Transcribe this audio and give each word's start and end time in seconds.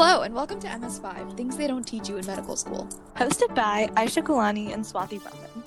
Hello, 0.00 0.22
and 0.22 0.32
welcome 0.32 0.60
to 0.60 0.68
MS5 0.68 1.36
Things 1.36 1.56
They 1.56 1.66
Don't 1.66 1.82
Teach 1.82 2.08
You 2.08 2.18
in 2.18 2.24
Medical 2.24 2.54
School. 2.54 2.88
Hosted 3.16 3.52
by 3.52 3.88
Aisha 3.96 4.22
Kulani 4.22 4.72
and 4.72 4.84
Swathi 4.84 5.20
Brahman. 5.20 5.64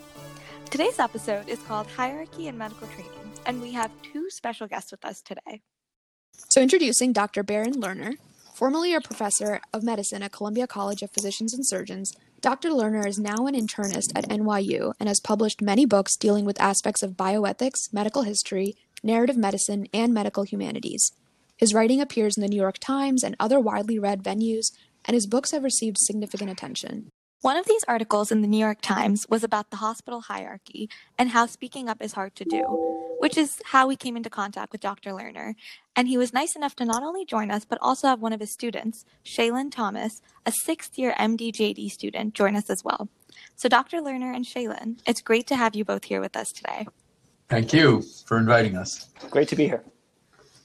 Today's 0.69 0.99
episode 0.99 1.49
is 1.49 1.59
called 1.63 1.85
Hierarchy 1.87 2.47
in 2.47 2.57
Medical 2.57 2.87
Training, 2.87 3.11
and 3.45 3.61
we 3.61 3.73
have 3.73 3.91
two 4.01 4.29
special 4.29 4.67
guests 4.67 4.89
with 4.89 5.03
us 5.03 5.21
today. 5.21 5.59
So, 6.47 6.61
introducing 6.61 7.11
Dr. 7.11 7.43
Barron 7.43 7.73
Lerner, 7.73 8.13
formerly 8.53 8.93
a 8.93 9.01
professor 9.01 9.59
of 9.73 9.83
medicine 9.83 10.23
at 10.23 10.31
Columbia 10.31 10.65
College 10.65 11.01
of 11.01 11.11
Physicians 11.11 11.53
and 11.53 11.67
Surgeons. 11.67 12.15
Dr. 12.39 12.69
Lerner 12.69 13.05
is 13.05 13.19
now 13.19 13.47
an 13.47 13.53
internist 13.53 14.13
at 14.15 14.29
NYU 14.29 14.93
and 14.97 15.09
has 15.09 15.19
published 15.19 15.61
many 15.61 15.85
books 15.85 16.15
dealing 16.15 16.45
with 16.45 16.61
aspects 16.61 17.03
of 17.03 17.17
bioethics, 17.17 17.91
medical 17.91 18.21
history, 18.21 18.77
narrative 19.03 19.35
medicine, 19.35 19.87
and 19.93 20.13
medical 20.13 20.43
humanities. 20.43 21.11
His 21.61 21.75
writing 21.75 22.01
appears 22.01 22.35
in 22.35 22.41
the 22.41 22.49
New 22.49 22.59
York 22.59 22.79
Times 22.79 23.23
and 23.23 23.35
other 23.39 23.59
widely 23.59 23.99
read 23.99 24.23
venues, 24.23 24.71
and 25.05 25.13
his 25.13 25.27
books 25.27 25.51
have 25.51 25.63
received 25.63 25.99
significant 25.99 26.49
attention. 26.49 27.11
One 27.41 27.55
of 27.55 27.67
these 27.67 27.83
articles 27.87 28.31
in 28.31 28.41
the 28.41 28.47
New 28.47 28.57
York 28.57 28.79
Times 28.81 29.27
was 29.29 29.43
about 29.43 29.69
the 29.69 29.77
hospital 29.77 30.21
hierarchy 30.21 30.89
and 31.19 31.29
how 31.29 31.45
speaking 31.45 31.87
up 31.87 32.01
is 32.01 32.13
hard 32.13 32.35
to 32.37 32.45
do, 32.45 32.63
which 33.19 33.37
is 33.37 33.61
how 33.65 33.87
we 33.87 33.95
came 33.95 34.17
into 34.17 34.29
contact 34.29 34.71
with 34.71 34.81
Dr. 34.81 35.11
Lerner. 35.11 35.53
And 35.95 36.07
he 36.07 36.17
was 36.17 36.33
nice 36.33 36.55
enough 36.55 36.75
to 36.77 36.85
not 36.85 37.03
only 37.03 37.25
join 37.25 37.51
us, 37.51 37.63
but 37.63 37.77
also 37.79 38.07
have 38.07 38.21
one 38.21 38.33
of 38.33 38.39
his 38.39 38.51
students, 38.51 39.05
Shailin 39.23 39.71
Thomas, 39.71 40.19
a 40.47 40.51
sixth 40.51 40.97
year 40.97 41.13
MD-JD 41.19 41.91
student, 41.91 42.33
join 42.33 42.55
us 42.55 42.71
as 42.71 42.83
well. 42.83 43.07
So, 43.55 43.69
Dr. 43.69 44.01
Lerner 44.01 44.35
and 44.35 44.45
Shailin, 44.45 44.99
it's 45.05 45.21
great 45.21 45.45
to 45.47 45.55
have 45.55 45.75
you 45.75 45.85
both 45.85 46.05
here 46.05 46.21
with 46.21 46.35
us 46.35 46.51
today. 46.51 46.87
Thank 47.49 47.71
you 47.71 48.03
for 48.25 48.39
inviting 48.39 48.75
us. 48.75 49.09
Great 49.29 49.47
to 49.49 49.55
be 49.55 49.67
here. 49.67 49.83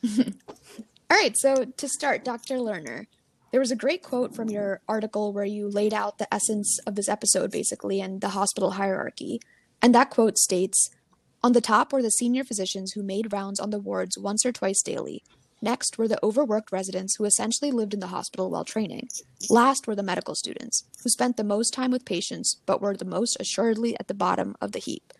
All 1.08 1.16
right, 1.16 1.36
so 1.36 1.64
to 1.64 1.88
start, 1.88 2.24
Dr. 2.24 2.56
Lerner, 2.56 3.06
there 3.52 3.60
was 3.60 3.70
a 3.70 3.76
great 3.76 4.02
quote 4.02 4.34
from 4.34 4.50
your 4.50 4.80
article 4.88 5.32
where 5.32 5.44
you 5.44 5.68
laid 5.68 5.94
out 5.94 6.18
the 6.18 6.32
essence 6.34 6.80
of 6.80 6.96
this 6.96 7.08
episode, 7.08 7.52
basically, 7.52 8.00
and 8.00 8.20
the 8.20 8.30
hospital 8.30 8.72
hierarchy. 8.72 9.40
And 9.80 9.94
that 9.94 10.10
quote 10.10 10.36
states 10.36 10.90
On 11.44 11.52
the 11.52 11.60
top 11.60 11.92
were 11.92 12.02
the 12.02 12.10
senior 12.10 12.42
physicians 12.42 12.92
who 12.92 13.04
made 13.04 13.32
rounds 13.32 13.60
on 13.60 13.70
the 13.70 13.78
wards 13.78 14.18
once 14.18 14.44
or 14.44 14.50
twice 14.50 14.82
daily. 14.82 15.22
Next 15.62 15.96
were 15.96 16.08
the 16.08 16.22
overworked 16.24 16.72
residents 16.72 17.16
who 17.16 17.24
essentially 17.24 17.70
lived 17.70 17.94
in 17.94 18.00
the 18.00 18.08
hospital 18.08 18.50
while 18.50 18.64
training. 18.64 19.08
Last 19.48 19.86
were 19.86 19.94
the 19.94 20.02
medical 20.02 20.34
students, 20.34 20.84
who 21.02 21.08
spent 21.08 21.36
the 21.36 21.44
most 21.44 21.72
time 21.72 21.92
with 21.92 22.04
patients 22.04 22.60
but 22.66 22.82
were 22.82 22.96
the 22.96 23.04
most 23.04 23.36
assuredly 23.38 23.98
at 23.98 24.08
the 24.08 24.14
bottom 24.14 24.56
of 24.60 24.72
the 24.72 24.80
heap. 24.80 25.12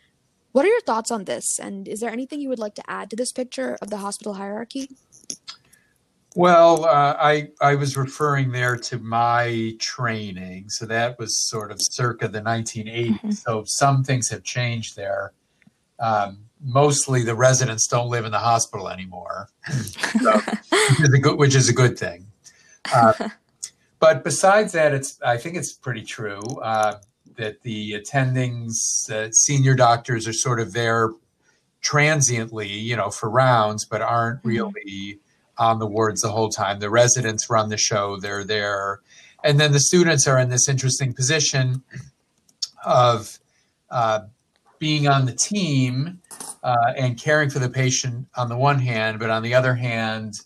What 0.53 0.65
are 0.65 0.69
your 0.69 0.81
thoughts 0.81 1.11
on 1.11 1.25
this? 1.25 1.59
And 1.59 1.87
is 1.87 2.01
there 2.01 2.11
anything 2.11 2.41
you 2.41 2.49
would 2.49 2.59
like 2.59 2.75
to 2.75 2.91
add 2.91 3.09
to 3.11 3.17
this 3.17 3.33
picture 3.33 3.79
of 3.81 3.91
the 3.91 3.99
hospital 3.99 4.35
hierarchy? 4.35 4.89
Well, 6.37 6.85
uh, 6.85 7.17
I 7.19 7.49
I 7.63 7.77
was 7.77 7.97
referring 7.97 8.53
there 8.53 8.77
to 8.77 8.99
my 8.99 9.75
training, 9.79 10.69
so 10.69 10.85
that 10.85 11.19
was 11.19 11.35
sort 11.49 11.73
of 11.73 11.79
circa 11.81 12.29
the 12.29 12.43
1980s. 12.43 13.09
Mm-hmm. 13.09 13.31
So 13.31 13.65
some 13.67 14.05
things 14.05 14.29
have 14.29 14.43
changed 14.43 14.97
there. 14.97 15.33
Um, 15.99 16.41
mostly, 16.63 17.23
the 17.23 17.35
residents 17.35 17.87
don't 17.87 18.11
live 18.11 18.27
in 18.27 18.33
the 18.33 18.39
hospital 18.39 18.91
anymore, 18.91 19.49
so, 19.71 20.39
which, 20.91 21.01
is 21.01 21.19
good, 21.23 21.39
which, 21.39 21.55
is 21.55 21.71
a 21.71 21.73
good, 21.73 21.99
thing. 21.99 22.27
Uh, 22.95 23.15
but 23.99 24.23
besides 24.23 24.73
that, 24.73 24.93
it's 24.93 25.19
I 25.23 25.39
think 25.39 25.57
it's 25.57 25.73
pretty 25.73 26.03
true 26.03 26.43
uh, 26.63 26.99
that 27.37 27.63
the 27.63 27.93
attendings, 27.93 29.11
uh, 29.11 29.33
senior 29.33 29.75
doctors, 29.75 30.29
are 30.29 30.35
sort 30.35 30.61
of 30.61 30.75
there 30.75 31.13
transiently, 31.81 32.69
you 32.69 32.95
know, 32.95 33.09
for 33.09 33.31
rounds, 33.31 33.87
but 33.87 34.03
aren't 34.03 34.43
mm-hmm. 34.43 35.19
On 35.59 35.79
the 35.79 35.87
wards 35.87 36.21
the 36.21 36.31
whole 36.31 36.49
time. 36.49 36.81
The 36.81 36.91
residents 36.91 37.49
run 37.51 37.69
the 37.69 37.77
show, 37.77 38.19
they're 38.19 38.45
there. 38.45 39.01
And 39.45 39.61
then 39.61 39.73
the 39.73 39.81
students 39.81 40.27
are 40.27 40.39
in 40.39 40.49
this 40.49 40.69
interesting 40.69 41.13
position 41.13 41.83
of 42.85 43.39
uh, 43.91 44.21
being 44.79 45.09
on 45.09 45.27
the 45.27 45.33
team 45.33 46.21
uh, 46.63 46.93
and 46.97 47.19
caring 47.19 47.51
for 47.51 47.59
the 47.59 47.69
patient 47.69 48.27
on 48.37 48.49
the 48.49 48.57
one 48.57 48.79
hand, 48.79 49.19
but 49.19 49.31
on 49.31 49.43
the 49.43 49.55
other 49.55 49.75
hand, 49.75 50.41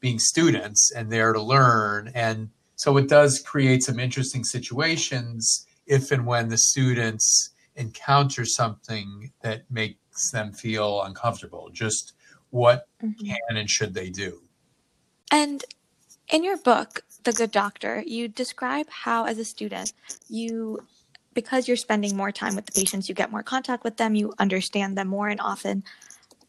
being 0.00 0.18
students 0.18 0.92
and 0.92 1.10
there 1.10 1.32
to 1.32 1.42
learn. 1.42 2.10
And 2.14 2.50
so 2.76 2.96
it 2.96 3.08
does 3.08 3.40
create 3.40 3.82
some 3.82 3.98
interesting 3.98 4.44
situations 4.44 5.66
if 5.86 6.10
and 6.10 6.26
when 6.26 6.48
the 6.48 6.58
students 6.58 7.50
encounter 7.76 8.44
something 8.44 9.32
that 9.42 9.70
makes 9.70 10.30
them 10.30 10.52
feel 10.52 11.02
uncomfortable. 11.02 11.70
Just 11.72 12.14
what 12.50 12.88
mm-hmm. 13.02 13.26
can 13.26 13.56
and 13.56 13.68
should 13.68 13.94
they 13.94 14.10
do? 14.10 14.40
And 15.30 15.64
in 16.28 16.44
your 16.44 16.56
book, 16.56 17.02
The 17.24 17.32
Good 17.32 17.50
Doctor, 17.50 18.02
you 18.06 18.28
describe 18.28 18.88
how, 18.88 19.24
as 19.24 19.38
a 19.38 19.44
student, 19.44 19.92
you, 20.28 20.86
because 21.34 21.68
you're 21.68 21.76
spending 21.76 22.16
more 22.16 22.32
time 22.32 22.56
with 22.56 22.66
the 22.66 22.72
patients, 22.72 23.08
you 23.08 23.14
get 23.14 23.30
more 23.30 23.42
contact 23.42 23.84
with 23.84 23.96
them, 23.96 24.14
you 24.14 24.32
understand 24.38 24.96
them 24.96 25.08
more, 25.08 25.28
and 25.28 25.40
often 25.40 25.84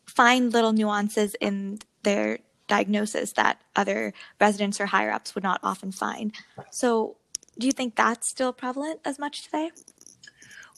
find 0.06 0.52
little 0.54 0.74
nuances 0.74 1.36
in 1.36 1.80
their 2.04 2.40
diagnosis 2.68 3.34
that 3.34 3.62
other 3.76 4.14
residents 4.40 4.80
or 4.80 4.88
higher 4.88 5.12
ups 5.12 5.36
would 5.36 5.44
not 5.44 5.60
often 5.64 5.92
find. 5.92 6.34
So, 6.72 7.18
do 7.58 7.66
you 7.66 7.72
think 7.72 7.96
that's 7.96 8.30
still 8.30 8.54
prevalent 8.54 9.00
as 9.04 9.18
much 9.18 9.44
today? 9.44 9.72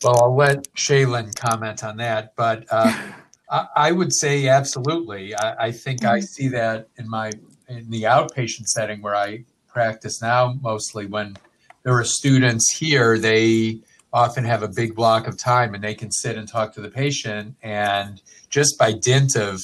Well, 0.04 0.24
I'll 0.24 0.36
let 0.36 0.74
Shailin 0.76 1.36
comment 1.36 1.84
on 1.84 1.98
that, 1.98 2.36
but 2.36 2.66
uh, 2.70 2.94
I, 3.50 3.68
I, 3.76 3.92
would 3.92 4.14
say 4.14 4.48
absolutely. 4.48 5.36
I, 5.36 5.66
I 5.68 5.72
think 5.72 6.02
mm-hmm. 6.02 6.16
I 6.16 6.20
see 6.22 6.48
that 6.50 6.88
in 6.98 7.10
my 7.10 7.32
in 7.70 7.90
the 7.90 8.04
outpatient 8.04 8.66
setting 8.66 9.02
where 9.02 9.16
I 9.16 9.46
practice 9.68 10.22
now, 10.22 10.58
mostly 10.62 11.06
when 11.06 11.38
there 11.84 11.94
are 11.94 12.04
students 12.04 12.76
here, 12.76 13.18
they 13.18 13.80
often 14.12 14.44
have 14.44 14.64
a 14.64 14.68
big 14.68 14.96
block 14.96 15.28
of 15.28 15.38
time 15.38 15.76
and 15.76 15.84
they 15.84 15.94
can 15.94 16.12
sit 16.12 16.36
and 16.36 16.48
talk 16.48 16.74
to 16.74 16.82
the 16.82 16.90
patient. 16.90 17.56
And 17.62 18.22
just 18.50 18.78
by 18.78 18.94
dint 18.94 19.36
of 19.36 19.62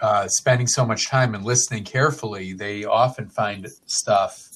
uh, 0.00 0.28
spending 0.28 0.66
so 0.66 0.86
much 0.86 1.08
time 1.08 1.34
and 1.34 1.44
listening 1.44 1.84
carefully, 1.84 2.52
they 2.52 2.84
often 2.84 3.28
find 3.28 3.68
stuff 3.86 4.48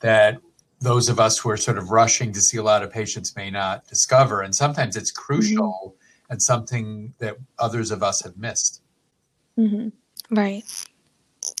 that 0.00 0.38
those 0.80 1.08
of 1.08 1.20
us 1.20 1.38
who 1.38 1.50
are 1.50 1.56
sort 1.56 1.78
of 1.78 1.90
rushing 1.90 2.32
to 2.32 2.40
see 2.40 2.56
a 2.56 2.62
lot 2.62 2.82
of 2.82 2.90
patients 2.90 3.36
may 3.36 3.50
not 3.50 3.86
discover. 3.86 4.42
And 4.42 4.54
sometimes 4.54 4.96
it's 4.96 5.12
crucial 5.12 5.94
mm-hmm. 5.94 6.32
and 6.32 6.42
something 6.42 7.14
that 7.18 7.36
others 7.58 7.92
of 7.92 8.02
us 8.02 8.22
have 8.24 8.36
missed. 8.36 8.82
Mm-hmm. 9.56 9.88
Right. 10.34 10.64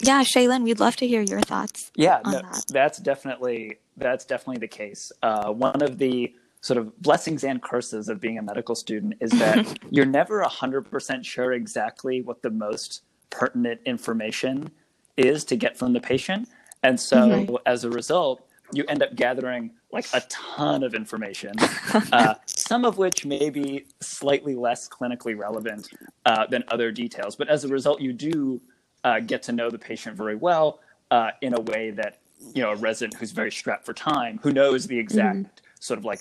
Yeah, 0.02 0.22
Shailin, 0.22 0.64
we'd 0.64 0.80
love 0.80 0.96
to 0.96 1.06
hear 1.06 1.22
your 1.22 1.40
thoughts. 1.40 1.90
Yeah, 1.94 2.20
no, 2.24 2.32
that. 2.32 2.64
that's 2.68 2.98
definitely 2.98 3.78
that's 3.96 4.24
definitely 4.24 4.60
the 4.60 4.68
case. 4.68 5.12
Uh, 5.22 5.52
one 5.52 5.82
of 5.82 5.98
the 5.98 6.34
sort 6.60 6.78
of 6.78 6.96
blessings 7.00 7.44
and 7.44 7.62
curses 7.62 8.08
of 8.08 8.20
being 8.20 8.38
a 8.38 8.42
medical 8.42 8.74
student 8.74 9.14
is 9.20 9.30
that 9.32 9.78
you're 9.90 10.06
never 10.06 10.42
100% 10.42 11.24
sure 11.24 11.52
exactly 11.52 12.22
what 12.22 12.40
the 12.42 12.50
most 12.50 13.02
pertinent 13.30 13.80
information 13.84 14.70
is 15.16 15.44
to 15.44 15.56
get 15.56 15.76
from 15.76 15.92
the 15.92 16.00
patient. 16.00 16.48
And 16.82 16.98
so 16.98 17.16
mm-hmm. 17.16 17.56
as 17.66 17.84
a 17.84 17.90
result, 17.90 18.42
you 18.72 18.84
end 18.88 19.02
up 19.02 19.14
gathering 19.14 19.72
like 19.92 20.06
a 20.14 20.22
ton 20.28 20.82
of 20.82 20.94
information, 20.94 21.52
uh, 22.12 22.34
some 22.46 22.84
of 22.84 22.96
which 22.96 23.26
may 23.26 23.50
be 23.50 23.84
slightly 24.00 24.54
less 24.54 24.88
clinically 24.88 25.38
relevant 25.38 25.88
uh, 26.24 26.46
than 26.46 26.64
other 26.68 26.90
details. 26.90 27.36
But 27.36 27.48
as 27.48 27.64
a 27.64 27.68
result, 27.68 28.00
you 28.00 28.12
do 28.12 28.60
uh, 29.04 29.20
get 29.20 29.42
to 29.44 29.52
know 29.52 29.70
the 29.70 29.78
patient 29.78 30.16
very 30.16 30.36
well 30.36 30.80
uh, 31.10 31.30
in 31.40 31.54
a 31.54 31.60
way 31.60 31.90
that 31.90 32.18
you 32.54 32.62
know 32.62 32.70
a 32.70 32.76
resident 32.76 33.14
who's 33.18 33.32
very 33.32 33.52
strapped 33.52 33.84
for 33.84 33.92
time, 33.92 34.38
who 34.42 34.52
knows 34.52 34.86
the 34.86 34.98
exact 34.98 35.36
mm-hmm. 35.36 35.64
sort 35.80 35.98
of 35.98 36.04
like 36.04 36.20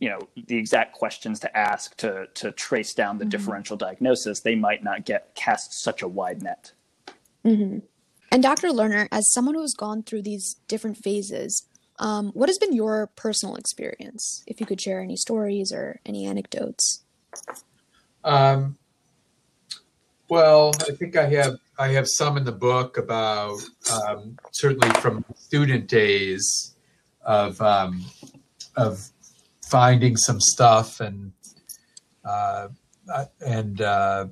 you 0.00 0.08
know 0.08 0.18
the 0.46 0.56
exact 0.56 0.92
questions 0.94 1.40
to 1.40 1.56
ask 1.56 1.96
to 1.96 2.26
to 2.34 2.50
trace 2.52 2.94
down 2.94 3.18
the 3.18 3.24
mm-hmm. 3.24 3.30
differential 3.30 3.76
diagnosis, 3.76 4.40
they 4.40 4.54
might 4.54 4.82
not 4.82 5.04
get 5.04 5.34
cast 5.34 5.72
such 5.82 6.02
a 6.02 6.08
wide 6.08 6.42
net. 6.42 6.72
Mm-hmm. 7.44 7.78
And 8.30 8.42
Dr. 8.42 8.68
Lerner, 8.68 9.08
as 9.12 9.30
someone 9.30 9.54
who's 9.54 9.74
gone 9.74 10.02
through 10.02 10.22
these 10.22 10.56
different 10.66 10.96
phases, 10.96 11.66
um, 11.98 12.30
what 12.32 12.48
has 12.48 12.56
been 12.56 12.72
your 12.72 13.10
personal 13.14 13.56
experience? 13.56 14.42
If 14.46 14.58
you 14.58 14.66
could 14.66 14.80
share 14.80 15.00
any 15.00 15.16
stories 15.16 15.70
or 15.70 16.00
any 16.06 16.24
anecdotes. 16.24 17.02
Um, 18.24 18.76
well, 20.32 20.72
I 20.88 20.92
think 20.92 21.14
I 21.14 21.28
have 21.28 21.58
I 21.78 21.88
have 21.88 22.08
some 22.08 22.38
in 22.38 22.44
the 22.44 22.52
book 22.52 22.96
about 22.96 23.60
um, 23.92 24.38
certainly 24.50 24.88
from 25.00 25.26
student 25.34 25.88
days 25.88 26.74
of 27.20 27.60
um, 27.60 28.02
of 28.74 29.10
finding 29.60 30.16
some 30.16 30.40
stuff 30.40 31.00
and 31.00 31.32
uh, 32.24 32.68
and 33.44 33.82
uh, 33.82 34.28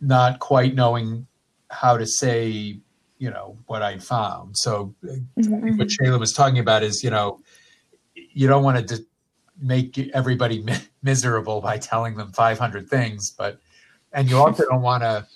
not 0.00 0.38
quite 0.38 0.76
knowing 0.76 1.26
how 1.72 1.96
to 1.96 2.06
say 2.06 2.78
you 3.18 3.30
know 3.30 3.58
what 3.66 3.82
I 3.82 3.98
found. 3.98 4.56
So 4.56 4.94
mm-hmm. 5.02 5.76
what 5.76 5.88
Shailin 5.88 6.20
was 6.20 6.32
talking 6.32 6.60
about 6.60 6.84
is 6.84 7.02
you 7.02 7.10
know 7.10 7.40
you 8.14 8.46
don't 8.46 8.62
want 8.62 8.86
to 8.86 9.04
make 9.60 9.98
everybody 10.14 10.62
mi- 10.62 10.86
miserable 11.02 11.60
by 11.60 11.78
telling 11.78 12.14
them 12.14 12.30
500 12.30 12.88
things, 12.88 13.32
but 13.36 13.58
and 14.14 14.28
you 14.30 14.38
also 14.38 14.64
don't 14.70 14.82
want 14.82 15.02
to 15.02 15.26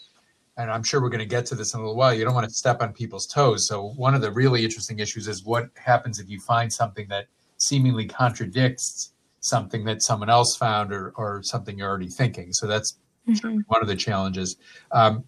and 0.56 0.72
I'm 0.72 0.82
sure 0.82 1.00
we're 1.00 1.08
going 1.08 1.20
to 1.20 1.26
get 1.26 1.46
to 1.46 1.54
this 1.54 1.72
in 1.74 1.78
a 1.78 1.82
little 1.84 1.96
while, 1.96 2.12
you 2.12 2.24
don't 2.24 2.34
want 2.34 2.48
to 2.48 2.52
step 2.52 2.82
on 2.82 2.92
people's 2.92 3.26
toes. 3.26 3.68
So 3.68 3.90
one 3.90 4.16
of 4.16 4.20
the 4.20 4.32
really 4.32 4.64
interesting 4.64 4.98
issues 4.98 5.28
is 5.28 5.44
what 5.44 5.70
happens 5.76 6.18
if 6.18 6.28
you 6.28 6.40
find 6.40 6.72
something 6.72 7.06
that 7.10 7.26
seemingly 7.58 8.06
contradicts 8.06 9.12
something 9.40 9.84
that 9.84 10.02
someone 10.02 10.28
else 10.28 10.56
found 10.56 10.92
or, 10.92 11.10
or 11.16 11.44
something 11.44 11.78
you're 11.78 11.88
already 11.88 12.08
thinking. 12.08 12.52
So 12.52 12.66
that's 12.66 12.98
Mhm. 13.28 13.62
one 13.68 13.82
of 13.82 13.88
the 13.88 13.94
challenges. 13.94 14.56
Um, 14.90 15.22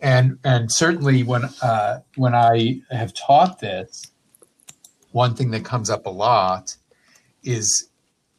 and 0.00 0.38
and 0.44 0.70
certainly 0.72 1.24
when 1.24 1.44
uh, 1.60 2.00
when 2.16 2.34
I 2.34 2.80
have 2.90 3.12
taught 3.12 3.58
this, 3.58 4.12
one 5.10 5.34
thing 5.34 5.50
that 5.50 5.64
comes 5.64 5.90
up 5.90 6.06
a 6.06 6.10
lot 6.10 6.76
is 7.42 7.88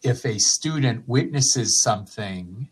if 0.02 0.26
a 0.26 0.40
student 0.40 1.08
witnesses 1.08 1.84
something 1.84 2.70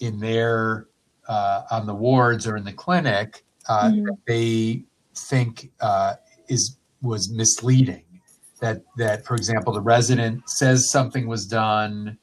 in 0.00 0.18
their 0.18 0.86
uh, 1.28 1.62
on 1.70 1.86
the 1.86 1.94
wards 1.94 2.46
or 2.46 2.56
in 2.56 2.64
the 2.64 2.72
clinic 2.72 3.44
uh, 3.68 3.84
Mhm. 3.90 4.04
that 4.06 4.16
they 4.26 4.82
think 5.14 5.70
uh, 5.80 6.14
is 6.48 6.76
was 7.02 7.30
misleading. 7.30 8.04
That 8.60 8.82
that 8.96 9.24
for 9.24 9.36
example, 9.36 9.72
the 9.72 9.80
resident 9.80 10.48
says 10.50 10.90
something 10.90 11.28
was 11.28 11.46
done 11.46 12.18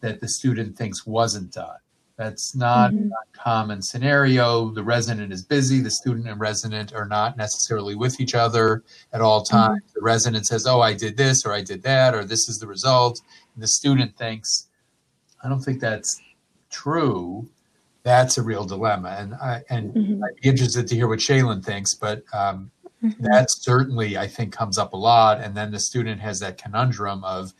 that 0.00 0.20
the 0.20 0.28
student 0.28 0.76
thinks 0.78 1.06
wasn't 1.06 1.52
done. 1.52 1.76
That's 2.16 2.54
not 2.54 2.92
Mhm. 2.92 3.10
a 3.10 3.38
common 3.38 3.82
scenario. 3.82 4.70
The 4.70 4.82
resident 4.82 5.32
is 5.32 5.42
busy. 5.44 5.80
The 5.80 5.90
student 5.90 6.26
and 6.28 6.40
resident 6.40 6.94
are 6.94 7.04
not 7.06 7.36
necessarily 7.36 7.94
with 7.94 8.20
each 8.20 8.34
other 8.34 8.84
at 9.12 9.20
all 9.20 9.42
times. 9.42 9.82
The 9.94 10.00
resident 10.00 10.46
says, 10.46 10.66
"Oh, 10.66 10.80
I 10.80 10.94
did 10.94 11.16
this 11.18 11.44
or 11.44 11.52
I 11.52 11.60
did 11.62 11.82
that 11.82 12.14
or 12.14 12.24
this 12.24 12.48
is 12.48 12.58
the 12.58 12.66
result." 12.66 13.20
And 13.54 13.62
the 13.62 13.68
student 13.68 14.16
thinks, 14.16 14.68
"I 15.44 15.48
don't 15.50 15.60
think 15.60 15.80
that's 15.80 16.20
true." 16.82 17.48
That's 18.02 18.38
a 18.38 18.42
real 18.42 18.64
dilemma, 18.64 19.10
and 19.20 19.34
I 19.34 19.54
and 19.68 19.84
Mhm. 19.94 20.22
I'd 20.24 20.40
be 20.40 20.48
interested 20.48 20.86
to 20.88 20.94
hear 20.94 21.08
what 21.08 21.18
Shailin 21.18 21.62
thinks, 21.64 21.94
but 21.94 22.22
um, 22.32 22.70
Mhm. 23.02 23.18
that 23.30 23.46
certainly 23.50 24.16
I 24.16 24.26
think 24.28 24.52
comes 24.52 24.78
up 24.78 24.92
a 24.92 24.96
lot. 24.96 25.40
And 25.42 25.54
then 25.56 25.70
the 25.72 25.80
student 25.80 26.20
has 26.20 26.38
that 26.40 26.56
conundrum 26.64 27.24
of, 27.24 27.52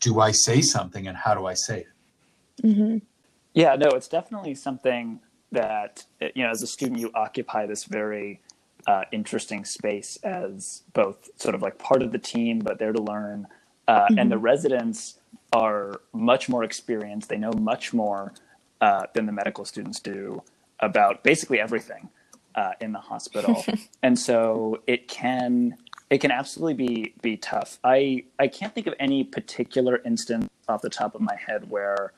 do 0.00 0.20
I 0.20 0.30
say 0.32 0.60
something 0.62 1.08
and 1.08 1.16
how 1.24 1.34
do 1.34 1.46
I 1.46 1.54
say 1.54 1.78
it? 1.80 1.92
Mhm. 2.62 3.02
Yeah, 3.54 3.74
no, 3.74 3.88
it's 3.98 4.08
definitely 4.08 4.54
something 4.54 5.20
that 5.52 6.04
you 6.34 6.42
know, 6.44 6.50
as 6.50 6.62
a 6.62 6.66
student, 6.66 7.00
you 7.00 7.10
occupy 7.14 7.66
this 7.66 7.84
very 7.84 8.40
uh, 8.86 9.04
interesting 9.10 9.64
space 9.64 10.16
as 10.22 10.82
both 10.92 11.18
sort 11.42 11.54
of 11.56 11.60
like 11.62 11.76
part 11.78 12.02
of 12.02 12.12
the 12.12 12.18
team, 12.18 12.60
but 12.60 12.78
there 12.78 12.92
to 12.92 13.02
learn. 13.02 13.48
Uh, 13.88 14.08
And 14.18 14.30
the 14.30 14.38
residents 14.38 15.18
are 15.56 16.00
much 16.12 16.48
more 16.48 16.64
experienced; 16.64 17.28
they 17.28 17.38
know 17.38 17.52
much 17.52 17.92
more 17.92 18.34
uh, 18.80 19.04
than 19.14 19.26
the 19.26 19.32
medical 19.32 19.64
students 19.64 20.00
do 20.00 20.42
about 20.80 21.22
basically 21.22 21.58
everything 21.60 22.08
uh, 22.54 22.72
in 22.80 22.92
the 22.92 23.00
hospital, 23.00 23.64
and 24.02 24.18
so 24.18 24.82
it 24.86 25.08
can 25.08 25.76
it 26.10 26.18
can 26.18 26.30
absolutely 26.30 26.74
be 26.86 27.14
be 27.22 27.36
tough. 27.36 27.78
I 27.82 28.24
I 28.38 28.48
can't 28.48 28.74
think 28.74 28.86
of 28.86 28.94
any 28.98 29.24
particular 29.24 30.00
instance 30.04 30.48
off 30.68 30.82
the 30.82 30.90
top 30.90 31.14
of 31.14 31.20
my 31.20 31.36
head 31.36 31.70
where 31.70 32.12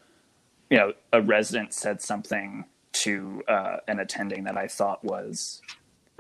you 0.70 0.76
know, 0.76 0.93
a 1.12 1.23
resident 1.23 1.73
said 1.73 2.02
something 2.02 2.64
to 2.93 3.43
uh, 3.49 3.79
an 3.87 4.00
attending 4.00 4.44
that 4.44 4.56
I 4.56 4.67
thought 4.67 5.05
was, 5.05 5.62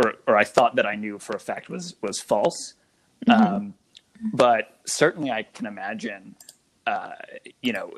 or, 0.02 0.14
or 0.26 0.36
I 0.36 0.44
thought 0.44 0.76
that 0.76 0.86
I 0.86 0.94
knew 0.94 1.18
for 1.18 1.36
a 1.36 1.40
fact 1.40 1.68
was 1.68 1.94
was 2.02 2.20
false. 2.20 2.74
Um, 3.28 3.74
but 4.32 4.78
certainly, 4.86 5.30
I 5.30 5.42
can 5.42 5.66
imagine, 5.66 6.36
uh, 6.88 7.14
you 7.62 7.72
know, 7.72 7.92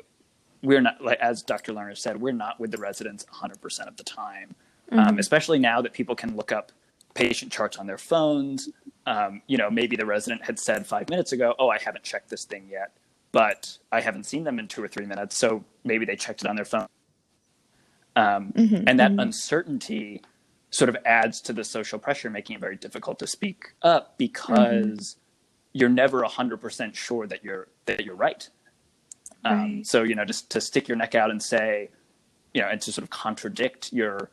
we're 0.61 0.81
not 0.81 1.03
like 1.03 1.19
as 1.19 1.41
Dr. 1.41 1.73
Lerner 1.73 1.97
said, 1.97 2.19
we're 2.21 2.33
not 2.33 2.59
with 2.59 2.71
the 2.71 2.77
residents 2.77 3.25
100% 3.33 3.87
of 3.87 3.97
the 3.97 4.03
time, 4.03 4.55
um, 4.91 5.17
especially 5.17 5.59
now 5.59 5.81
that 5.81 5.93
people 5.93 6.15
can 6.15 6.35
look 6.35 6.51
up 6.51 6.71
patient 7.13 7.51
charts 7.51 7.77
on 7.77 7.87
their 7.87 7.97
phones. 7.97 8.69
Um, 9.05 9.41
you 9.47 9.57
know, 9.57 9.69
maybe 9.69 9.95
the 9.95 10.05
resident 10.05 10.45
had 10.45 10.59
said 10.59 10.85
five 10.85 11.09
minutes 11.09 11.31
ago, 11.31 11.55
"Oh, 11.57 11.69
I 11.69 11.79
haven't 11.79 12.03
checked 12.03 12.29
this 12.29 12.45
thing 12.45 12.67
yet." 12.69 12.91
but 13.31 13.77
I 13.91 14.01
haven't 14.01 14.25
seen 14.25 14.43
them 14.43 14.59
in 14.59 14.67
two 14.67 14.83
or 14.83 14.87
three 14.87 15.05
minutes. 15.05 15.37
So 15.37 15.63
maybe 15.83 16.05
they 16.05 16.15
checked 16.15 16.41
it 16.41 16.47
on 16.47 16.55
their 16.55 16.65
phone. 16.65 16.87
Um, 18.15 18.51
and 18.87 18.99
that 18.99 19.11
uncertainty 19.17 20.21
sort 20.69 20.89
of 20.89 20.97
adds 21.05 21.39
to 21.41 21.53
the 21.53 21.63
social 21.63 21.97
pressure, 21.97 22.29
making 22.29 22.57
it 22.57 22.59
very 22.59 22.75
difficult 22.75 23.19
to 23.19 23.27
speak 23.27 23.73
up 23.81 24.17
because 24.17 25.15
you're 25.73 25.89
never 25.89 26.23
hundred 26.23 26.57
percent 26.57 26.95
sure 26.95 27.25
that 27.27 27.43
you're 27.43 27.69
that 27.85 28.03
you're 28.03 28.15
right. 28.15 28.49
Um, 29.43 29.57
Right. 29.77 29.87
so 29.87 30.03
you 30.03 30.15
know, 30.15 30.25
just 30.25 30.49
to 30.51 30.61
stick 30.61 30.87
your 30.87 30.97
neck 30.97 31.15
out 31.15 31.31
and 31.31 31.41
say, 31.41 31.89
you 32.53 32.61
know, 32.61 32.67
and 32.67 32.81
to 32.81 32.91
sort 32.91 33.03
of 33.03 33.09
contradict 33.09 33.91
your 33.93 34.29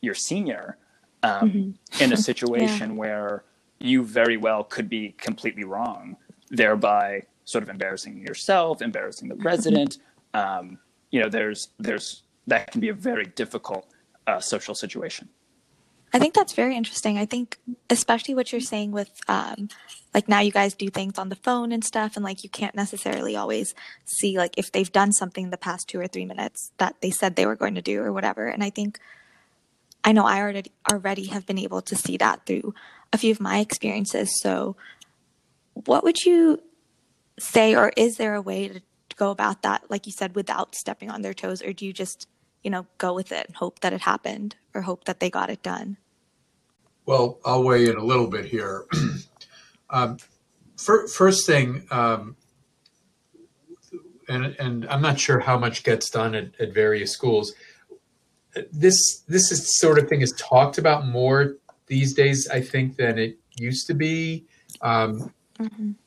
your 0.00 0.14
senior 0.14 0.78
um, 1.22 1.74
in 2.00 2.12
a 2.12 2.16
situation 2.30 2.96
where 2.96 3.44
you 3.78 4.02
very 4.02 4.36
well 4.36 4.64
could 4.64 4.88
be 4.88 5.14
completely 5.18 5.64
wrong, 5.64 6.16
thereby 6.50 7.22
sort 7.44 7.62
of 7.62 7.70
embarrassing 7.70 8.18
yourself, 8.20 8.82
embarrassing 8.82 9.28
the 9.28 9.34
resident. 9.36 9.98
Um, 10.34 10.78
you 11.10 11.20
know, 11.20 11.28
there's 11.28 11.68
there's 11.78 12.22
that 12.46 12.70
can 12.70 12.80
be 12.80 12.88
a 12.88 12.94
very 12.94 13.26
difficult 13.26 13.86
uh, 14.26 14.40
social 14.40 14.74
situation. 14.74 15.28
I 16.12 16.18
think 16.18 16.34
that's 16.34 16.54
very 16.54 16.76
interesting. 16.76 17.18
I 17.18 17.24
think, 17.24 17.58
especially 17.88 18.34
what 18.34 18.50
you're 18.50 18.60
saying 18.60 18.90
with, 18.90 19.10
um, 19.28 19.68
like 20.12 20.28
now 20.28 20.40
you 20.40 20.50
guys 20.50 20.74
do 20.74 20.88
things 20.90 21.18
on 21.18 21.28
the 21.28 21.36
phone 21.36 21.70
and 21.70 21.84
stuff, 21.84 22.16
and 22.16 22.24
like 22.24 22.42
you 22.42 22.50
can't 22.50 22.74
necessarily 22.74 23.36
always 23.36 23.74
see 24.06 24.36
like 24.36 24.58
if 24.58 24.72
they've 24.72 24.90
done 24.90 25.12
something 25.12 25.50
the 25.50 25.56
past 25.56 25.88
two 25.88 26.00
or 26.00 26.08
three 26.08 26.26
minutes 26.26 26.72
that 26.78 26.96
they 27.00 27.10
said 27.10 27.36
they 27.36 27.46
were 27.46 27.54
going 27.54 27.76
to 27.76 27.82
do 27.82 28.00
or 28.02 28.12
whatever. 28.12 28.46
And 28.46 28.64
I 28.64 28.70
think, 28.70 28.98
I 30.02 30.12
know 30.12 30.24
I 30.24 30.40
already 30.40 30.72
already 30.90 31.26
have 31.26 31.46
been 31.46 31.58
able 31.58 31.82
to 31.82 31.94
see 31.94 32.16
that 32.16 32.44
through 32.44 32.74
a 33.12 33.18
few 33.18 33.30
of 33.30 33.40
my 33.40 33.58
experiences. 33.60 34.40
So, 34.40 34.76
what 35.74 36.02
would 36.02 36.24
you 36.24 36.60
say, 37.38 37.74
or 37.74 37.92
is 37.96 38.16
there 38.16 38.34
a 38.34 38.42
way 38.42 38.68
to 38.68 38.80
go 39.16 39.30
about 39.30 39.62
that, 39.62 39.90
like 39.90 40.06
you 40.06 40.12
said, 40.12 40.34
without 40.34 40.74
stepping 40.74 41.10
on 41.10 41.22
their 41.22 41.34
toes, 41.34 41.62
or 41.62 41.72
do 41.72 41.86
you 41.86 41.92
just, 41.92 42.26
you 42.62 42.70
know, 42.70 42.86
go 42.98 43.14
with 43.14 43.32
it 43.32 43.46
and 43.46 43.56
hope 43.56 43.80
that 43.80 43.92
it 43.92 44.00
happened 44.00 44.56
or 44.74 44.82
hope 44.82 45.04
that 45.04 45.20
they 45.20 45.30
got 45.30 45.50
it 45.50 45.62
done? 45.62 45.96
Well, 47.06 47.38
I'll 47.44 47.64
weigh 47.64 47.88
in 47.88 47.96
a 47.96 48.04
little 48.04 48.26
bit 48.26 48.44
here. 48.44 48.86
um, 49.90 50.18
fir- 50.76 51.08
first 51.08 51.46
thing, 51.46 51.86
um, 51.90 52.36
and, 54.28 54.54
and 54.60 54.86
I'm 54.88 55.02
not 55.02 55.18
sure 55.18 55.40
how 55.40 55.58
much 55.58 55.82
gets 55.82 56.08
done 56.10 56.34
at, 56.34 56.50
at 56.60 56.72
various 56.72 57.12
schools. 57.12 57.52
This 58.72 59.22
this 59.28 59.50
is 59.52 59.78
sort 59.78 59.98
of 59.98 60.08
thing 60.08 60.20
is 60.20 60.32
talked 60.36 60.78
about 60.78 61.06
more 61.06 61.56
these 61.86 62.14
days, 62.14 62.48
I 62.52 62.60
think, 62.60 62.96
than 62.96 63.18
it 63.18 63.38
used 63.58 63.86
to 63.88 63.94
be. 63.94 64.46
Um, 64.80 65.32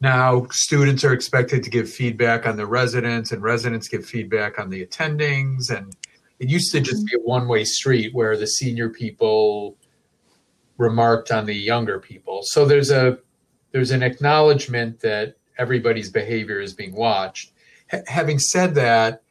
Now, 0.01 0.48
students 0.50 1.03
are 1.03 1.13
expected 1.13 1.63
to 1.63 1.69
give 1.69 1.89
feedback 1.89 2.48
on 2.48 2.57
the 2.57 2.65
residents, 2.65 3.31
and 3.31 3.43
residents 3.43 3.88
give 3.88 4.05
feedback 4.05 4.57
on 4.57 4.69
the 4.69 4.86
attendings. 4.86 5.69
And 5.69 5.95
it 6.43 6.50
used 6.50 6.73
to 6.73 6.81
just 6.81 7.05
be 7.05 7.15
a 7.15 7.19
one 7.19 7.47
way 7.47 7.63
street 7.63 8.13
where 8.13 8.35
the 8.35 8.47
senior 8.47 8.89
people 8.89 9.77
remarked 10.77 11.31
on 11.31 11.45
the 11.45 11.53
younger 11.55 12.00
people. 12.00 12.41
So 12.43 12.65
there's 12.65 12.91
a 12.91 13.19
there's 13.71 13.91
an 13.91 14.03
acknowledgement 14.03 15.00
that 15.00 15.38
everybody's 15.57 16.12
behavior 16.12 16.59
is 16.59 16.73
being 16.73 16.93
watched. 16.93 17.53
H- 17.93 18.03
having 18.07 18.39
said 18.39 18.75
that, 18.75 19.23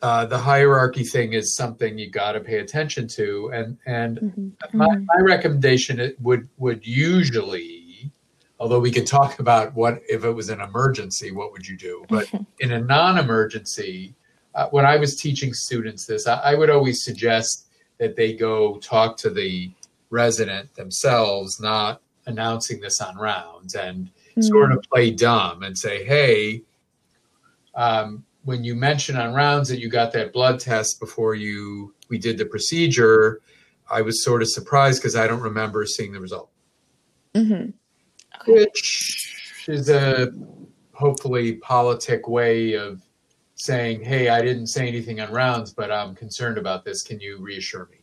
uh, 0.00 0.24
the 0.24 0.38
hierarchy 0.38 1.04
thing 1.04 1.34
is 1.34 1.54
something 1.54 1.98
you 1.98 2.10
got 2.10 2.32
to 2.32 2.40
pay 2.40 2.60
attention 2.60 3.06
to, 3.08 3.50
and 3.52 3.76
and 3.84 4.18
Mhm. 4.18 4.52
my, 4.72 4.88
my 4.88 5.20
recommendation 5.20 6.00
it 6.00 6.18
would 6.22 6.48
would 6.56 6.86
usually, 6.86 8.10
although 8.58 8.80
we 8.80 8.90
could 8.90 9.06
talk 9.06 9.38
about 9.38 9.74
what 9.74 10.00
if 10.08 10.24
it 10.24 10.32
was 10.32 10.48
an 10.48 10.62
emergency, 10.62 11.30
what 11.30 11.52
would 11.52 11.66
you 11.66 11.76
do? 11.76 12.06
But 12.08 12.26
in 12.60 12.72
a 12.72 12.80
non-emergency, 12.80 14.14
uh, 14.56 14.68
when 14.70 14.86
I 14.86 14.96
was 14.96 15.16
teaching 15.16 15.52
students 15.52 16.06
this, 16.06 16.26
I, 16.26 16.38
I 16.38 16.54
would 16.54 16.70
always 16.70 17.04
suggest 17.04 17.68
that 17.98 18.16
they 18.16 18.32
go 18.32 18.78
talk 18.78 19.16
to 19.18 19.30
the 19.30 19.70
resident 20.10 20.74
themselves, 20.74 21.60
not 21.60 22.00
announcing 22.26 22.80
this 22.80 23.00
on 23.00 23.16
rounds, 23.16 23.74
and 23.74 24.10
sort 24.40 24.72
of 24.72 24.82
play 24.90 25.10
dumb 25.10 25.62
and 25.62 25.76
say, 25.76 26.04
"Hey, 26.04 26.62
um, 27.74 28.24
when 28.44 28.64
you 28.64 28.74
mentioned 28.74 29.18
on 29.18 29.34
rounds 29.34 29.68
that 29.68 29.78
you 29.78 29.88
got 29.88 30.12
that 30.12 30.32
blood 30.32 30.58
test 30.58 31.00
before 31.00 31.34
you 31.34 31.94
we 32.08 32.18
did 32.18 32.38
the 32.38 32.46
procedure, 32.46 33.40
I 33.90 34.02
was 34.02 34.24
sort 34.24 34.42
of 34.42 34.48
surprised 34.48 35.00
because 35.00 35.16
I 35.16 35.26
don't 35.26 35.40
remember 35.40 35.84
seeing 35.86 36.12
the 36.12 36.20
result." 36.20 36.50
Mhm. 37.34 37.74
which 38.46 39.64
is 39.68 39.90
a 39.90 40.32
hopefully 40.92 41.54
politic 41.56 42.28
way 42.28 42.72
of 42.74 43.05
saying, 43.56 44.04
"Hey, 44.04 44.28
I 44.28 44.42
didn't 44.42 44.68
say 44.68 44.86
anything 44.86 45.20
on 45.20 45.32
rounds, 45.32 45.72
but 45.72 45.90
I'm 45.90 46.14
concerned 46.14 46.58
about 46.58 46.84
this. 46.84 47.02
Can 47.02 47.18
you 47.18 47.38
reassure 47.38 47.88
me?" 47.90 47.98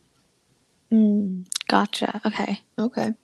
Mm. 0.92 1.46
Gotcha. 1.66 2.20
Okay. 2.26 2.60
Okay. 2.78 3.14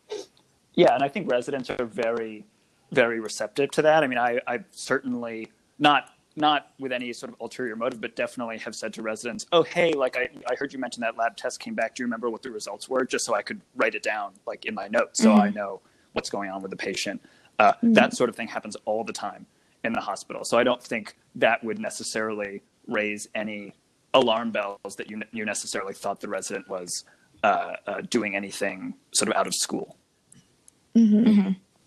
Yeah, 0.75 0.95
and 0.95 1.03
I 1.03 1.09
think 1.09 1.31
residents 1.31 1.69
are 1.69 1.85
very, 1.85 2.45
very 2.93 3.21
receptive 3.21 3.71
to 3.73 3.83
that. 3.83 4.03
I 4.03 4.07
mean, 4.07 4.19
I, 4.19 4.41
I've 4.47 4.65
certainly 4.71 5.51
not 5.79 6.15
not 6.37 6.71
with 6.79 6.93
any 6.93 7.13
sort 7.13 7.33
of 7.33 7.41
ulterior 7.41 7.75
motive, 7.75 8.01
but 8.01 8.15
definitely 8.15 8.57
have 8.59 8.75
said 8.75 8.95
to 8.95 9.03
residents, 9.03 9.47
"Oh, 9.53 9.65
hey, 9.65 9.93
like 9.93 10.17
I, 10.17 10.29
I 10.49 10.55
heard 10.55 10.73
you 10.73 10.79
mention 10.79 11.01
that 11.03 11.17
lab 11.17 11.37
test 11.37 11.59
came 11.61 11.75
back. 11.75 11.97
Do 11.97 12.03
you 12.03 12.07
remember 12.07 12.31
what 12.31 12.43
the 12.43 12.51
results 12.51 12.89
were? 12.89 13.05
Just 13.05 13.27
so 13.27 13.35
I 13.35 13.43
could 13.43 13.61
write 13.75 13.95
it 13.97 14.03
down, 14.05 14.33
like 14.47 14.65
in 14.65 14.75
my 14.75 14.87
notes, 14.89 15.21
so 15.21 15.33
I 15.33 15.51
know 15.51 15.81
what's 16.13 16.31
going 16.31 16.49
on 16.51 16.63
with 16.63 16.71
the 16.71 16.77
patient." 16.77 17.21
Uh, 17.59 17.73
That 17.83 18.15
sort 18.17 18.31
of 18.31 18.37
thing 18.37 18.49
happens 18.49 18.77
all 18.87 19.05
the 19.05 19.13
time 19.13 19.47
in 19.85 19.93
the 19.93 20.01
hospital. 20.01 20.45
So 20.45 20.59
I 20.59 20.65
don't 20.65 20.83
think 20.83 21.17
that 21.37 21.63
would 21.65 21.79
necessarily 21.79 22.63
raise 22.87 23.29
any 23.35 23.75
alarm 24.13 24.51
bells 24.51 24.97
that 24.97 25.11
you 25.11 25.23
you 25.33 25.45
necessarily 25.45 25.95
thought 25.95 26.21
the 26.21 26.29
resident 26.29 26.69
was 26.69 27.05
uh, 27.43 27.75
uh, 27.87 28.01
doing 28.11 28.35
anything 28.35 28.95
sort 29.15 29.29
of 29.29 29.37
out 29.37 29.47
of 29.47 29.55
school. 29.55 29.97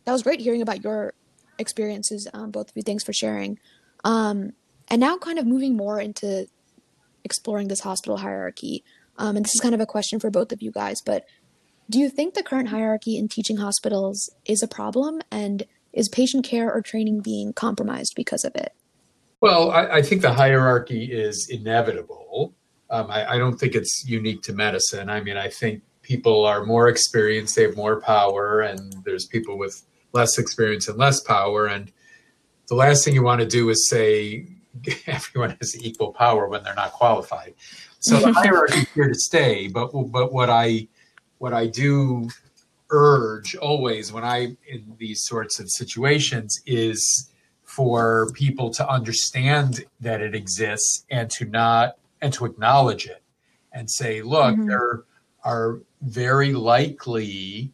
That 0.06 0.12
was 0.12 0.24
great 0.24 0.40
hearing 0.40 0.62
about 0.62 0.84
your 0.84 1.14
experiences, 1.60 2.28
um, 2.34 2.52
both 2.52 2.70
of 2.70 2.76
you. 2.76 2.84
Thanks 2.84 3.04
for 3.04 3.14
sharing. 3.14 3.60
Um, 4.04 4.54
and 4.90 5.00
now, 5.00 5.18
kind 5.18 5.40
of 5.40 5.46
moving 5.46 5.78
more 5.78 6.00
into 6.00 6.48
exploring 7.24 7.68
this 7.68 7.82
hospital 7.82 8.18
hierarchy. 8.18 8.84
Um, 9.18 9.38
and 9.38 9.46
this 9.46 9.54
is 9.54 9.62
kind 9.62 9.76
of 9.76 9.82
a 9.82 9.86
question 9.86 10.20
for 10.20 10.30
both 10.30 10.52
of 10.52 10.62
you 10.62 10.72
guys, 10.72 11.02
but 11.06 11.26
do 11.90 12.00
you 12.00 12.10
think 12.10 12.34
the 12.34 12.44
current 12.44 12.70
hierarchy 12.70 13.18
in 13.18 13.28
teaching 13.28 13.58
hospitals 13.58 14.30
is 14.46 14.64
a 14.64 14.68
problem? 14.68 15.22
And 15.30 15.64
is 15.94 16.10
patient 16.10 16.46
care 16.46 16.72
or 16.72 16.82
training 16.82 17.22
being 17.22 17.54
compromised 17.54 18.14
because 18.16 18.44
of 18.44 18.56
it? 18.56 18.74
Well, 19.42 19.72
I, 19.72 19.98
I 19.98 20.02
think 20.02 20.22
the 20.22 20.34
hierarchy 20.34 21.12
is 21.12 21.50
inevitable. 21.50 22.54
Um, 22.90 23.10
I, 23.10 23.34
I 23.34 23.38
don't 23.38 23.58
think 23.58 23.76
it's 23.76 24.06
unique 24.08 24.42
to 24.44 24.54
medicine. 24.54 25.10
I 25.10 25.22
mean, 25.22 25.38
I 25.38 25.50
think 25.50 25.84
people 26.02 26.46
are 26.46 26.64
more 26.64 26.88
experienced, 26.88 27.56
they 27.56 27.64
have 27.64 27.76
more 27.76 28.00
power, 28.00 28.62
and 28.62 28.96
there's 29.04 29.26
people 29.26 29.58
with 29.58 29.84
less 30.14 30.38
experience 30.38 30.88
and 30.88 30.98
less 30.98 31.20
power. 31.22 31.66
And 31.66 31.92
the 32.68 32.76
last 32.76 33.04
thing 33.04 33.14
you 33.14 33.24
want 33.24 33.42
to 33.42 33.48
do 33.48 33.70
is 33.70 33.90
say 33.90 34.48
everyone 35.08 35.58
has 35.60 35.76
equal 35.84 36.14
power 36.14 36.48
when 36.48 36.64
they're 36.64 36.76
not 36.76 36.92
qualified. 36.92 37.54
So 38.00 38.20
the 38.20 38.34
hierarchy 38.34 38.80
is 38.80 38.90
here 38.90 39.08
to 39.08 39.16
stay. 39.16 39.68
But 39.68 39.92
but 39.92 40.32
what 40.32 40.50
I 40.50 40.88
what 41.38 41.54
I 41.54 41.68
do 41.68 42.30
urge 42.94 43.56
always 43.56 44.14
when 44.14 44.24
I 44.24 44.56
in 44.68 44.96
these 45.00 45.26
sorts 45.26 45.60
of 45.60 45.68
situations 45.70 46.62
is 46.68 47.30
for 47.64 48.30
people 48.34 48.70
to 48.70 48.88
understand 48.88 49.84
that 50.00 50.22
it 50.22 50.36
exists 50.36 51.04
and 51.10 51.30
to 51.32 51.46
not 51.46 51.98
and 52.22 52.32
to 52.34 52.46
acknowledge 52.46 53.08
it 53.08 53.24
and 53.72 53.90
say, 53.90 54.22
look, 54.22 54.56
Mhm. 54.56 54.68
there 54.68 55.04
are 55.44 55.80
very 56.02 56.54
likely 56.54 57.72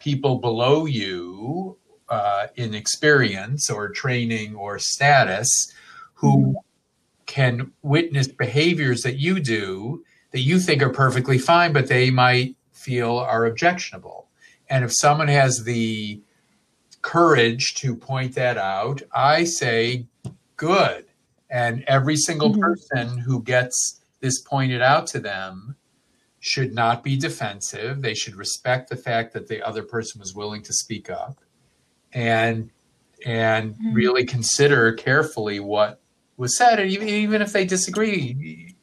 people 0.00 0.36
below 0.38 0.84
you 0.86 1.76
uh, 2.08 2.48
in 2.56 2.74
experience 2.74 3.70
or 3.70 3.88
training 3.88 4.54
or 4.56 4.78
status 4.78 5.72
who 6.14 6.56
can 7.26 7.72
witness 7.82 8.28
behaviors 8.28 9.02
that 9.02 9.16
you 9.16 9.40
do 9.40 10.04
that 10.32 10.40
you 10.40 10.58
think 10.60 10.82
are 10.82 10.90
perfectly 10.90 11.38
fine, 11.38 11.72
but 11.72 11.88
they 11.88 12.10
might 12.10 12.56
feel 12.72 13.16
are 13.18 13.46
objectionable. 13.46 14.25
And 14.68 14.84
if 14.84 14.92
someone 14.94 15.28
has 15.28 15.62
the 15.64 16.20
courage 17.02 17.74
to 17.76 17.94
point 17.96 18.34
that 18.34 18.58
out, 18.58 19.02
I 19.12 19.44
say, 19.44 20.06
good. 20.56 21.06
And 21.50 21.84
every 21.86 22.16
single 22.16 22.52
Mhm. 22.52 22.60
person 22.60 23.18
who 23.18 23.42
gets 23.42 24.00
this 24.20 24.40
pointed 24.42 24.82
out 24.82 25.06
to 25.08 25.20
them 25.20 25.76
should 26.40 26.74
not 26.74 27.02
be 27.04 27.16
defensive. 27.16 28.02
They 28.02 28.14
should 28.14 28.34
respect 28.34 28.90
the 28.90 28.96
fact 28.96 29.32
that 29.34 29.46
the 29.48 29.62
other 29.66 29.82
person 29.82 30.20
was 30.20 30.34
willing 30.34 30.62
to 30.62 30.72
speak 30.72 31.10
up 31.10 31.40
and 32.12 32.70
and 33.24 33.76
Mhm. 33.76 33.94
really 33.94 34.24
consider 34.26 34.92
carefully 34.92 35.58
what 35.60 36.00
was 36.36 36.56
said, 36.56 36.78
and 36.78 36.90
even 36.90 37.08
even 37.08 37.42
if 37.42 37.52
they 37.52 37.64
disagree. 37.64 38.74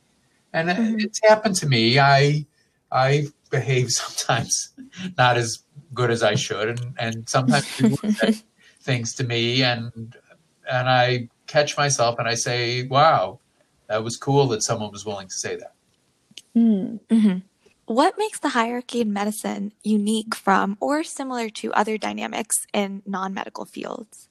And 0.53 0.69
Mhm. 0.69 1.03
it's 1.03 1.19
happened 1.23 1.55
to 1.57 1.67
me. 1.67 1.99
I 1.99 2.45
I 2.91 3.27
behave 3.51 3.89
sometimes 3.91 4.73
not 5.17 5.37
as 5.37 5.59
good 5.93 6.11
as 6.11 6.23
I 6.23 6.35
should, 6.35 6.69
and 6.69 6.93
and 6.99 7.29
sometimes 7.29 7.65
things 8.81 9.13
to 9.15 9.23
me, 9.23 9.63
and 9.63 10.15
and 10.69 10.89
I 10.89 11.29
catch 11.47 11.77
myself 11.77 12.19
and 12.19 12.27
I 12.27 12.35
say, 12.35 12.83
"Wow, 12.83 13.39
that 13.87 14.03
was 14.03 14.17
cool 14.17 14.47
that 14.47 14.63
someone 14.63 14.91
was 14.91 15.05
willing 15.05 15.27
to 15.27 15.35
say 15.35 15.55
that." 15.57 15.73
Hmm. 16.53 16.97
hmm 17.09 17.37
What 17.85 18.15
makes 18.17 18.39
the 18.39 18.49
hierarchy 18.49 19.01
in 19.01 19.11
medicine 19.13 19.73
unique 19.83 20.35
from 20.35 20.77
or 20.79 21.03
similar 21.03 21.49
to 21.49 21.73
other 21.73 21.97
dynamics 21.97 22.55
in 22.73 23.01
non 23.05 23.33
medical 23.33 23.65
fields? 23.65 24.29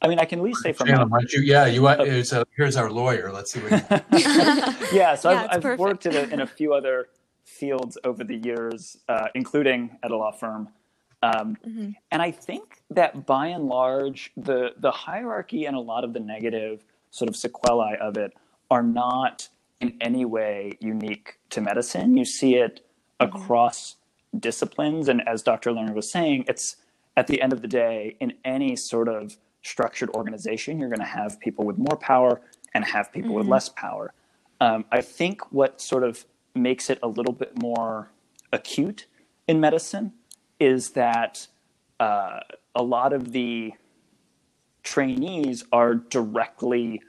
I 0.00 0.06
mean, 0.06 0.20
I 0.20 0.26
can 0.26 0.38
at 0.38 0.44
least 0.44 0.62
say 0.62 0.72
from 0.72 0.86
Shannon, 0.86 1.08
why 1.10 1.18
don't 1.18 1.32
you? 1.32 1.40
Yeah, 1.40 1.66
you. 1.66 1.82
want- 1.82 2.00
Here's, 2.06 2.32
here's 2.56 2.76
our 2.76 2.88
lawyer. 2.90 3.32
Let's 3.32 3.50
see 3.52 3.58
what. 3.58 4.04
He, 4.14 4.22
yeah, 4.96 5.16
so 5.16 5.30
Yeah, 5.30 5.48
I've, 5.50 5.64
I've 5.66 5.78
worked 5.78 6.06
in 6.06 6.14
a, 6.14 6.22
in 6.32 6.40
a 6.40 6.46
few 6.46 6.72
other 6.72 7.08
fields 7.42 7.98
over 8.04 8.22
the 8.22 8.36
years, 8.36 8.98
uh, 9.08 9.26
including 9.34 9.98
at 10.04 10.12
a 10.12 10.16
law 10.16 10.30
firm. 10.30 10.68
Um, 11.22 11.56
Mhm. 11.66 11.94
And 12.10 12.22
I 12.22 12.30
think 12.30 12.82
that 12.90 13.26
by 13.26 13.48
and 13.48 13.66
large, 13.66 14.32
the, 14.36 14.74
the 14.78 14.90
hierarchy 14.90 15.64
and 15.66 15.76
a 15.76 15.80
lot 15.80 16.04
of 16.04 16.12
the 16.12 16.20
negative 16.20 16.84
sort 17.10 17.28
of 17.28 17.36
sequelae 17.36 17.96
of 18.00 18.16
it 18.16 18.32
are 18.70 18.82
not 18.82 19.48
in 19.80 19.96
any 20.00 20.24
way 20.24 20.72
unique 20.80 21.38
to 21.50 21.60
medicine. 21.60 22.16
You 22.16 22.24
see 22.24 22.56
it 22.56 22.84
across 23.20 23.96
disciplines. 24.38 25.08
And 25.08 25.26
as 25.26 25.42
Dr. 25.42 25.70
Lerner 25.70 25.94
was 25.94 26.10
saying, 26.10 26.44
it's 26.48 26.76
at 27.16 27.26
the 27.26 27.40
end 27.40 27.52
of 27.52 27.62
the 27.62 27.68
day, 27.68 28.16
in 28.20 28.34
any 28.44 28.76
sort 28.76 29.08
of 29.08 29.36
structured 29.62 30.10
organization, 30.10 30.78
you're 30.78 30.88
going 30.88 31.00
to 31.00 31.04
have 31.04 31.40
people 31.40 31.64
with 31.64 31.78
more 31.78 31.96
power 31.96 32.40
and 32.74 32.84
have 32.84 33.12
people 33.12 33.34
with 33.34 33.46
less 33.46 33.68
power. 33.68 34.12
Um, 34.60 34.84
I 34.92 35.00
think 35.00 35.52
what 35.52 35.80
sort 35.80 36.04
of 36.04 36.24
makes 36.54 36.90
it 36.90 36.98
a 37.02 37.08
little 37.08 37.32
bit 37.32 37.60
more 37.60 38.10
acute 38.52 39.06
in 39.46 39.60
medicine 39.60 40.12
is 40.60 40.90
that 40.90 41.46
uh, 42.00 42.40
a 42.74 42.82
lot 42.82 43.12
of 43.12 43.32
the 43.32 43.72
trainees 44.82 45.64
are 45.72 45.94
directly 45.94 47.02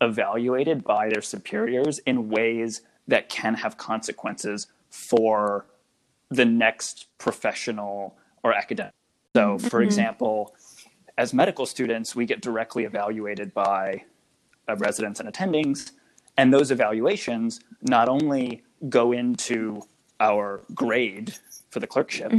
evaluated 0.00 0.84
by 0.84 1.08
their 1.08 1.22
superiors 1.22 1.98
in 2.00 2.28
ways 2.28 2.82
that 3.08 3.28
can 3.28 3.54
have 3.54 3.76
consequences 3.76 4.68
for 4.90 5.66
the 6.30 6.44
next 6.44 7.06
professional 7.18 8.16
or 8.42 8.52
academic. 8.52 8.92
So, 9.34 9.58
for 9.58 9.82
example, 9.82 10.54
as 11.16 11.34
medical 11.34 11.66
students, 11.66 12.14
we 12.14 12.26
get 12.26 12.40
directly 12.40 12.84
evaluated 12.84 13.52
by 13.54 14.04
uh, 14.68 14.76
residents 14.76 15.20
and 15.20 15.32
attendings, 15.32 15.92
and 16.36 16.52
those 16.52 16.70
evaluations 16.70 17.60
not 17.82 18.08
only 18.08 18.62
go 18.88 19.12
into 19.12 19.82
our 20.20 20.62
grade 20.74 21.34
for 21.70 21.80
the 21.80 21.86
clerkship, 21.86 22.32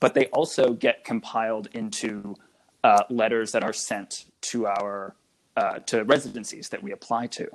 but 0.00 0.14
they 0.14 0.26
also 0.26 0.72
get 0.72 1.04
compiled 1.04 1.68
into 1.72 2.36
uh, 2.84 3.02
letters 3.10 3.52
that 3.52 3.64
are 3.64 3.72
sent 3.72 4.26
to 4.40 4.66
our 4.66 5.14
uh, 5.56 5.78
to 5.80 6.04
residencies 6.04 6.68
that 6.68 6.82
we 6.82 6.92
apply 6.92 7.26
to. 7.26 7.48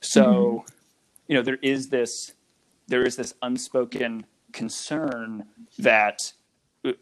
So, 0.00 0.64
you 1.26 1.34
know, 1.34 1.42
there 1.42 1.58
is 1.62 1.88
this 1.88 2.32
there 2.88 3.02
is 3.02 3.16
this 3.16 3.34
unspoken 3.42 4.26
concern 4.52 5.44
that, 5.78 6.32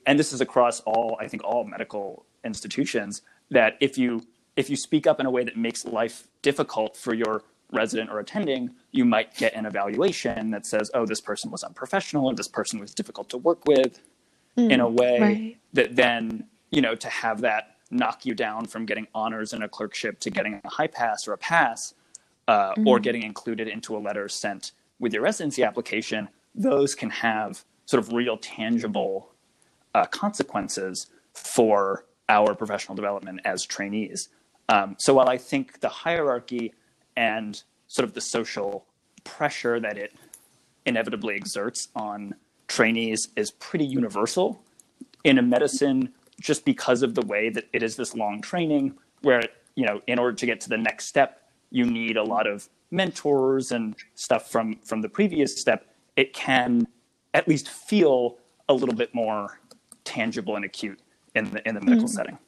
and 0.07 0.19
this 0.19 0.33
is 0.33 0.41
across 0.41 0.81
all 0.81 1.17
I 1.21 1.29
think 1.29 1.45
all 1.45 1.65
medical 1.65 2.27
institutions 2.45 3.23
that 3.51 3.77
if 3.81 3.99
you 3.99 4.23
if 4.57 4.69
you 4.69 4.77
speak 4.77 5.07
up 5.07 5.21
in 5.21 5.27
a 5.27 5.31
way 5.31 5.45
that 5.45 5.57
makes 5.57 5.85
life 5.85 6.27
difficult 6.43 6.97
for 6.97 7.15
your 7.15 7.43
resident 7.71 8.11
or 8.11 8.19
attending, 8.19 8.71
you 8.93 9.05
might 9.05 9.37
get 9.37 9.55
an 9.55 9.67
evaluation 9.67 10.51
that 10.51 10.67
says, 10.67 10.91
"Oh, 10.95 11.07
this 11.07 11.21
person 11.21 11.51
was 11.51 11.63
unprofessional, 11.63 12.27
or 12.27 12.35
this 12.35 12.49
person 12.49 12.81
was 12.81 12.93
difficult 12.95 13.29
to 13.31 13.39
work 13.39 13.67
with," 13.67 14.01
in 14.59 14.81
a 14.81 14.88
way 14.88 15.19
Right. 15.21 15.57
that 15.73 15.97
then 15.97 16.45
you 16.71 16.83
know 16.83 16.95
to 16.97 17.09
have 17.09 17.41
that 17.43 17.77
knock 17.91 18.27
you 18.27 18.35
down 18.35 18.67
from 18.67 18.85
getting 18.85 19.07
honors 19.15 19.53
in 19.53 19.62
a 19.62 19.69
clerkship 19.69 20.19
to 20.21 20.31
getting 20.31 20.61
a 20.65 20.69
high 20.69 20.87
pass 20.88 21.27
or 21.27 21.33
a 21.33 21.38
pass 21.38 21.95
uh, 22.49 22.75
or 22.87 22.99
getting 23.00 23.23
included 23.23 23.69
into 23.69 23.97
a 23.97 24.00
letter 24.00 24.29
sent 24.29 24.73
with 24.99 25.12
your 25.15 25.23
residency 25.23 25.62
application 25.62 26.29
those 26.55 26.95
can 26.95 27.09
have 27.11 27.65
sort 27.87 28.03
of 28.03 28.12
real 28.12 28.37
tangible 28.37 29.31
uh, 29.95 30.05
consequences 30.07 31.07
for 31.35 32.05
our 32.29 32.55
professional 32.55 32.95
development 32.95 33.41
as 33.45 33.65
trainees 33.65 34.29
um, 34.69 34.97
so 34.99 35.15
while 35.15 35.29
i 35.29 35.38
think 35.38 35.81
the 35.81 35.88
hierarchy 35.88 36.75
and 37.17 37.62
sort 37.87 38.07
of 38.07 38.12
the 38.15 38.21
social 38.21 38.85
pressure 39.25 39.81
that 39.81 39.97
it 39.97 40.12
inevitably 40.85 41.35
exerts 41.35 41.88
on 41.95 42.35
trainees 42.69 43.29
is 43.37 43.51
pretty 43.51 43.85
universal 43.85 44.63
in 45.25 45.39
a 45.39 45.43
medicine 45.43 46.13
just 46.41 46.65
because 46.65 47.03
of 47.03 47.15
the 47.15 47.23
way 47.23 47.49
that 47.49 47.65
it 47.73 47.83
is 47.83 47.97
this 47.97 48.15
long 48.15 48.41
training 48.41 48.95
where 49.23 49.43
you 49.75 49.85
know 49.85 50.01
in 50.07 50.19
order 50.19 50.35
to 50.37 50.47
get 50.47 50.61
to 50.61 50.69
the 50.69 50.77
next 50.77 51.07
step 51.07 51.43
you 51.71 51.85
need 51.85 52.17
a 52.17 52.23
lot 52.23 52.47
of 52.47 52.69
mentors 52.91 53.73
and 53.73 53.97
stuff 54.15 54.51
from 54.51 54.77
from 54.85 55.01
the 55.01 55.09
previous 55.09 55.61
step 55.61 55.87
it 56.17 56.33
can 56.33 56.87
at 57.35 57.49
least 57.49 57.69
feel 57.69 58.39
a 58.69 58.75
little 58.75 58.95
bit 58.95 59.15
more 59.15 59.61
tangible 60.05 60.57
and 60.57 60.65
acute 60.65 61.01
in 61.35 61.51
the 61.51 61.67
in 61.69 61.75
the 61.75 61.81
medical 61.81 62.07
mm-hmm. 62.07 62.15
setting 62.15 62.39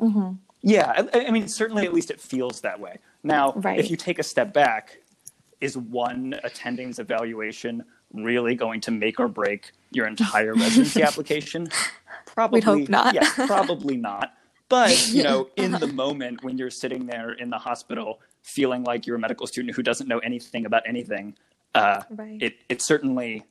mm-hmm. 0.00 0.32
Yeah, 0.62 1.06
I, 1.14 1.26
I 1.26 1.30
mean, 1.30 1.46
certainly 1.46 1.84
at 1.84 1.94
least 1.94 2.10
it 2.10 2.20
feels 2.20 2.60
that 2.62 2.80
way. 2.80 2.98
Now, 3.22 3.52
Right. 3.52 3.78
if 3.78 3.88
you 3.88 3.96
take 3.96 4.18
a 4.18 4.22
step 4.24 4.52
back, 4.52 4.98
is 5.60 5.76
one 5.76 6.34
attending's 6.44 6.98
evaluation 6.98 7.84
really 8.12 8.54
going 8.54 8.80
to 8.82 8.90
make 8.90 9.18
or 9.20 9.28
break 9.28 9.72
your 9.90 10.06
entire 10.06 10.54
residency 10.54 11.02
application? 11.10 11.68
Probably 12.26 12.60
hope 12.60 12.88
not. 12.88 13.14
Yeah, 13.14 13.28
probably 13.46 13.96
not. 13.96 14.34
But 14.68 15.08
you 15.12 15.22
know, 15.22 15.48
in 15.56 15.72
the 15.72 15.86
moment 15.86 16.42
when 16.42 16.58
you're 16.58 16.70
sitting 16.70 17.06
there 17.06 17.32
in 17.32 17.50
the 17.50 17.58
hospital, 17.58 18.20
feeling 18.42 18.84
like 18.84 19.06
you're 19.06 19.16
a 19.16 19.18
medical 19.20 19.46
student 19.46 19.74
who 19.76 19.82
doesn't 19.82 20.08
know 20.08 20.18
anything 20.18 20.66
about 20.66 20.82
anything, 20.86 21.34
uh, 21.74 22.02
Right. 22.10 22.42
it 22.42 22.56
it 22.68 22.82
certainly 22.82 23.44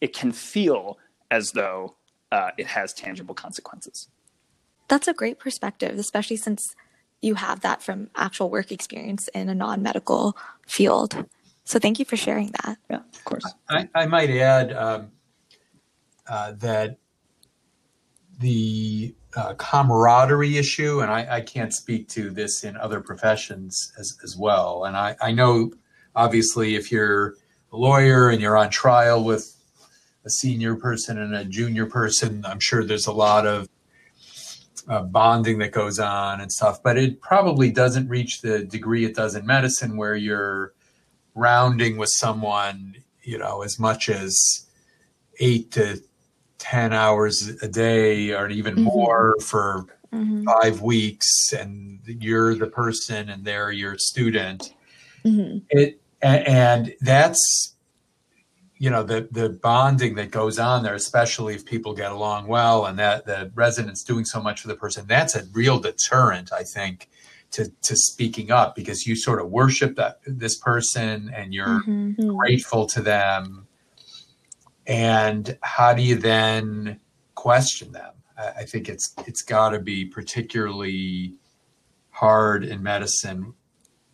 it 0.00 0.14
can 0.14 0.32
feel 0.32 0.98
as 1.30 1.52
though 1.52 1.96
uh, 2.32 2.50
it 2.58 2.66
has 2.66 2.92
tangible 2.92 3.34
consequences. 3.34 4.08
That's 4.88 5.06
a 5.06 5.14
great 5.14 5.38
perspective, 5.38 5.98
especially 5.98 6.36
since 6.36 6.74
you 7.22 7.34
have 7.34 7.60
that 7.60 7.82
from 7.82 8.08
actual 8.16 8.50
work 8.50 8.72
experience 8.72 9.28
in 9.28 9.48
a 9.48 9.54
non 9.54 9.82
medical 9.82 10.36
field. 10.66 11.26
So 11.70 11.78
thank 11.78 12.00
you 12.00 12.04
for 12.04 12.16
sharing 12.16 12.50
that. 12.64 12.78
Yeah, 12.90 12.96
of 12.96 13.24
course. 13.24 13.44
I, 13.68 13.88
I 13.94 14.06
might 14.06 14.28
add 14.28 14.72
um, 14.72 15.12
uh, 16.28 16.50
that 16.58 16.98
the 18.40 19.14
uh, 19.36 19.54
camaraderie 19.54 20.58
issue, 20.58 20.98
and 20.98 21.12
I, 21.12 21.36
I 21.36 21.40
can't 21.42 21.72
speak 21.72 22.08
to 22.08 22.30
this 22.30 22.64
in 22.64 22.76
other 22.76 23.00
professions 23.00 23.92
as, 24.00 24.18
as 24.24 24.36
well. 24.36 24.82
And 24.84 24.96
I, 24.96 25.14
I 25.20 25.30
know, 25.30 25.70
obviously, 26.16 26.74
if 26.74 26.90
you're 26.90 27.36
a 27.72 27.76
lawyer 27.76 28.30
and 28.30 28.40
you're 28.40 28.58
on 28.58 28.70
trial 28.70 29.22
with 29.22 29.56
a 30.24 30.30
senior 30.30 30.74
person 30.74 31.18
and 31.18 31.36
a 31.36 31.44
junior 31.44 31.86
person, 31.86 32.44
I'm 32.44 32.58
sure 32.58 32.82
there's 32.82 33.06
a 33.06 33.12
lot 33.12 33.46
of 33.46 33.68
uh, 34.88 35.02
bonding 35.02 35.58
that 35.58 35.70
goes 35.70 36.00
on 36.00 36.40
and 36.40 36.50
stuff, 36.50 36.82
but 36.82 36.98
it 36.98 37.20
probably 37.20 37.70
doesn't 37.70 38.08
reach 38.08 38.40
the 38.40 38.64
degree 38.64 39.04
it 39.04 39.14
does 39.14 39.36
in 39.36 39.46
medicine 39.46 39.96
where 39.96 40.16
you're 40.16 40.72
rounding 41.50 41.96
with 41.96 42.10
someone, 42.12 42.94
you 43.22 43.38
know, 43.38 43.62
as 43.62 43.78
much 43.78 44.08
as 44.10 44.66
eight 45.40 45.70
to 45.72 46.00
10 46.58 46.92
hours 46.92 47.48
a 47.62 47.68
day 47.68 48.32
or 48.34 48.48
even 48.50 48.74
Mhm. 48.76 48.82
more 48.84 49.34
for 49.40 49.86
Mhm. 50.12 50.44
five 50.44 50.82
weeks, 50.82 51.52
and 51.54 52.00
you're 52.06 52.54
the 52.54 52.66
person 52.66 53.30
and 53.30 53.44
they're 53.44 53.72
your 53.72 53.96
student. 53.98 54.74
hmm 55.24 55.58
It, 55.70 56.00
and 56.22 56.94
that's, 57.00 57.74
you 58.76 58.90
know, 58.90 59.02
the, 59.02 59.28
the 59.30 59.48
bonding 59.48 60.14
that 60.16 60.30
goes 60.30 60.58
on 60.58 60.82
there, 60.82 60.94
especially 60.94 61.54
if 61.54 61.64
people 61.64 61.94
get 61.94 62.12
along 62.12 62.46
well 62.46 62.86
and 62.86 62.98
that 62.98 63.24
the 63.24 63.50
resident's 63.54 64.02
doing 64.04 64.24
so 64.26 64.40
much 64.42 64.60
for 64.60 64.68
the 64.68 64.74
person, 64.74 65.06
that's 65.06 65.34
a 65.34 65.44
real 65.52 65.78
deterrent, 65.78 66.52
I 66.52 66.62
think, 66.64 67.08
to, 67.52 67.70
to 67.82 67.96
speaking 67.96 68.50
up 68.50 68.74
because 68.74 69.06
you 69.06 69.16
sort 69.16 69.40
of 69.40 69.50
worship 69.50 69.96
that 69.96 70.20
this 70.26 70.58
person 70.58 71.30
and 71.34 71.52
you're 71.52 71.82
Mhm. 71.86 72.36
grateful 72.36 72.86
to 72.86 73.02
them. 73.02 73.66
And 74.86 75.58
how 75.62 75.92
do 75.94 76.02
you 76.02 76.16
then 76.16 77.00
question 77.34 77.92
them? 77.92 78.14
I, 78.38 78.48
I 78.60 78.64
think 78.64 78.88
it's 78.88 79.14
it's 79.26 79.42
got 79.42 79.70
to 79.70 79.78
be 79.78 80.04
particularly 80.04 81.34
hard 82.10 82.64
in 82.64 82.82
medicine 82.82 83.54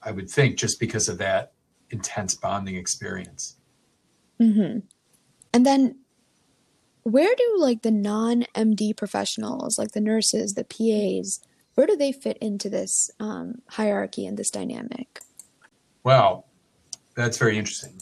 i 0.03 0.11
would 0.13 0.31
think 0.31 0.57
just 0.57 0.79
because 0.79 1.09
of 1.09 1.19
that 1.19 1.53
intense 1.91 2.35
bonding 2.35 2.77
experience. 2.77 3.57
Hmm 4.39 4.79
And 5.53 5.65
then, 5.65 5.97
where 7.03 7.35
do 7.35 7.57
like 7.59 7.83
the 7.83 7.91
non-MD 7.91 8.97
professionals, 8.97 9.79
like 9.79 9.93
the 9.93 10.01
nurses, 10.01 10.53
the 10.55 10.65
PAs, 10.65 11.41
where 11.77 11.87
do 11.87 11.97
they 11.97 12.11
fit 12.11 12.37
into 12.39 12.69
this 12.69 13.11
um, 13.21 13.63
hierarchy 13.69 14.27
and 14.27 14.37
this 14.37 14.51
dynamic? 14.51 15.21
well 16.03 16.47
that's 17.15 17.39
very 17.39 17.57
interesting 17.59 18.01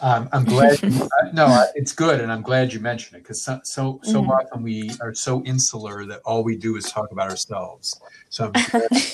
um, 0.00 0.28
i'm 0.32 0.44
glad 0.44 0.78
you, 0.82 1.00
uh, 1.20 1.32
no 1.32 1.64
it's 1.74 1.92
good 1.92 2.20
and 2.20 2.30
i'm 2.30 2.42
glad 2.42 2.72
you 2.72 2.80
mentioned 2.80 3.16
it 3.16 3.22
because 3.22 3.42
so 3.44 3.60
so, 3.64 4.00
so 4.02 4.22
Mhm. 4.22 4.28
often 4.30 4.62
we 4.62 4.92
are 5.00 5.14
so 5.14 5.42
insular 5.44 6.04
that 6.06 6.20
all 6.24 6.44
we 6.44 6.56
do 6.56 6.76
is 6.76 6.84
talk 6.90 7.10
about 7.12 7.28
ourselves 7.28 8.00
so 8.28 8.52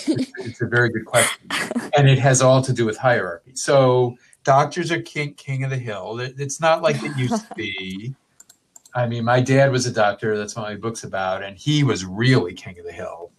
it's, 0.09 0.31
it's 0.45 0.61
a 0.62 0.66
very 0.66 0.90
good 0.90 1.05
question 1.07 1.51
and 1.97 2.09
it 2.09 2.19
has 2.19 2.42
all 2.42 2.61
to 2.62 2.73
do 2.73 2.85
with 2.85 2.99
hierarchy. 2.99 3.53
So 3.55 4.16
doctors 4.45 4.92
are 4.92 5.01
king 5.01 5.35
king 5.35 5.64
of 5.64 5.71
the 5.71 5.79
hill. 5.79 6.19
It's 6.21 6.61
not 6.61 6.83
like 6.83 6.97
it 7.03 7.16
used 7.16 7.47
to 7.49 7.55
be. 7.55 8.14
I 8.95 9.07
mean, 9.07 9.25
my 9.25 9.40
dad 9.40 9.71
was 9.73 9.87
a 9.87 9.92
doctor. 9.92 10.37
That's 10.38 10.57
what 10.57 10.62
my 10.62 10.77
book's 10.77 11.05
about, 11.05 11.42
and 11.42 11.57
he 11.57 11.85
was 11.85 12.05
really 12.05 12.55
king 12.55 12.79
of 12.79 12.85
the 12.85 12.92
hill. 12.92 13.31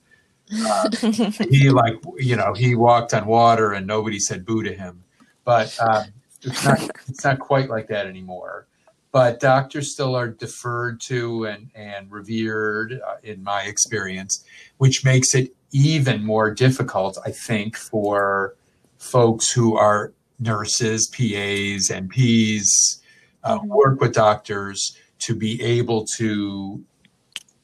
Uh, 0.53 0.89
he 1.49 1.69
like 1.69 1.95
you 2.17 2.35
know 2.35 2.53
he 2.53 2.75
walked 2.75 3.13
on 3.13 3.25
water 3.25 3.73
and 3.73 3.85
nobody 3.85 4.19
said 4.19 4.45
boo 4.45 4.63
to 4.63 4.73
him. 4.73 5.03
But 5.43 5.77
um, 5.79 6.05
it's 6.41 6.63
not 6.63 6.79
it's 7.07 7.23
not 7.23 7.39
quite 7.39 7.69
like 7.69 7.87
that 7.87 8.07
anymore. 8.07 8.67
But 9.11 9.39
doctors 9.39 9.91
still 9.91 10.15
are 10.15 10.27
deferred 10.29 11.01
to 11.01 11.45
and 11.45 11.69
and 11.75 12.11
revered 12.11 13.01
uh, 13.05 13.15
in 13.23 13.43
my 13.43 13.63
experience, 13.63 14.43
which 14.77 15.03
makes 15.03 15.33
it 15.35 15.53
even 15.71 16.23
more 16.23 16.53
difficult, 16.53 17.17
I 17.25 17.31
think, 17.31 17.75
for 17.75 18.55
folks 18.99 19.51
who 19.51 19.75
are 19.75 20.13
nurses, 20.39 21.07
PAs, 21.07 21.89
NPs, 21.89 22.99
uh, 23.43 23.59
Mhm. 23.59 23.67
work 23.67 24.01
with 24.01 24.13
doctors 24.13 24.95
to 25.19 25.35
be 25.35 25.61
able 25.61 26.05
to 26.17 26.83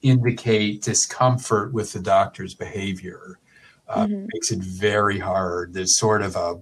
indicate 0.04 0.84
discomfort 0.84 1.74
with 1.74 1.94
the 1.94 2.00
doctor's 2.00 2.54
behavior. 2.54 3.40
Uh, 3.88 4.06
Mhm. 4.06 4.28
Makes 4.34 4.52
it 4.52 4.60
very 4.60 5.18
hard. 5.20 5.74
There's 5.74 5.98
sort 5.98 6.22
of 6.22 6.36
a, 6.36 6.62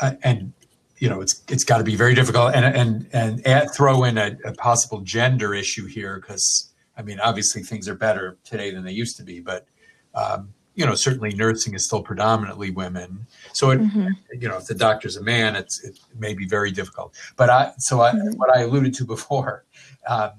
a 0.00 0.16
and 0.22 0.52
you 0.98 1.08
know 1.08 1.20
it's 1.20 1.42
it's 1.48 1.64
got 1.64 1.78
to 1.78 1.84
be 1.84 1.96
very 1.96 2.14
difficult 2.14 2.54
and 2.54 2.64
and 2.64 3.08
and 3.12 3.46
add, 3.46 3.68
throw 3.74 4.04
in 4.04 4.16
a, 4.18 4.36
a 4.44 4.52
possible 4.52 5.00
gender 5.00 5.54
issue 5.54 5.86
here 5.86 6.18
because 6.20 6.72
I 6.96 7.02
mean 7.02 7.20
obviously 7.20 7.62
things 7.62 7.88
are 7.88 7.94
better 7.94 8.36
today 8.44 8.70
than 8.70 8.84
they 8.84 8.92
used 8.92 9.16
to 9.18 9.22
be, 9.24 9.40
but 9.40 9.66
um, 10.14 10.52
you 10.74 10.84
know 10.86 10.94
certainly 10.94 11.30
nursing 11.34 11.74
is 11.74 11.86
still 11.86 12.02
predominantly 12.02 12.70
women. 12.70 13.26
So 13.52 13.70
it, 13.70 13.80
Mhm. 13.80 14.10
you 14.40 14.48
know 14.48 14.56
if 14.56 14.66
the 14.66 14.74
doctor's 14.74 15.16
a 15.16 15.22
man, 15.22 15.54
it's 15.56 15.82
it 15.84 15.98
may 16.18 16.34
be 16.34 16.46
very 16.46 16.70
difficult. 16.72 17.14
But 17.36 17.48
I 17.50 17.72
so 17.78 18.00
I, 18.00 18.12
Mhm. 18.12 18.36
what 18.36 18.56
I 18.56 18.62
alluded 18.62 18.94
to 18.94 19.04
before, 19.04 19.64
um, 20.08 20.32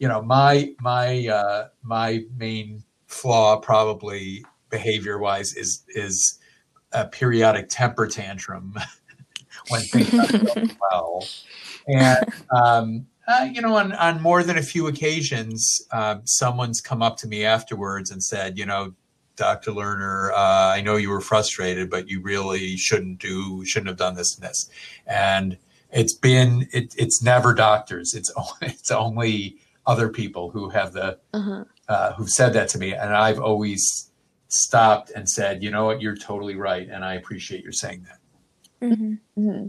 you 0.00 0.08
know 0.08 0.20
my 0.20 0.74
my 0.80 1.28
uh, 1.28 1.68
my 1.82 2.24
main 2.36 2.82
flaw 3.06 3.56
probably 3.56 4.44
behavior 4.70 5.18
wise 5.18 5.54
is 5.54 5.84
is 5.94 6.40
a 6.92 7.06
periodic 7.06 7.68
temper 7.68 8.08
tantrum 8.08 8.74
when 9.68 9.82
things 9.82 10.12
aren't 10.12 10.54
going 10.54 10.76
well. 10.90 11.26
And, 11.86 12.18
um, 12.50 13.06
uh, 13.28 13.48
you 13.52 13.60
know, 13.60 13.76
on, 13.76 13.92
on 13.92 14.20
more 14.20 14.42
than 14.42 14.58
a 14.58 14.62
few 14.62 14.88
occasions, 14.88 15.80
uh, 15.92 16.16
someone's 16.24 16.80
come 16.80 17.00
up 17.00 17.16
to 17.18 17.28
me 17.28 17.44
afterwards 17.44 18.10
and 18.10 18.22
said, 18.22 18.58
you 18.58 18.66
know, 18.66 18.92
Dr. 19.36 19.70
Lerner, 19.70 20.32
uh, 20.32 20.72
I 20.74 20.80
know 20.80 20.96
you 20.96 21.10
were 21.10 21.20
frustrated, 21.20 21.88
but 21.88 22.08
you 22.08 22.20
really 22.20 22.76
shouldn't 22.76 23.20
do, 23.20 23.64
shouldn't 23.64 23.88
have 23.88 23.96
done 23.96 24.16
this 24.16 24.36
and 24.36 24.48
this. 24.48 24.68
And 25.06 25.56
it's 25.92 26.12
been, 26.12 26.68
it, 26.72 26.94
it's 26.98 27.22
never 27.22 27.54
doctors. 27.54 28.14
It's, 28.14 28.32
o- 28.36 28.56
it's 28.62 28.90
only 28.90 29.58
other 29.90 30.08
people 30.08 30.50
who 30.50 30.68
have 30.68 30.92
the, 30.92 31.18
Uh-huh. 31.34 31.64
uh, 31.88 32.12
who've 32.14 32.30
said 32.30 32.52
that 32.52 32.68
to 32.72 32.78
me, 32.78 32.94
and 32.94 33.10
I've 33.26 33.40
always 33.40 33.82
stopped 34.48 35.10
and 35.16 35.28
said, 35.28 35.62
"You 35.64 35.70
know 35.74 35.84
what? 35.84 36.00
You're 36.02 36.16
totally 36.16 36.54
right, 36.54 36.88
and 36.88 37.04
I 37.04 37.14
appreciate 37.14 37.62
your 37.64 37.72
saying 37.72 38.06
that." 38.08 38.20
Mhm. 38.88 39.18
hmm 39.36 39.66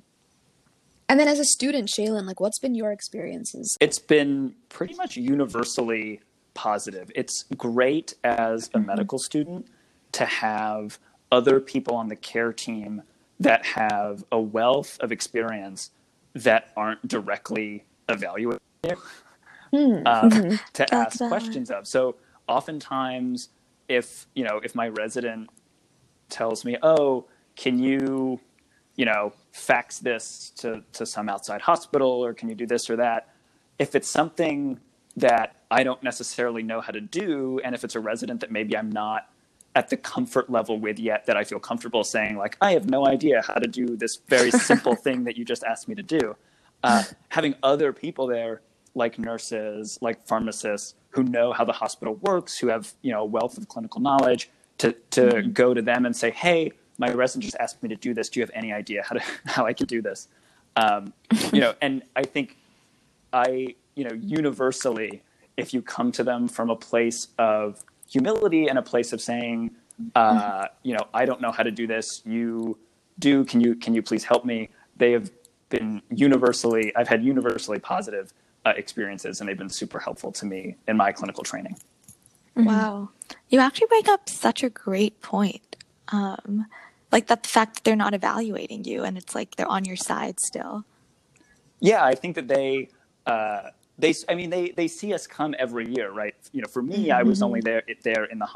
And 1.09 1.19
then 1.19 1.27
as 1.27 1.39
a 1.39 1.45
student, 1.45 1.89
Shailin, 1.89 2.25
like 2.25 2.39
what's 2.39 2.59
been 2.59 2.73
your 2.73 2.91
experiences? 2.93 3.75
It's 3.81 3.99
been 3.99 4.55
pretty 4.69 4.93
much 4.93 5.17
universally 5.17 6.21
positive. 6.53 7.11
It's 7.15 7.43
great 7.57 8.13
as 8.23 8.69
a 8.73 8.79
medical 8.79 9.19
student 9.19 9.67
to 10.13 10.25
have 10.25 10.99
other 11.31 11.59
people 11.59 11.95
on 11.95 12.07
the 12.07 12.15
care 12.15 12.53
team 12.53 13.01
that 13.39 13.65
have 13.65 14.23
a 14.31 14.39
wealth 14.39 14.97
of 15.01 15.11
experience 15.11 15.89
that 16.33 16.71
aren't 16.77 17.05
directly 17.07 17.83
evaluated 18.07 18.61
Hmm. 19.71 20.05
um, 20.05 20.59
to 20.73 20.93
ask 20.93 21.17
questions 21.19 21.71
of. 21.71 21.87
So 21.87 22.15
oftentimes, 22.47 23.49
if 23.87 24.27
you 24.35 24.43
know, 24.43 24.59
if 24.63 24.75
my 24.75 24.89
resident 24.89 25.49
tells 26.29 26.65
me, 26.65 26.77
"Oh, 26.81 27.25
can 27.55 27.79
you, 27.79 28.39
you 28.95 29.05
know, 29.05 29.33
fax 29.51 29.99
this 29.99 30.51
to 30.57 30.83
to 30.93 31.05
some 31.05 31.29
outside 31.29 31.61
hospital, 31.61 32.23
or 32.23 32.33
can 32.33 32.49
you 32.49 32.55
do 32.55 32.65
this 32.65 32.89
or 32.89 32.97
that?" 32.97 33.29
If 33.79 33.95
it's 33.95 34.09
something 34.09 34.79
that 35.17 35.55
I 35.69 35.83
don't 35.83 36.01
necessarily 36.03 36.63
know 36.63 36.81
how 36.81 36.91
to 36.91 37.01
do, 37.01 37.59
and 37.63 37.75
if 37.75 37.83
it's 37.83 37.95
a 37.95 37.99
resident 37.99 38.41
that 38.41 38.51
maybe 38.51 38.77
I'm 38.77 38.91
not 38.91 39.27
at 39.75 39.89
the 39.89 39.97
comfort 39.97 40.49
level 40.49 40.79
with 40.79 40.99
yet 40.99 41.25
that 41.25 41.37
I 41.37 41.43
feel 41.43 41.59
comfortable 41.59 42.03
saying, 42.03 42.37
like, 42.37 42.57
I 42.59 42.73
have 42.73 42.89
no 42.89 43.07
idea 43.07 43.41
how 43.41 43.53
to 43.53 43.67
do 43.67 43.95
this 43.95 44.17
very 44.27 44.51
simple 44.51 44.95
thing 45.05 45.23
that 45.23 45.37
you 45.37 45.45
just 45.45 45.63
asked 45.63 45.87
me 45.87 45.95
to 45.95 46.03
do. 46.03 46.35
Uh, 46.83 47.03
having 47.29 47.55
other 47.63 47.93
people 47.93 48.27
there, 48.27 48.61
like 48.95 49.17
nurses, 49.19 49.97
like 50.01 50.25
pharmacists, 50.27 50.95
who 51.11 51.23
know 51.23 51.53
how 51.53 51.65
the 51.65 51.73
hospital 51.73 52.15
works, 52.15 52.57
who 52.57 52.67
have 52.67 52.93
you 53.01 53.11
know 53.11 53.21
a 53.21 53.25
wealth 53.25 53.57
of 53.57 53.67
clinical 53.67 54.01
knowledge, 54.01 54.49
to 54.79 54.93
to 55.11 55.43
go 55.43 55.73
to 55.73 55.81
them 55.81 56.05
and 56.05 56.15
say, 56.15 56.31
"Hey, 56.31 56.71
my 56.97 57.11
resident 57.11 57.43
just 57.43 57.57
asked 57.57 57.81
me 57.83 57.89
to 57.89 57.95
do 57.95 58.13
this. 58.13 58.29
Do 58.29 58.39
you 58.39 58.43
have 58.43 58.51
any 58.53 58.73
idea 58.73 59.03
how 59.03 59.15
to 59.15 59.23
how 59.45 59.65
I 59.65 59.73
can 59.73 59.87
do 59.87 60.01
this?" 60.01 60.27
Um, 60.75 61.13
you 61.51 61.61
know, 61.61 61.73
and 61.81 62.03
I 62.15 62.23
think 62.23 62.57
I 63.33 63.75
you 63.95 64.03
know 64.03 64.13
universally, 64.13 65.21
if 65.57 65.73
you 65.73 65.81
come 65.81 66.11
to 66.13 66.23
them 66.23 66.47
from 66.47 66.69
a 66.69 66.75
place 66.75 67.27
of 67.37 67.83
humility 68.09 68.67
and 68.67 68.77
a 68.77 68.81
place 68.81 69.13
of 69.13 69.21
saying, 69.21 69.71
uh, 70.15 70.67
you 70.83 70.93
know, 70.93 71.07
I 71.13 71.25
don't 71.25 71.41
know 71.41 71.51
how 71.51 71.63
to 71.63 71.71
do 71.71 71.87
this. 71.87 72.21
You 72.25 72.77
do. 73.19 73.45
Can 73.45 73.61
you 73.61 73.75
can 73.75 73.93
you 73.93 74.01
please 74.01 74.23
help 74.23 74.45
me? 74.45 74.69
They 74.97 75.11
have 75.11 75.31
been 75.69 76.01
universally. 76.09 76.93
I've 76.95 77.07
had 77.07 77.23
universally 77.23 77.79
positive 77.79 78.33
uh, 78.65 78.73
experiences, 78.75 79.39
and 79.39 79.49
they've 79.49 79.57
been 79.57 79.69
super 79.69 79.99
helpful 79.99 80.31
to 80.33 80.45
me 80.45 80.75
in 80.87 80.97
my 80.97 81.11
clinical 81.11 81.43
training. 81.43 81.77
Wow. 82.55 83.09
You 83.49 83.59
actually 83.59 83.87
bring 83.87 84.09
up 84.09 84.29
such 84.29 84.63
a 84.63 84.69
great 84.69 85.21
point. 85.21 85.77
Um, 86.09 86.65
like 87.11 87.27
that 87.27 87.43
the 87.43 87.49
fact 87.49 87.75
that 87.75 87.83
they're 87.83 87.95
not 87.95 88.13
evaluating 88.13 88.83
you 88.85 89.03
and 89.03 89.17
it's 89.17 89.35
like 89.35 89.55
they're 89.55 89.67
on 89.67 89.85
your 89.85 89.95
side 89.95 90.39
still. 90.39 90.85
Yeah, 91.79 92.03
I 92.03 92.15
think 92.15 92.35
that 92.35 92.47
they 92.47 92.89
uh, 93.25 93.69
they 93.97 94.13
I 94.29 94.35
mean 94.35 94.49
they 94.49 94.69
they 94.69 94.87
see 94.87 95.13
us 95.13 95.27
come 95.27 95.55
every 95.57 95.93
year, 95.93 96.11
right? 96.11 96.35
You 96.51 96.61
know, 96.61 96.67
for 96.67 96.81
me, 96.81 97.11
I 97.11 97.23
was 97.23 97.41
only 97.41 97.61
there 97.61 97.83
there 98.03 98.25
in 98.25 98.39
the 98.39 98.47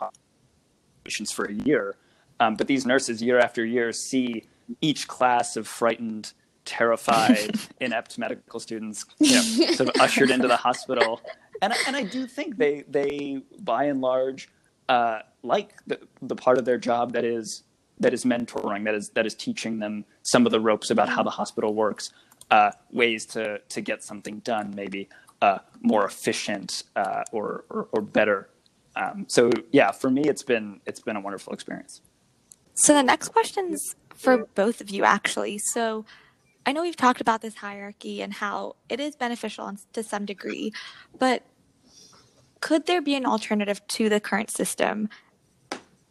patients 1.03 1.31
for 1.31 1.45
a 1.45 1.53
year, 1.53 1.95
um, 2.39 2.55
but 2.55 2.67
these 2.67 2.85
nurses 2.85 3.21
year 3.21 3.39
after 3.39 3.65
year 3.65 3.91
see 3.91 4.43
each 4.81 5.07
class 5.07 5.57
of 5.57 5.67
frightened, 5.67 6.33
terrified, 6.65 7.51
inept 7.80 8.17
medical 8.17 8.60
students, 8.60 9.06
you 9.19 9.36
know, 9.36 9.71
sort 9.73 9.89
of 9.89 10.01
ushered 10.01 10.32
into 10.32 10.47
the 10.47 10.58
hospital, 10.58 11.21
and 11.62 11.73
I, 11.73 11.78
and 11.88 11.95
I 11.95 12.04
do 12.04 12.28
think 12.28 12.58
they 12.58 12.84
they 12.88 13.41
by 13.60 13.86
and 13.86 14.01
large 14.01 14.49
uh, 14.89 15.19
like 15.43 15.73
the 15.88 15.99
the 16.21 16.36
part 16.36 16.58
of 16.58 16.65
their 16.65 16.78
job 16.78 17.13
that 17.13 17.23
is 17.23 17.63
that 17.99 18.13
is 18.13 18.25
mentoring, 18.25 18.84
that 18.86 18.95
is 18.95 19.10
that 19.12 19.25
is 19.25 19.36
teaching 19.36 19.80
them 19.80 20.06
some 20.23 20.45
of 20.45 20.51
the 20.51 20.60
ropes 20.60 20.89
about 20.89 21.10
how 21.10 21.23
the 21.23 21.30
hospital 21.30 21.73
works, 21.73 22.12
uh, 22.51 22.71
ways 22.91 23.25
to 23.28 23.60
to 23.69 23.82
get 23.82 24.04
something 24.04 24.39
done, 24.39 24.73
maybe 24.75 25.10
uh, 25.41 25.60
more 25.82 26.06
efficient 26.06 26.84
uh, 26.95 27.23
or, 27.32 27.65
or, 27.69 27.88
or 27.91 28.01
better. 28.01 28.49
Um, 28.95 29.25
so 29.28 29.51
yeah, 29.71 29.91
for 29.91 30.10
me, 30.10 30.23
it's 30.23 30.43
been 30.43 30.82
it's 30.86 30.99
been 30.99 31.15
a 31.15 31.21
wonderful 31.21 31.54
experience. 31.54 32.01
So 32.75 32.93
the 32.93 33.04
next 33.04 33.30
question's 33.30 33.95
for 34.15 34.45
both 34.56 34.82
of 34.82 34.89
you, 34.89 35.04
actually. 35.04 35.58
So 35.58 36.06
I 36.65 36.71
know 36.71 36.82
we've 36.82 36.95
talked 36.95 37.21
about 37.21 37.41
this 37.41 37.56
hierarchy 37.56 38.21
and 38.21 38.34
how 38.34 38.75
it 38.89 38.99
is 38.99 39.15
beneficial 39.15 39.71
to 39.93 40.04
some 40.04 40.25
degree, 40.25 40.73
but 41.17 41.43
could 42.60 42.88
there 42.88 43.01
be 43.01 43.15
an 43.15 43.25
alternative 43.25 43.86
to 43.88 44.10
the 44.10 44.19
current 44.19 44.49
system? 44.49 45.10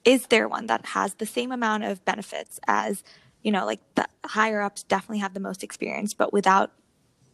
Is 0.04 0.26
there 0.26 0.48
one 0.48 0.66
that 0.66 0.86
has 0.86 1.14
the 1.14 1.26
same 1.26 1.50
amount 1.50 1.84
of 1.84 2.04
benefits 2.04 2.60
as, 2.68 3.02
you 3.42 3.50
know, 3.50 3.66
like 3.66 3.80
the 3.96 4.06
higher 4.24 4.60
ups 4.60 4.84
definitely 4.84 5.18
have 5.18 5.34
the 5.34 5.40
most 5.40 5.64
experience, 5.64 6.14
but 6.14 6.32
without 6.32 6.70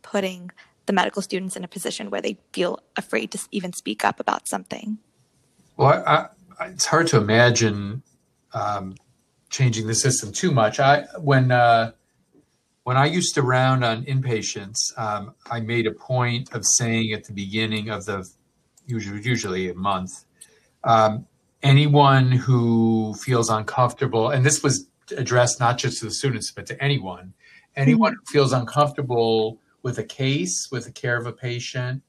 putting 0.02 0.50
the 0.86 0.92
medical 0.92 1.20
students 1.20 1.56
in 1.56 1.64
a 1.64 1.68
position 1.68 2.10
where 2.10 2.22
they 2.22 2.38
feel 2.52 2.80
afraid 2.96 3.30
to 3.32 3.38
even 3.50 3.72
speak 3.72 4.04
up 4.04 4.18
about 4.18 4.48
something? 4.48 4.98
Well, 5.76 6.02
I, 6.06 6.28
I, 6.58 6.66
it's 6.68 6.86
hard 6.86 7.06
to 7.08 7.18
imagine 7.18 8.02
um, 8.54 8.96
changing 9.50 9.86
the 9.86 9.94
system 9.94 10.32
too 10.32 10.50
much. 10.50 10.80
I 10.80 11.02
when 11.18 11.50
uh, 11.50 11.92
when 12.84 12.96
I 12.96 13.06
used 13.06 13.34
to 13.34 13.42
round 13.42 13.84
on 13.84 14.04
inpatients, 14.04 14.78
um, 14.96 15.34
I 15.50 15.60
made 15.60 15.86
a 15.86 15.92
point 15.92 16.52
of 16.52 16.64
saying 16.64 17.12
at 17.12 17.24
the 17.24 17.32
beginning 17.32 17.90
of 17.90 18.04
the 18.06 18.28
usually 18.86 19.22
usually 19.22 19.70
a 19.70 19.74
month, 19.74 20.24
um, 20.84 21.26
anyone 21.62 22.32
who 22.32 23.14
feels 23.14 23.50
uncomfortable, 23.50 24.30
and 24.30 24.44
this 24.44 24.62
was 24.62 24.88
addressed 25.16 25.60
not 25.60 25.76
just 25.76 25.98
to 25.98 26.06
the 26.06 26.10
students 26.10 26.50
but 26.50 26.66
to 26.66 26.82
anyone, 26.82 27.34
anyone 27.76 28.14
who 28.14 28.24
feels 28.32 28.52
uncomfortable 28.52 29.58
with 29.82 29.98
a 29.98 30.04
case, 30.04 30.68
with 30.70 30.84
the 30.84 30.92
care 30.92 31.16
of 31.16 31.26
a 31.26 31.32
patient, 31.32 32.02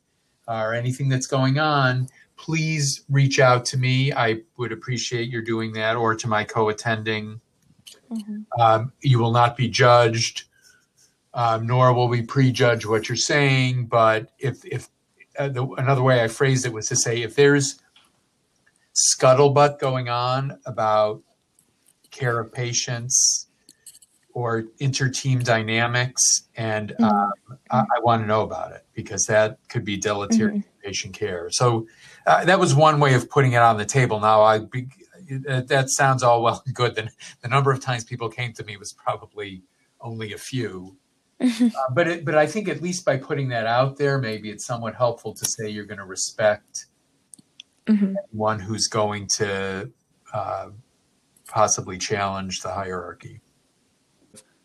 or 0.47 0.73
anything 0.73 1.09
that's 1.09 1.27
going 1.27 1.59
on, 1.59 2.07
please 2.35 3.05
reach 3.09 3.39
out 3.39 3.65
to 3.65 3.77
me. 3.77 4.11
I 4.11 4.41
would 4.57 4.71
appreciate 4.71 5.29
your 5.29 5.41
doing 5.41 5.73
that, 5.73 5.95
or 5.95 6.15
to 6.15 6.27
my 6.27 6.43
co-attending. 6.43 7.39
Mm-hmm. 8.11 8.61
Um, 8.61 8.91
you 9.01 9.19
will 9.19 9.31
not 9.31 9.55
be 9.55 9.69
judged, 9.69 10.45
um, 11.33 11.67
nor 11.67 11.93
will 11.93 12.07
we 12.07 12.21
prejudge 12.21 12.85
what 12.85 13.07
you're 13.07 13.15
saying. 13.15 13.85
But 13.85 14.31
if 14.39 14.63
if 14.65 14.89
uh, 15.37 15.49
the, 15.49 15.65
another 15.77 16.03
way 16.03 16.21
I 16.23 16.27
phrased 16.27 16.65
it 16.65 16.73
was 16.73 16.87
to 16.89 16.95
say, 16.95 17.21
if 17.21 17.35
there's 17.35 17.79
scuttlebutt 18.93 19.79
going 19.79 20.09
on 20.09 20.59
about 20.65 21.21
care 22.11 22.39
of 22.39 22.51
patients 22.51 23.47
or 24.33 24.65
inter-team 24.79 25.39
dynamics, 25.39 26.21
and 26.55 26.89
mm-hmm. 26.91 27.03
um, 27.03 27.59
I, 27.69 27.79
I 27.79 27.99
want 28.03 28.21
to 28.23 28.27
know 28.27 28.41
about 28.41 28.71
it 28.71 28.85
because 28.93 29.25
that 29.25 29.57
could 29.69 29.83
be 29.83 29.97
deleterious 29.97 30.59
mm-hmm. 30.59 30.87
patient 30.87 31.13
care. 31.13 31.49
So 31.51 31.87
uh, 32.25 32.45
that 32.45 32.59
was 32.59 32.73
one 32.75 32.99
way 32.99 33.13
of 33.13 33.29
putting 33.29 33.53
it 33.53 33.61
on 33.61 33.77
the 33.77 33.85
table. 33.85 34.19
Now 34.19 34.41
I 34.41 34.59
be, 34.59 34.87
uh, 35.49 35.61
that 35.61 35.89
sounds 35.89 36.23
all 36.23 36.41
well 36.43 36.61
and 36.65 36.75
good. 36.75 36.95
The, 36.95 37.09
the 37.41 37.47
number 37.47 37.71
of 37.71 37.81
times 37.81 38.03
people 38.03 38.29
came 38.29 38.53
to 38.53 38.63
me 38.63 38.77
was 38.77 38.93
probably 38.93 39.63
only 39.99 40.33
a 40.33 40.37
few. 40.37 40.97
Uh, 41.61 41.93
but 41.93 42.07
it, 42.07 42.25
but 42.25 42.35
I 42.35 42.45
think 42.45 42.69
at 42.69 42.81
least 42.81 43.03
by 43.03 43.17
putting 43.17 43.49
that 43.49 43.65
out 43.65 43.97
there, 43.97 44.19
maybe 44.19 44.49
it's 44.51 44.65
somewhat 44.65 44.93
helpful 44.95 45.33
to 45.33 45.45
say 45.45 45.69
you're 45.69 45.85
going 45.85 45.97
to 45.97 46.05
respect 46.05 46.85
mm-hmm. 47.87 48.13
one 48.31 48.59
who's 48.59 48.87
going 48.87 49.27
to 49.37 49.89
uh, 50.33 50.69
possibly 51.47 51.97
challenge 51.97 52.61
the 52.61 52.71
hierarchy 52.71 53.41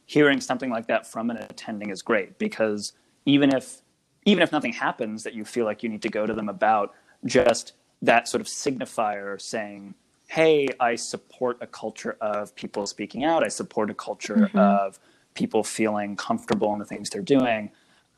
hearing 0.06 0.40
something 0.40 0.70
like 0.70 0.86
that 0.86 1.06
from 1.06 1.30
an 1.30 1.36
attending 1.36 1.90
is 1.90 2.00
great 2.00 2.38
because 2.38 2.92
even 3.26 3.54
if 3.54 3.82
even 4.24 4.42
if 4.42 4.50
nothing 4.50 4.72
happens 4.72 5.22
that 5.24 5.34
you 5.34 5.44
feel 5.44 5.64
like 5.64 5.82
you 5.82 5.88
need 5.88 6.02
to 6.02 6.08
go 6.08 6.26
to 6.26 6.32
them 6.32 6.48
about 6.48 6.94
just 7.24 7.74
that 8.02 8.26
sort 8.28 8.40
of 8.40 8.46
signifier 8.46 9.40
saying 9.40 9.94
hey 10.28 10.68
i 10.80 10.94
support 10.94 11.58
a 11.60 11.66
culture 11.66 12.16
of 12.20 12.54
people 12.54 12.86
speaking 12.86 13.24
out 13.24 13.44
i 13.44 13.48
support 13.48 13.90
a 13.90 13.94
culture 13.94 14.36
mm-hmm. 14.36 14.58
of 14.58 14.98
people 15.36 15.62
feeling 15.62 16.16
comfortable 16.16 16.72
in 16.72 16.78
the 16.78 16.84
things 16.84 17.10
they're 17.10 17.22
doing 17.22 17.70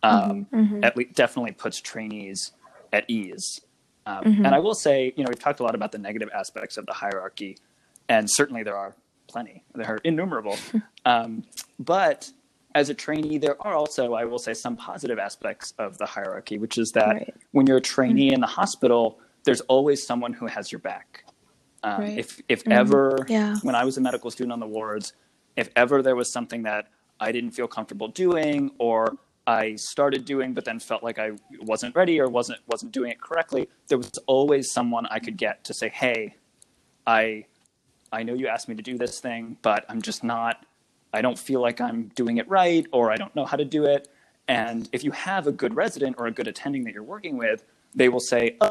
um, 0.03 0.47
mm-hmm. 0.53 0.85
at 0.85 0.97
least 0.97 1.15
definitely 1.15 1.53
puts 1.53 1.81
trainees 1.81 2.53
at 2.93 3.05
ease 3.09 3.61
um, 4.07 4.25
mm-hmm. 4.25 4.47
and 4.47 4.55
i 4.55 4.59
will 4.59 4.75
say 4.75 5.13
you 5.17 5.25
know 5.25 5.29
we've 5.29 5.39
talked 5.39 5.61
a 5.61 5.63
lot 5.63 5.75
about 5.75 5.93
the 5.93 5.99
negative 5.99 6.31
aspects 6.35 6.77
of 6.77 6.87
the 6.87 6.93
hierarchy 6.95 7.59
and 8.09 8.31
certainly 8.31 8.63
there 8.63 8.77
are 8.77 8.95
plenty. 9.29 9.63
there 9.75 9.87
are 9.87 10.01
innumerable. 10.05 10.57
um, 11.05 11.45
but 11.79 12.31
as 12.75 12.91
a 12.91 12.95
trainee, 12.95 13.39
there 13.39 13.61
are 13.65 13.75
also, 13.75 14.15
I 14.15 14.25
will 14.25 14.39
say, 14.39 14.55
some 14.55 14.77
positive 14.77 15.19
aspects 15.19 15.75
of 15.79 15.99
the 15.99 16.07
hierarchy, 16.07 16.59
which 16.59 16.79
is 16.79 16.91
that 16.93 17.09
right. 17.09 17.35
when 17.53 17.67
you're 17.67 17.77
a 17.77 17.83
trainee 17.83 18.27
mm-hmm. 18.27 18.35
in 18.35 18.41
the 18.41 18.47
hospital, 18.47 19.21
there's 19.45 19.61
always 19.63 20.05
someone 20.05 20.33
who 20.33 20.47
has 20.47 20.73
your 20.73 20.81
back. 20.81 21.25
Um, 21.83 22.01
right. 22.01 22.19
If 22.19 22.41
if 22.49 22.65
mm-hmm. 22.65 22.73
ever, 22.73 23.27
yeah. 23.29 23.57
when 23.63 23.77
I 23.77 23.85
was 23.85 23.97
a 23.97 24.01
medical 24.01 24.31
student 24.31 24.53
on 24.53 24.61
the 24.61 24.67
wards, 24.67 25.13
if 25.57 25.71
ever 25.77 26.03
there 26.03 26.17
was 26.17 26.33
something 26.33 26.65
that 26.65 26.89
I 27.21 27.33
didn't 27.33 27.53
feel 27.53 27.69
comfortable 27.69 28.09
doing, 28.09 28.71
or 28.79 29.17
I 29.47 29.77
started 29.77 30.25
doing 30.25 30.55
but 30.55 30.65
then 30.65 30.79
felt 30.79 31.03
like 31.03 31.19
I 31.19 31.33
wasn't 31.61 31.95
ready 31.95 32.21
or 32.21 32.29
wasn't 32.29 32.61
wasn't 32.67 32.93
doing 32.93 33.11
it 33.11 33.21
correctly, 33.21 33.69
there 33.89 33.99
was 33.99 34.13
always 34.27 34.73
someone 34.73 35.07
I 35.07 35.19
could 35.19 35.37
get 35.37 35.65
to 35.65 35.75
say, 35.75 35.89
"Hey, 35.89 36.37
I 37.07 37.47
I 38.13 38.23
know 38.23 38.35
you 38.35 38.49
asked 38.49 38.69
me 38.69 38.75
to 38.75 38.83
do 38.83 38.97
this 38.97 39.21
thing, 39.21 39.57
but 39.63 39.85
I'm 39.89 40.01
just 40.01 40.25
not, 40.25 40.65
I 41.13 41.23
don't 41.23 41.39
feel 41.39 41.61
like 41.61 41.81
I'm 41.81 42.11
doing 42.15 42.39
it 42.39 42.49
right, 42.49 42.87
or 42.93 43.11
I 43.11 43.17
don't 43.17 43.35
know 43.35 43.45
how 43.45 43.57
to 43.57 43.65
do 43.65 43.85
it. 43.85 44.09
And 44.47 44.89
if 44.93 45.05
you 45.05 45.11
have 45.11 45.47
a 45.47 45.53
good 45.53 45.75
resident 45.75 46.17
or 46.19 46.27
a 46.27 46.31
good 46.31 46.49
attending 46.49 46.85
that 46.85 46.95
you're 46.95 47.03
working 47.03 47.37
with, 47.37 47.65
they 47.95 48.09
will 48.09 48.21
say, 48.21 48.57
oh, 48.61 48.71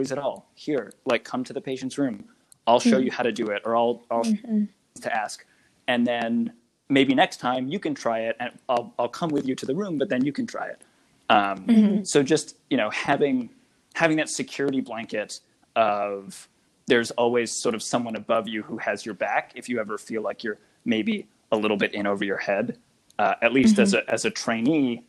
at 0.00 0.18
all 0.18 0.50
here, 0.54 0.92
like 1.04 1.22
come 1.22 1.44
to 1.44 1.52
the 1.52 1.60
patient's 1.60 1.96
room. 1.96 2.24
I'll 2.66 2.80
show 2.80 2.96
mm-hmm. 2.96 3.04
you 3.04 3.12
how 3.12 3.22
to 3.22 3.30
do 3.30 3.48
it, 3.48 3.62
or 3.64 3.76
I'll, 3.76 4.04
I'll 4.10 4.24
mm-hmm. 4.24 4.64
to 5.00 5.16
ask. 5.16 5.44
And 5.86 6.04
then 6.04 6.52
maybe 6.92 7.14
next 7.14 7.38
time 7.38 7.68
you 7.68 7.78
can 7.78 7.94
try 7.94 8.20
it 8.20 8.36
and 8.40 8.50
I'll, 8.68 8.92
I'll 8.98 9.08
come 9.08 9.30
with 9.30 9.46
you 9.46 9.54
to 9.54 9.66
the 9.66 9.74
room, 9.74 9.98
but 9.98 10.08
then 10.08 10.24
you 10.24 10.32
can 10.32 10.46
try 10.46 10.68
it. 10.68 10.82
Um, 11.30 11.66
mm-hmm. 11.66 12.04
So 12.04 12.22
just, 12.22 12.56
you 12.70 12.76
know, 12.76 12.90
having, 12.90 13.50
having 13.94 14.16
that 14.18 14.28
security 14.28 14.80
blanket 14.80 15.40
of 15.76 16.48
there's 16.86 17.10
always 17.12 17.50
sort 17.50 17.74
of 17.74 17.82
someone 17.82 18.16
above 18.16 18.48
you 18.48 18.62
who 18.62 18.76
has 18.78 19.06
your 19.06 19.14
back 19.14 19.52
if 19.54 19.68
you 19.68 19.80
ever 19.80 19.96
feel 19.98 20.22
like 20.22 20.44
you're 20.44 20.58
maybe 20.84 21.26
a 21.50 21.56
little 21.56 21.76
bit 21.76 21.94
in 21.94 22.06
over 22.06 22.24
your 22.24 22.36
head. 22.38 22.78
Uh, 23.18 23.34
at 23.42 23.52
least 23.52 23.74
mm-hmm. 23.74 23.82
as 23.82 23.94
a 23.94 24.10
as 24.10 24.24
a 24.24 24.30
trainee, 24.30 25.04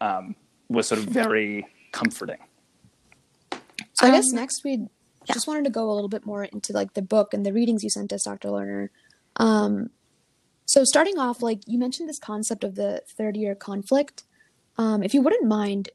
um, 0.00 0.34
was 0.68 0.88
sort 0.88 1.00
of 1.00 1.06
very 1.06 1.66
comforting. 1.92 2.38
So 3.94 4.06
I 4.06 4.10
guess 4.10 4.30
um, 4.30 4.36
next 4.36 4.62
we 4.64 4.72
yeah. 4.72 5.32
just 5.32 5.46
wanted 5.46 5.64
to 5.64 5.70
go 5.70 5.90
a 5.90 5.94
little 5.94 6.08
bit 6.08 6.26
more 6.26 6.44
into 6.44 6.72
like 6.72 6.94
the 6.94 7.02
book 7.02 7.32
and 7.32 7.46
the 7.46 7.52
readings 7.52 7.82
you 7.82 7.88
sent 7.88 8.12
us, 8.12 8.24
Dr. 8.24 8.48
Lerner. 8.48 8.88
Um, 9.36 9.90
so 10.66 10.82
starting 10.84 11.18
off, 11.18 11.42
like 11.42 11.60
you 11.66 11.78
mentioned 11.78 12.08
this 12.08 12.18
concept 12.18 12.64
of 12.64 12.74
the 12.74 13.02
third 13.16 13.36
year 13.36 13.54
conflict. 13.54 14.24
Um, 14.76 15.02
if 15.02 15.14
you 15.14 15.22
wouldn't 15.22 15.46
mind, 15.46 15.90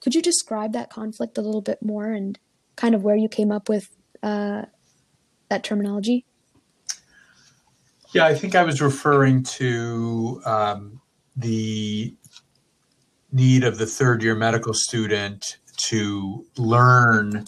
could 0.00 0.14
you 0.14 0.22
describe 0.22 0.72
that 0.72 0.90
conflict 0.90 1.38
a 1.38 1.42
little 1.42 1.60
bit 1.60 1.82
more 1.82 2.10
and 2.10 2.38
kind 2.76 2.94
of 2.94 3.02
where 3.02 3.16
you 3.16 3.28
came 3.28 3.52
up 3.52 3.68
with 3.68 3.88
uh, 4.22 4.62
that 5.48 5.64
terminology? 5.64 6.24
Yeah, 8.12 8.26
I 8.26 8.34
think 8.34 8.54
I 8.54 8.62
was 8.62 8.80
referring 8.80 9.42
to 9.44 10.40
um, 10.44 11.00
the 11.36 12.14
need 13.32 13.64
of 13.64 13.78
the 13.78 13.86
third 13.86 14.22
year 14.22 14.34
medical 14.34 14.74
student 14.74 15.58
to 15.88 16.46
learn 16.56 17.46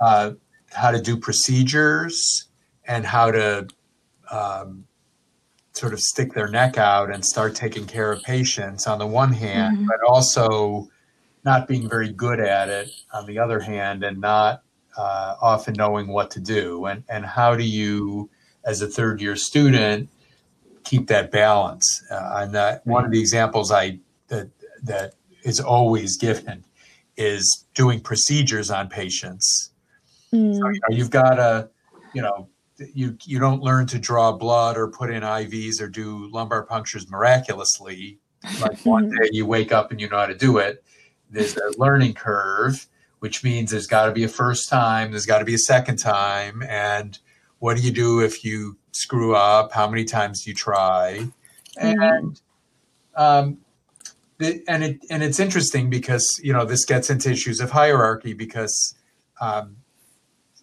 uh, 0.00 0.32
how 0.72 0.90
to 0.90 1.00
do 1.00 1.16
procedures 1.16 2.48
and 2.86 3.06
how 3.06 3.30
to 3.30 3.68
um, 4.30 4.84
sort 5.76 5.92
of 5.92 6.00
stick 6.00 6.32
their 6.32 6.48
neck 6.48 6.78
out 6.78 7.12
and 7.12 7.22
start 7.24 7.54
taking 7.54 7.86
care 7.86 8.10
of 8.10 8.22
patients 8.22 8.86
on 8.86 8.98
the 8.98 9.06
one 9.06 9.30
hand, 9.32 9.76
Mhm. 9.76 9.86
but 9.86 9.98
also 10.08 10.88
not 11.44 11.68
being 11.68 11.86
very 11.88 12.10
good 12.10 12.40
at 12.40 12.68
it 12.68 12.88
on 13.12 13.26
the 13.26 13.38
other 13.38 13.60
hand, 13.60 14.02
and 14.02 14.20
not 14.20 14.62
uh, 14.98 15.36
often 15.42 15.74
knowing 15.76 16.08
what 16.08 16.30
to 16.30 16.40
do. 16.40 16.86
And 16.86 17.04
and 17.10 17.26
how 17.26 17.54
do 17.54 17.62
you, 17.62 18.30
as 18.64 18.80
a 18.80 18.86
third 18.86 19.20
year 19.20 19.36
student, 19.36 20.08
keep 20.84 21.08
that 21.08 21.30
balance? 21.30 22.02
Uh, 22.10 22.38
and 22.40 22.54
that 22.54 22.80
one 22.86 23.04
of 23.04 23.10
the 23.10 23.20
examples 23.20 23.70
I 23.70 23.98
that 24.28 24.48
that 24.82 25.12
is 25.44 25.60
always 25.60 26.16
given 26.16 26.64
is 27.18 27.66
doing 27.74 28.00
procedures 28.00 28.70
on 28.70 28.88
patients. 28.88 29.70
Mm, 30.32 30.54
So, 30.58 30.68
you 30.70 30.80
know, 30.88 30.96
you've 30.96 31.10
got 31.10 31.34
to, 31.34 31.68
you 32.14 32.22
know, 32.22 32.48
you 32.78 33.16
you 33.24 33.38
don't 33.38 33.62
learn 33.62 33.86
to 33.86 33.98
draw 33.98 34.32
blood 34.32 34.76
or 34.76 34.88
put 34.88 35.10
in 35.10 35.22
IVs 35.22 35.80
or 35.80 35.88
do 35.88 36.28
lumbar 36.30 36.64
punctures 36.64 37.10
miraculously. 37.10 38.18
Like 38.60 38.78
one 38.84 39.10
day 39.22 39.30
you 39.32 39.46
wake 39.46 39.72
up 39.72 39.90
and 39.90 40.00
you 40.00 40.08
know 40.08 40.18
how 40.18 40.26
to 40.26 40.36
do 40.36 40.58
it. 40.58 40.84
There's 41.30 41.56
a 41.56 41.72
learning 41.78 42.14
curve, 42.14 42.86
which 43.20 43.42
means 43.42 43.70
there's 43.70 43.86
got 43.86 44.06
to 44.06 44.12
be 44.12 44.24
a 44.24 44.28
first 44.28 44.68
time, 44.68 45.10
there's 45.10 45.26
got 45.26 45.38
to 45.38 45.44
be 45.44 45.54
a 45.54 45.58
second 45.58 45.96
time, 45.96 46.62
and 46.62 47.18
what 47.58 47.76
do 47.76 47.82
you 47.82 47.90
do 47.90 48.20
if 48.20 48.44
you 48.44 48.76
screw 48.92 49.34
up? 49.34 49.72
How 49.72 49.88
many 49.88 50.04
times 50.04 50.44
do 50.44 50.50
you 50.50 50.54
try? 50.54 51.26
And 51.78 52.40
um, 53.16 53.58
the, 54.38 54.62
and 54.68 54.84
it 54.84 54.98
and 55.10 55.22
it's 55.22 55.40
interesting 55.40 55.90
because 55.90 56.26
you 56.42 56.52
know 56.52 56.64
this 56.64 56.84
gets 56.84 57.10
into 57.10 57.30
issues 57.30 57.60
of 57.60 57.70
hierarchy 57.70 58.34
because 58.34 58.94
um, 59.40 59.76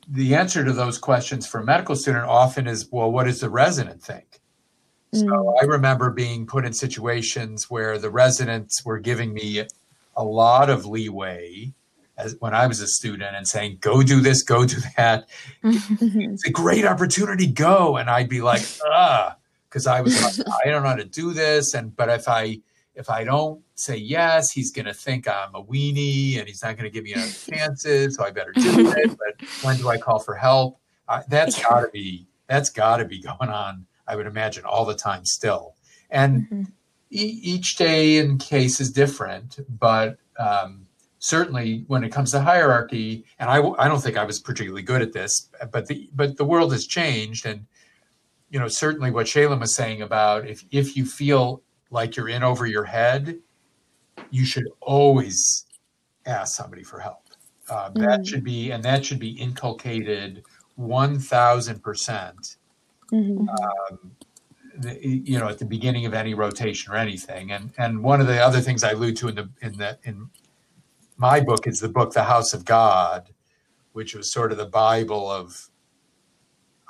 the 0.07 0.35
answer 0.35 0.63
to 0.63 0.73
those 0.73 0.97
questions 0.97 1.47
for 1.47 1.59
a 1.59 1.63
medical 1.63 1.95
student 1.95 2.25
often 2.25 2.67
is 2.67 2.89
well 2.91 3.11
what 3.11 3.25
does 3.25 3.39
the 3.39 3.49
resident 3.49 4.01
think? 4.01 4.41
So 5.13 5.25
mm, 5.25 5.55
i 5.61 5.65
remember 5.65 6.09
being 6.09 6.45
put 6.45 6.65
in 6.65 6.73
situations 6.73 7.69
where 7.69 7.97
the 7.97 8.09
residents 8.09 8.83
were 8.85 8.99
giving 8.99 9.33
me 9.33 9.65
a 10.15 10.23
lot 10.23 10.69
of 10.69 10.85
leeway 10.85 11.73
as 12.17 12.35
when 12.39 12.53
i 12.53 12.67
was 12.67 12.79
a 12.79 12.87
student 12.87 13.35
and 13.35 13.47
saying 13.47 13.77
go 13.81 14.03
do 14.03 14.19
this 14.19 14.43
go 14.43 14.65
do 14.65 14.77
that. 14.97 15.27
It's 15.63 16.45
a 16.45 16.51
great 16.51 16.85
opportunity 16.85 17.47
go. 17.47 17.97
And 17.97 18.09
i'd 18.09 18.29
be 18.29 18.41
like 18.41 18.65
ah 18.85 19.35
because 19.69 19.87
i 19.87 20.01
was 20.01 20.21
like 20.21 20.47
i 20.65 20.69
don't 20.69 20.83
know 20.83 20.89
how 20.89 20.95
to 20.95 21.05
do 21.05 21.33
this. 21.33 21.73
And 21.73 21.95
but 21.95 22.09
if 22.09 22.27
i 22.27 22.59
if 22.95 23.09
i 23.09 23.23
don't 23.23 23.61
say 23.75 23.95
yes 23.97 24.51
he's 24.51 24.71
going 24.71 24.85
to 24.85 24.93
think 24.93 25.27
i'm 25.27 25.53
a 25.55 25.63
weenie 25.63 26.37
and 26.39 26.47
he's 26.47 26.61
not 26.63 26.77
going 26.77 26.89
to 26.89 26.93
give 26.93 27.03
me 27.03 27.13
enough 27.13 27.33
chances 27.51 28.15
so 28.15 28.23
i 28.25 28.29
better 28.31 28.53
do 28.59 28.73
it. 28.77 29.09
But 29.17 29.35
when 29.61 29.77
do 29.77 29.89
i 29.89 29.97
call 29.97 30.19
for 30.19 30.35
help? 30.35 30.79
Uh, 31.07 31.21
that's 31.27 31.61
got 31.61 31.81
to 31.81 31.89
be 31.91 32.27
that's 32.47 32.69
got 32.69 32.97
to 32.97 33.05
be 33.05 33.21
going 33.21 33.49
on 33.49 33.85
i 34.07 34.15
would 34.15 34.27
imagine 34.27 34.63
all 34.65 34.85
the 34.85 34.95
time 34.95 35.25
still. 35.25 35.75
And 36.09 36.47
Mhm. 36.51 36.67
e- 37.11 37.39
each 37.43 37.75
day 37.77 38.17
and 38.19 38.39
case 38.39 38.79
is 38.79 38.91
different, 38.91 39.59
but 39.79 40.17
um, 40.37 40.87
certainly 41.19 41.83
when 41.87 42.03
it 42.03 42.11
comes 42.11 42.31
to 42.31 42.41
hierarchy, 42.41 43.23
and 43.39 43.49
I, 43.49 43.57
I 43.79 43.87
don't 43.87 44.01
think 44.01 44.17
I 44.17 44.23
was 44.25 44.39
particularly 44.39 44.81
good 44.83 45.01
at 45.01 45.13
this, 45.13 45.49
but 45.71 45.87
the 45.87 46.09
but 46.13 46.37
the 46.37 46.45
world 46.45 46.71
has 46.73 46.85
changed, 46.85 47.45
and 47.45 47.65
you 48.49 48.59
know 48.59 48.67
certainly 48.67 49.09
what 49.11 49.25
Shailin 49.27 49.59
was 49.59 49.73
saying 49.75 50.01
about 50.01 50.47
if 50.47 50.63
if 50.71 50.95
you 50.97 51.05
feel 51.05 51.61
like 51.93 52.15
you're 52.17 52.29
in 52.29 52.43
over 52.43 52.65
your 52.65 52.83
head, 52.83 53.37
you 54.31 54.43
should 54.43 54.67
always 54.81 55.67
ask 56.25 56.55
somebody 56.57 56.83
for 56.83 56.99
help. 56.99 57.21
Uh, 57.69 57.89
that 57.95 58.21
Mm. 58.21 58.27
should 58.27 58.43
be 58.43 58.71
and 58.71 58.83
that 58.83 59.05
should 59.05 59.19
be 59.19 59.29
inculcated 59.39 60.43
one 60.75 61.17
thousand 61.19 61.81
percent 61.81 62.57
mhm, 63.11 63.47
the, 64.79 64.99
you 65.07 65.39
know 65.39 65.47
at 65.47 65.59
the 65.59 65.65
beginning 65.65 66.05
of 66.05 66.13
any 66.13 66.33
rotation 66.33 66.91
or 66.91 66.97
anything 66.97 67.51
and 67.51 67.71
and 67.77 68.03
one 68.03 68.19
of 68.19 68.27
the 68.27 68.37
other 68.43 68.59
things 68.59 68.83
i 68.83 68.91
allude 68.91 69.15
to 69.15 69.27
in 69.29 69.35
the 69.35 69.47
in 69.61 69.77
the 69.77 69.97
in 70.03 70.27
my 71.17 71.39
book 71.39 71.67
is 71.67 71.79
the 71.79 71.87
book 71.87 72.11
the 72.11 72.23
house 72.23 72.53
of 72.53 72.65
god 72.65 73.29
which 73.93 74.13
was 74.15 74.29
sort 74.31 74.51
of 74.51 74.57
the 74.57 74.65
bible 74.65 75.29
of 75.31 75.69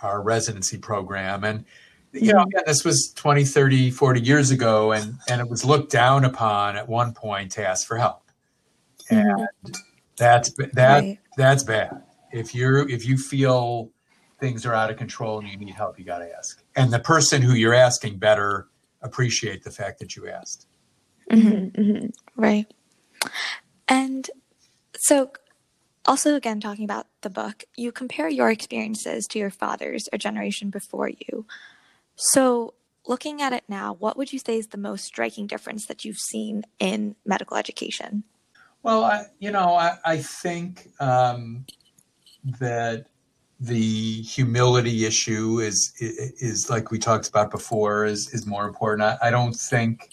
our 0.01 0.21
residency 0.23 0.77
program 0.77 1.43
and 1.43 1.65
you 2.13 2.31
know 2.33 2.43
again 2.43 2.63
this 2.65 2.83
was 2.85 3.11
20 3.15 3.43
30 3.43 3.91
40 3.91 4.21
years 4.21 4.51
ago 4.51 4.91
and 4.91 5.15
and 5.29 5.41
it 5.41 5.49
was 5.49 5.65
looked 5.65 5.91
down 5.91 6.23
upon 6.25 6.77
at 6.77 6.87
one 6.87 7.13
point 7.13 7.51
to 7.51 7.67
ask 7.67 7.87
for 7.87 7.97
help 7.97 8.23
and 9.09 9.47
that's 10.17 10.53
that 10.73 11.03
Right. 11.03 11.19
that's 11.37 11.63
bad 11.63 12.03
if 12.31 12.53
you're 12.53 12.87
if 12.89 13.05
you 13.05 13.17
feel 13.17 13.89
things 14.39 14.65
are 14.65 14.73
out 14.73 14.91
of 14.91 14.97
control 14.97 15.39
and 15.39 15.47
you 15.47 15.57
need 15.57 15.73
help 15.73 15.97
you 15.97 16.05
got 16.05 16.19
to 16.19 16.31
ask 16.37 16.63
and 16.75 16.93
the 16.93 16.99
person 16.99 17.41
who 17.41 17.53
you're 17.53 17.73
asking 17.73 18.17
better 18.17 18.67
appreciate 19.01 19.63
the 19.63 19.71
fact 19.71 19.99
that 19.99 20.15
you 20.15 20.27
asked 20.29 20.67
Mhm. 21.31 21.71
mhm, 21.71 21.71
mhm. 21.71 22.13
Right. 22.35 22.71
And 23.87 24.29
so, 24.97 25.31
also 26.05 26.35
again, 26.35 26.59
talking 26.59 26.83
about 26.83 27.07
the 27.21 27.29
book, 27.29 27.63
you 27.77 27.91
compare 27.93 28.27
your 28.27 28.49
experiences 28.51 29.25
to 29.27 29.39
your 29.39 29.49
father's, 29.49 30.09
a 30.11 30.17
generation 30.17 30.69
before 30.69 31.09
you. 31.09 31.45
So, 32.15 32.75
looking 33.07 33.41
at 33.41 33.53
it 33.53 33.63
now, 33.67 33.93
what 33.93 34.17
would 34.17 34.31
you 34.31 34.39
say 34.39 34.57
is 34.57 34.67
the 34.67 34.77
most 34.77 35.03
striking 35.03 35.47
difference 35.47 35.87
that 35.87 36.05
you've 36.05 36.17
seen 36.17 36.63
in 36.79 37.15
medical 37.25 37.57
education? 37.57 38.23
well 38.83 39.05
I, 39.05 39.25
you 39.39 39.49
know 39.49 39.73
i, 39.75 39.97
I 40.05 40.17
think 40.17 40.89
um, 40.99 41.65
that 42.59 43.07
the 43.59 44.21
humility 44.21 45.05
issue 45.05 45.59
is, 45.59 45.93
is 45.99 46.33
is 46.41 46.69
like 46.69 46.91
we 46.91 46.99
talked 46.99 47.27
about 47.27 47.49
before 47.49 48.05
is 48.05 48.29
is 48.33 48.45
more 48.45 48.67
important 48.67 49.03
i, 49.03 49.17
I 49.27 49.31
don't 49.31 49.53
think 49.53 50.09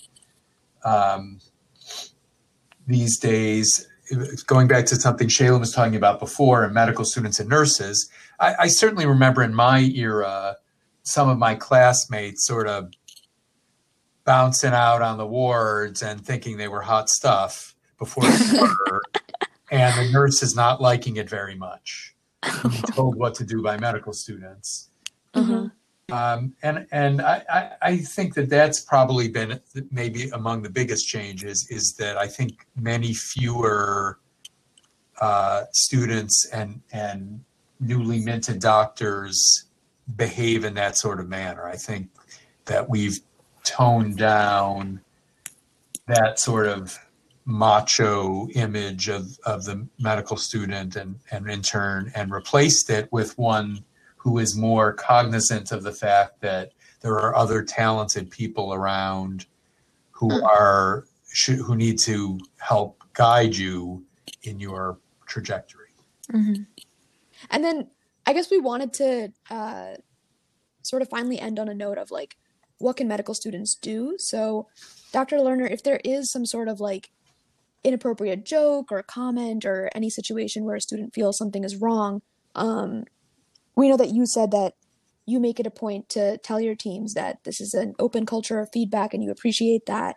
um, 0.84 1.40
these 2.86 3.18
days 3.18 3.86
going 4.46 4.66
back 4.66 4.86
to 4.86 4.96
something 4.96 5.28
Shailin 5.28 5.60
was 5.60 5.72
talking 5.72 5.94
about 5.94 6.18
before 6.18 6.64
and 6.64 6.72
medical 6.72 7.04
students 7.04 7.38
and 7.38 7.48
nurses 7.48 8.08
I, 8.38 8.54
I 8.60 8.66
certainly 8.68 9.06
remember 9.06 9.42
in 9.42 9.54
my 9.54 9.80
era 9.80 10.56
some 11.02 11.28
of 11.28 11.38
my 11.38 11.54
classmates 11.54 12.46
sort 12.46 12.68
of 12.68 12.90
bouncing 14.24 14.72
out 14.72 15.02
on 15.02 15.18
the 15.18 15.26
wards 15.26 16.02
and 16.02 16.24
thinking 16.24 16.56
they 16.56 16.68
were 16.68 16.82
hot 16.82 17.08
stuff 17.08 17.74
before 17.98 18.24
were 18.60 19.02
and 19.70 19.94
the 19.98 20.12
nurse 20.12 20.42
is 20.42 20.54
not 20.54 20.80
liking 20.80 21.16
it 21.16 21.28
very 21.28 21.54
much 21.54 22.14
being 22.68 22.82
told 22.94 23.14
what 23.16 23.34
to 23.34 23.44
do 23.44 23.62
by 23.62 23.76
medical 23.78 24.12
students 24.12 24.90
Uh-huh. 25.34 25.68
um, 26.12 26.54
and 26.62 26.86
and 26.92 27.22
I, 27.22 27.42
I, 27.48 27.70
I 27.82 27.96
think 27.98 28.34
that 28.34 28.48
that's 28.50 28.80
probably 28.80 29.28
been 29.28 29.60
maybe 29.90 30.28
among 30.30 30.62
the 30.62 30.70
biggest 30.70 31.06
changes 31.08 31.66
is 31.70 31.94
that 31.98 32.16
I 32.18 32.26
think 32.26 32.66
many 32.76 33.14
fewer 33.14 34.18
uh, 35.20 35.64
students 35.72 36.48
and 36.52 36.80
and 36.92 37.44
newly 37.78 38.20
minted 38.20 38.60
doctors 38.60 39.66
behave 40.16 40.64
in 40.64 40.74
that 40.74 40.96
sort 40.96 41.20
of 41.20 41.28
manner. 41.28 41.64
I 41.64 41.76
think 41.76 42.08
that 42.66 42.88
we've 42.88 43.18
toned 43.64 44.16
down 44.16 45.00
that 46.06 46.38
sort 46.38 46.66
of 46.66 46.98
macho 47.44 48.48
image 48.54 49.08
of, 49.08 49.38
of 49.44 49.64
the 49.64 49.86
medical 49.98 50.36
student 50.36 50.96
and, 50.96 51.18
and 51.30 51.50
intern 51.50 52.10
and 52.14 52.30
replaced 52.30 52.90
it 52.90 53.10
with 53.12 53.36
one 53.38 53.84
who 54.16 54.38
is 54.38 54.56
more 54.56 54.92
cognizant 54.92 55.72
of 55.72 55.82
the 55.82 55.92
fact 55.92 56.40
that 56.40 56.72
there 57.00 57.14
are 57.14 57.34
other 57.34 57.62
talented 57.62 58.30
people 58.30 58.74
around 58.74 59.46
who 60.10 60.42
are 60.44 61.06
should, 61.32 61.58
who 61.58 61.74
need 61.74 61.98
to 61.98 62.38
help 62.58 63.02
guide 63.14 63.56
you 63.56 64.04
in 64.42 64.60
your 64.60 64.98
trajectory. 65.26 65.88
Mhm. 66.30 66.66
And 67.50 67.64
then 67.64 67.90
I 68.26 68.32
guess 68.32 68.50
we 68.50 68.58
wanted 68.58 68.92
to 68.94 69.32
uh, 69.50 69.94
sort 70.82 71.02
of 71.02 71.08
finally 71.08 71.38
end 71.38 71.58
on 71.58 71.68
a 71.68 71.74
note 71.74 71.98
of 71.98 72.10
like, 72.10 72.36
what 72.78 72.96
can 72.96 73.08
medical 73.08 73.34
students 73.34 73.74
do? 73.74 74.14
So, 74.18 74.68
Dr. 75.12 75.36
Lerner, 75.36 75.70
if 75.70 75.82
there 75.82 76.00
is 76.04 76.30
some 76.30 76.46
sort 76.46 76.68
of 76.68 76.80
like 76.80 77.10
inappropriate 77.84 78.44
joke 78.44 78.90
or 78.90 79.02
comment 79.02 79.64
or 79.64 79.90
any 79.94 80.10
situation 80.10 80.64
where 80.64 80.76
a 80.76 80.80
student 80.80 81.14
feels 81.14 81.36
something 81.36 81.64
is 81.64 81.76
wrong, 81.76 82.22
um, 82.54 83.04
we 83.76 83.88
know 83.88 83.96
that 83.96 84.14
you 84.14 84.26
said 84.26 84.50
that 84.52 84.74
you 85.26 85.40
make 85.40 85.60
it 85.60 85.66
a 85.66 85.70
point 85.70 86.08
to 86.10 86.38
tell 86.38 86.60
your 86.60 86.74
teams 86.74 87.14
that 87.14 87.44
this 87.44 87.60
is 87.60 87.74
an 87.74 87.94
open 87.98 88.26
culture 88.26 88.58
of 88.58 88.68
feedback 88.72 89.14
and 89.14 89.22
you 89.22 89.30
appreciate 89.30 89.86
that. 89.86 90.16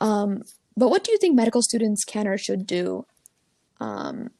Um, 0.00 0.42
but 0.76 0.88
what 0.88 1.04
do 1.04 1.12
you 1.12 1.18
think 1.18 1.36
medical 1.36 1.62
students 1.62 2.04
can 2.04 2.26
or 2.26 2.38
should 2.38 2.66
do 2.66 3.06
um, 3.80 4.30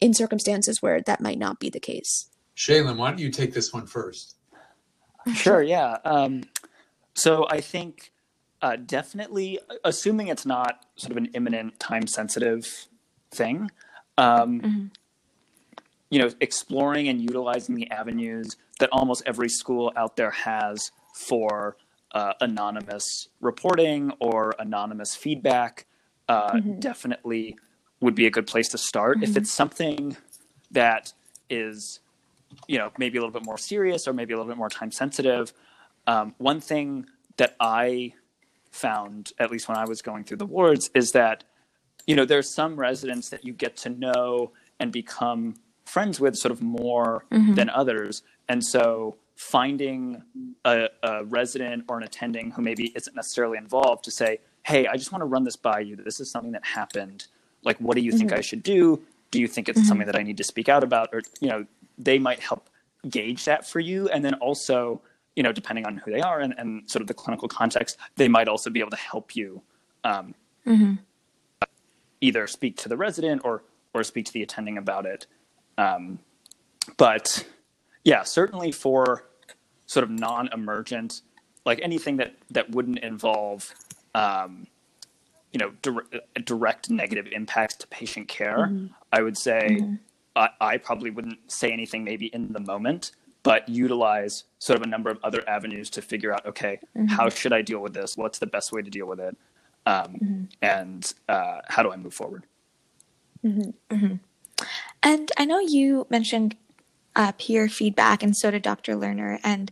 in 0.00 0.14
circumstances 0.14 0.80
where 0.80 1.00
that 1.02 1.20
might 1.20 1.38
not 1.38 1.58
be 1.58 1.70
the 1.70 1.80
case? 1.80 2.30
Shailin, 2.56 2.96
why 2.96 3.10
don't 3.10 3.18
you 3.18 3.30
take 3.30 3.52
this 3.52 3.72
one 3.72 3.86
first? 3.86 4.36
Sure, 5.34 5.62
yeah. 5.62 5.98
Um, 6.04 6.44
so 7.14 7.46
I 7.48 7.60
think 7.60 8.12
uh, 8.62 8.76
definitely, 8.76 9.58
assuming 9.84 10.28
it's 10.28 10.46
not 10.46 10.86
sort 10.96 11.12
of 11.12 11.16
an 11.16 11.26
imminent, 11.34 11.78
time 11.80 12.06
sensitive 12.06 12.86
thing, 13.30 13.70
um, 14.18 14.60
mm-hmm. 14.60 14.86
you 16.10 16.18
know, 16.18 16.30
exploring 16.40 17.08
and 17.08 17.20
utilizing 17.20 17.74
the 17.74 17.90
avenues 17.90 18.56
that 18.78 18.88
almost 18.92 19.22
every 19.26 19.48
school 19.48 19.92
out 19.96 20.16
there 20.16 20.30
has 20.30 20.90
for 21.14 21.76
uh, 22.12 22.32
anonymous 22.40 23.28
reporting 23.40 24.12
or 24.20 24.54
anonymous 24.58 25.14
feedback 25.14 25.86
uh, 26.28 26.52
mm-hmm. 26.52 26.78
definitely 26.78 27.56
would 28.00 28.14
be 28.14 28.26
a 28.26 28.30
good 28.30 28.46
place 28.46 28.68
to 28.68 28.78
start. 28.78 29.18
Mm-hmm. 29.18 29.30
If 29.30 29.36
it's 29.36 29.52
something 29.52 30.16
that 30.70 31.12
is, 31.50 32.00
you 32.68 32.78
know, 32.78 32.90
maybe 32.98 33.18
a 33.18 33.20
little 33.20 33.32
bit 33.32 33.44
more 33.44 33.58
serious 33.58 34.06
or 34.08 34.12
maybe 34.12 34.32
a 34.32 34.36
little 34.36 34.50
bit 34.50 34.58
more 34.58 34.68
time 34.68 34.90
sensitive, 34.90 35.52
um, 36.06 36.34
one 36.38 36.60
thing 36.60 37.06
that 37.36 37.56
I 37.60 38.14
found, 38.70 39.32
at 39.38 39.50
least 39.50 39.68
when 39.68 39.76
I 39.76 39.84
was 39.84 40.02
going 40.02 40.24
through 40.24 40.38
the 40.38 40.46
wards, 40.46 40.90
is 40.94 41.12
that, 41.12 41.44
you 42.06 42.14
know, 42.14 42.24
there's 42.24 42.52
some 42.52 42.76
residents 42.76 43.30
that 43.30 43.44
you 43.44 43.52
get 43.52 43.76
to 43.78 43.88
know 43.88 44.52
and 44.78 44.92
become 44.92 45.54
friends 45.84 46.20
with 46.20 46.36
sort 46.36 46.52
of 46.52 46.62
more 46.62 47.24
mm-hmm. 47.30 47.54
than 47.54 47.70
others. 47.70 48.22
And 48.48 48.64
so 48.64 49.16
finding 49.36 50.22
a, 50.64 50.88
a, 51.02 51.24
resident 51.24 51.84
or 51.88 51.96
an 51.96 52.02
attending 52.02 52.52
who 52.52 52.62
maybe 52.62 52.92
isn't 52.94 53.16
necessarily 53.16 53.58
involved 53.58 54.04
to 54.04 54.10
say, 54.10 54.38
hey, 54.64 54.86
I 54.86 54.96
just 54.96 55.12
want 55.12 55.22
to 55.22 55.26
run 55.26 55.44
this 55.44 55.56
by 55.56 55.80
you. 55.80 55.96
This 55.96 56.20
is 56.20 56.30
something 56.30 56.52
that 56.52 56.64
happened. 56.64 57.26
Like, 57.64 57.78
what 57.78 57.96
do 57.96 58.02
you 58.02 58.12
think 58.12 58.30
mm-hmm. 58.30 58.38
I 58.38 58.42
should 58.42 58.62
do? 58.62 59.02
Do 59.30 59.40
you 59.40 59.48
think 59.48 59.68
it's 59.68 59.78
mm-hmm. 59.78 59.88
something 59.88 60.06
that 60.06 60.16
I 60.16 60.22
need 60.22 60.36
to 60.38 60.44
speak 60.44 60.68
out 60.68 60.84
about? 60.84 61.10
Or, 61.12 61.22
you 61.40 61.48
know, 61.48 61.66
they 61.98 62.18
might 62.18 62.40
help 62.40 62.68
gauge 63.08 63.44
that 63.44 63.66
for 63.66 63.80
you. 63.80 64.08
And 64.08 64.24
then 64.24 64.34
also, 64.34 65.02
you 65.36 65.42
know, 65.42 65.52
depending 65.52 65.86
on 65.86 65.96
who 65.98 66.10
they 66.10 66.20
are 66.20 66.40
and, 66.40 66.54
and 66.56 66.88
sort 66.88 67.02
of 67.02 67.08
the 67.08 67.14
clinical 67.14 67.48
context, 67.48 67.98
they 68.16 68.28
might 68.28 68.48
also 68.48 68.70
be 68.70 68.80
able 68.80 68.90
to 68.90 68.96
help 68.96 69.36
you 69.36 69.62
um, 70.04 70.34
mm-hmm. 70.66 70.94
either 72.20 72.46
speak 72.46 72.76
to 72.78 72.88
the 72.88 72.96
resident 72.96 73.42
or 73.44 73.64
or 73.92 74.02
speak 74.02 74.26
to 74.26 74.32
the 74.32 74.42
attending 74.42 74.76
about 74.76 75.06
it. 75.06 75.26
Um, 75.78 76.18
but 76.96 77.46
yeah, 78.04 78.22
certainly 78.22 78.72
for 78.72 79.24
sort 79.86 80.04
of 80.04 80.10
non-emergent, 80.10 81.22
like 81.64 81.80
anything 81.82 82.16
that 82.18 82.34
that 82.50 82.70
wouldn't 82.70 82.98
involve, 82.98 83.72
um, 84.14 84.66
you 85.52 85.58
know, 85.58 85.70
di- 85.82 86.20
direct 86.44 86.90
negative 86.90 87.26
impacts 87.32 87.76
to 87.76 87.86
patient 87.88 88.28
care. 88.28 88.68
Mm-hmm. 88.68 88.86
I 89.12 89.22
would 89.22 89.38
say 89.38 89.78
mm-hmm. 89.80 89.94
I, 90.36 90.48
I 90.60 90.76
probably 90.78 91.10
wouldn't 91.10 91.50
say 91.50 91.70
anything 91.70 92.04
maybe 92.04 92.26
in 92.26 92.52
the 92.52 92.60
moment, 92.60 93.12
but 93.42 93.68
utilize 93.68 94.44
sort 94.58 94.78
of 94.78 94.82
a 94.82 94.88
number 94.88 95.10
of 95.10 95.18
other 95.22 95.48
avenues 95.48 95.90
to 95.90 96.02
figure 96.02 96.32
out, 96.32 96.44
okay, 96.46 96.80
mm-hmm. 96.96 97.06
how 97.06 97.28
should 97.28 97.52
I 97.52 97.62
deal 97.62 97.80
with 97.80 97.94
this? 97.94 98.16
What's 98.16 98.38
the 98.38 98.46
best 98.46 98.72
way 98.72 98.82
to 98.82 98.90
deal 98.90 99.06
with 99.06 99.20
it? 99.20 99.36
Um, 99.86 100.04
mm-hmm. 100.14 100.44
And 100.62 101.12
uh, 101.28 101.58
how 101.68 101.82
do 101.82 101.92
I 101.92 101.96
move 101.96 102.14
forward? 102.14 102.46
Mm-hmm. 103.44 103.94
mm-hmm. 103.94 104.14
And 105.02 105.30
I 105.36 105.44
know 105.44 105.58
you 105.58 106.06
mentioned 106.08 106.56
uh, 107.16 107.32
peer 107.38 107.68
feedback, 107.68 108.22
and 108.22 108.36
so 108.36 108.50
did 108.50 108.62
Dr. 108.62 108.94
Lerner. 108.94 109.38
And 109.44 109.70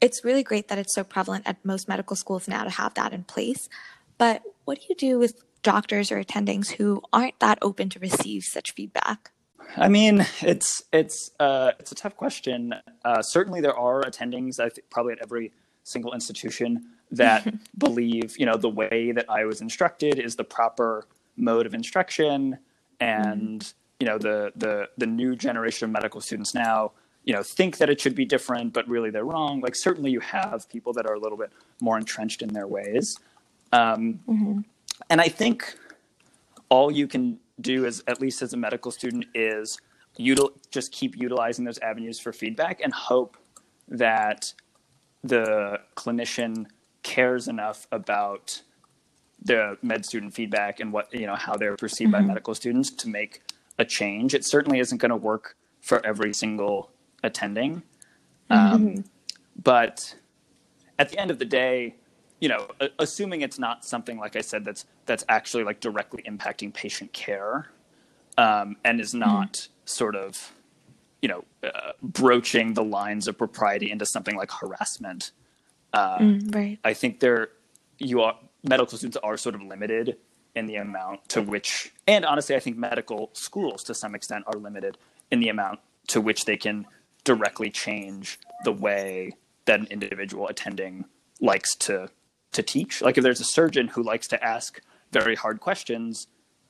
it's 0.00 0.24
really 0.24 0.42
great 0.42 0.68
that 0.68 0.78
it's 0.78 0.94
so 0.94 1.04
prevalent 1.04 1.46
at 1.46 1.64
most 1.64 1.88
medical 1.88 2.16
schools 2.16 2.46
now 2.46 2.64
to 2.64 2.70
have 2.70 2.94
that 2.94 3.12
in 3.12 3.24
place. 3.24 3.68
But 4.18 4.42
what 4.64 4.78
do 4.78 4.86
you 4.88 4.94
do 4.94 5.18
with 5.18 5.42
doctors 5.62 6.12
or 6.12 6.22
attendings 6.22 6.72
who 6.72 7.02
aren't 7.12 7.38
that 7.40 7.58
open 7.62 7.88
to 7.90 7.98
receive 7.98 8.44
such 8.44 8.72
feedback? 8.72 9.32
I 9.76 9.88
mean, 9.88 10.26
it's 10.40 10.82
it's 10.92 11.30
uh, 11.40 11.72
it's 11.78 11.92
a 11.92 11.94
tough 11.94 12.16
question. 12.16 12.74
Uh, 13.04 13.22
certainly, 13.22 13.60
there 13.60 13.76
are 13.76 14.02
attendings. 14.02 14.60
I 14.60 14.68
think 14.68 14.90
probably 14.90 15.12
at 15.14 15.20
every 15.22 15.52
single 15.84 16.12
institution 16.12 16.84
that 17.10 17.52
believe 17.78 18.38
you 18.38 18.46
know 18.46 18.56
the 18.56 18.68
way 18.68 19.12
that 19.12 19.26
I 19.28 19.44
was 19.44 19.60
instructed 19.60 20.18
is 20.18 20.36
the 20.36 20.44
proper 20.44 21.06
mode 21.36 21.66
of 21.66 21.74
instruction, 21.74 22.58
and 23.00 23.60
mm 23.60 23.74
you 24.02 24.06
know 24.06 24.18
the 24.18 24.52
the 24.56 24.88
the 24.98 25.06
new 25.06 25.36
generation 25.36 25.84
of 25.84 25.92
medical 25.92 26.20
students 26.20 26.54
now 26.54 26.90
you 27.22 27.32
know 27.32 27.40
think 27.40 27.78
that 27.78 27.88
it 27.88 28.00
should 28.00 28.16
be 28.16 28.24
different 28.24 28.72
but 28.72 28.84
really 28.88 29.10
they're 29.10 29.24
wrong 29.24 29.60
like 29.60 29.76
certainly 29.76 30.10
you 30.10 30.18
have 30.18 30.68
people 30.68 30.92
that 30.92 31.06
are 31.06 31.14
a 31.14 31.20
little 31.20 31.38
bit 31.38 31.52
more 31.80 31.96
entrenched 31.96 32.42
in 32.42 32.48
their 32.52 32.66
ways 32.66 33.16
um, 33.70 34.18
mm-hmm. 34.28 34.58
and 35.08 35.20
i 35.20 35.28
think 35.28 35.76
all 36.68 36.90
you 36.90 37.06
can 37.06 37.38
do 37.60 37.86
as 37.86 38.02
at 38.06 38.20
least 38.20 38.42
as 38.42 38.52
a 38.52 38.56
medical 38.56 38.90
student 38.90 39.26
is 39.34 39.78
util- 40.18 40.52
just 40.70 40.92
keep 40.92 41.16
utilizing 41.16 41.64
those 41.64 41.78
avenues 41.78 42.18
for 42.18 42.32
feedback 42.32 42.80
and 42.82 42.92
hope 42.92 43.36
that 43.88 44.52
the 45.22 45.80
clinician 45.96 46.66
cares 47.02 47.48
enough 47.48 47.86
about 47.92 48.62
the 49.44 49.76
med 49.82 50.04
student 50.04 50.32
feedback 50.32 50.80
and 50.80 50.92
what 50.92 51.12
you 51.12 51.26
know 51.26 51.34
how 51.34 51.56
they're 51.56 51.76
perceived 51.76 52.12
mm-hmm. 52.12 52.22
by 52.22 52.26
medical 52.26 52.54
students 52.54 52.90
to 52.90 53.08
make 53.08 53.42
a 53.78 53.84
change. 53.84 54.34
It 54.34 54.44
certainly 54.44 54.78
isn't 54.78 54.98
going 54.98 55.10
to 55.10 55.16
work 55.16 55.56
for 55.80 56.04
every 56.06 56.32
single 56.32 56.90
attending. 57.22 57.82
Mm-hmm. 58.50 58.74
Um, 58.74 59.04
but 59.60 60.14
at 60.98 61.08
the 61.08 61.18
end 61.18 61.30
of 61.30 61.38
the 61.38 61.44
day, 61.44 61.96
you 62.42 62.48
know, 62.48 62.66
assuming 62.98 63.42
it's 63.42 63.60
not 63.60 63.84
something 63.84 64.18
like 64.18 64.34
I 64.34 64.40
said 64.40 64.64
that's 64.64 64.84
that's 65.06 65.24
actually 65.28 65.62
like 65.62 65.78
directly 65.78 66.24
impacting 66.24 66.74
patient 66.74 67.12
care, 67.12 67.70
um, 68.36 68.74
and 68.82 69.00
is 69.00 69.14
not 69.14 69.52
mm. 69.52 69.68
sort 69.84 70.16
of, 70.16 70.52
you 71.22 71.28
know, 71.28 71.44
uh, 71.62 71.92
broaching 72.02 72.74
the 72.74 72.82
lines 72.82 73.28
of 73.28 73.38
propriety 73.38 73.92
into 73.92 74.04
something 74.04 74.36
like 74.36 74.50
harassment. 74.50 75.30
Uh, 75.92 76.18
mm, 76.18 76.52
right. 76.52 76.80
I 76.82 76.94
think 76.94 77.20
there, 77.20 77.50
you 77.98 78.22
are 78.22 78.36
medical 78.64 78.98
students 78.98 79.18
are 79.22 79.36
sort 79.36 79.54
of 79.54 79.62
limited 79.62 80.16
in 80.56 80.66
the 80.66 80.76
amount 80.76 81.28
to 81.28 81.42
which, 81.42 81.92
and 82.08 82.24
honestly, 82.24 82.56
I 82.56 82.58
think 82.58 82.76
medical 82.76 83.30
schools 83.34 83.84
to 83.84 83.94
some 83.94 84.16
extent 84.16 84.46
are 84.48 84.58
limited 84.58 84.98
in 85.30 85.38
the 85.38 85.48
amount 85.48 85.78
to 86.08 86.20
which 86.20 86.44
they 86.46 86.56
can 86.56 86.86
directly 87.22 87.70
change 87.70 88.40
the 88.64 88.72
way 88.72 89.36
that 89.66 89.78
an 89.78 89.86
individual 89.90 90.48
attending 90.48 91.04
likes 91.40 91.76
to 91.76 92.10
to 92.52 92.62
teach. 92.62 93.02
Like 93.02 93.18
if 93.18 93.24
there's 93.24 93.40
a 93.40 93.44
surgeon 93.44 93.88
who 93.88 94.02
likes 94.02 94.28
to 94.28 94.44
ask 94.44 94.80
very 95.10 95.34
hard 95.34 95.60
questions 95.60 96.28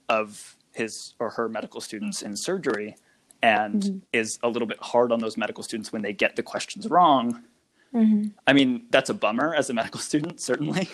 of 0.09 0.57
his 0.73 1.14
or 1.18 1.31
her 1.31 1.49
medical 1.49 1.81
students 1.81 2.23
in 2.23 2.37
surgery 2.37 2.97
and 3.42 3.83
mm-hmm. 3.83 3.99
is 4.12 4.38
a 4.42 4.49
little 4.49 4.68
bit 4.68 4.79
hard 4.81 5.12
on 5.12 5.18
those 5.18 5.37
medical 5.37 5.62
students 5.62 5.92
when 5.92 6.03
they 6.03 6.12
get 6.12 6.37
the 6.37 6.42
questions 6.42 6.88
wrong. 6.88 7.42
Mm-hmm. 7.92 8.29
I 8.47 8.53
mean, 8.53 8.87
that's 8.90 9.11
a 9.11 9.14
bummer 9.14 9.55
as 9.55 9.68
a 9.71 9.75
medical 9.75 10.01
student, 10.11 10.40
certainly. 10.40 10.88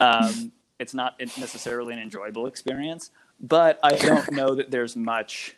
Um, 0.00 0.52
it's 0.78 0.94
not 0.94 1.18
necessarily 1.18 1.92
an 1.92 1.98
enjoyable 1.98 2.46
experience, 2.46 3.10
but 3.40 3.80
I 3.82 3.96
don't 3.96 4.30
know 4.32 4.54
that 4.54 4.70
there's 4.70 4.94
much, 4.96 5.56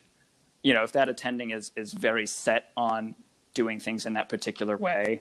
you 0.62 0.72
know, 0.72 0.82
if 0.82 0.92
that 0.92 1.08
attending 1.08 1.50
is 1.50 1.72
is 1.76 1.92
very 1.92 2.26
set 2.26 2.70
on 2.76 3.14
doing 3.52 3.80
things 3.80 4.06
in 4.06 4.14
that 4.14 4.28
particular 4.28 4.76
way, 4.76 5.20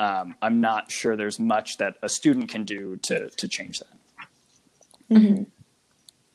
um, 0.00 0.34
I'm 0.42 0.60
not 0.60 0.90
sure 0.90 1.16
there's 1.16 1.38
much 1.38 1.78
that 1.78 1.96
a 2.02 2.08
student 2.08 2.48
can 2.50 2.64
do 2.64 2.96
to 2.98 3.30
to 3.30 3.48
change 3.48 3.80
that. 3.80 4.28
Mm-hmm. 5.10 5.42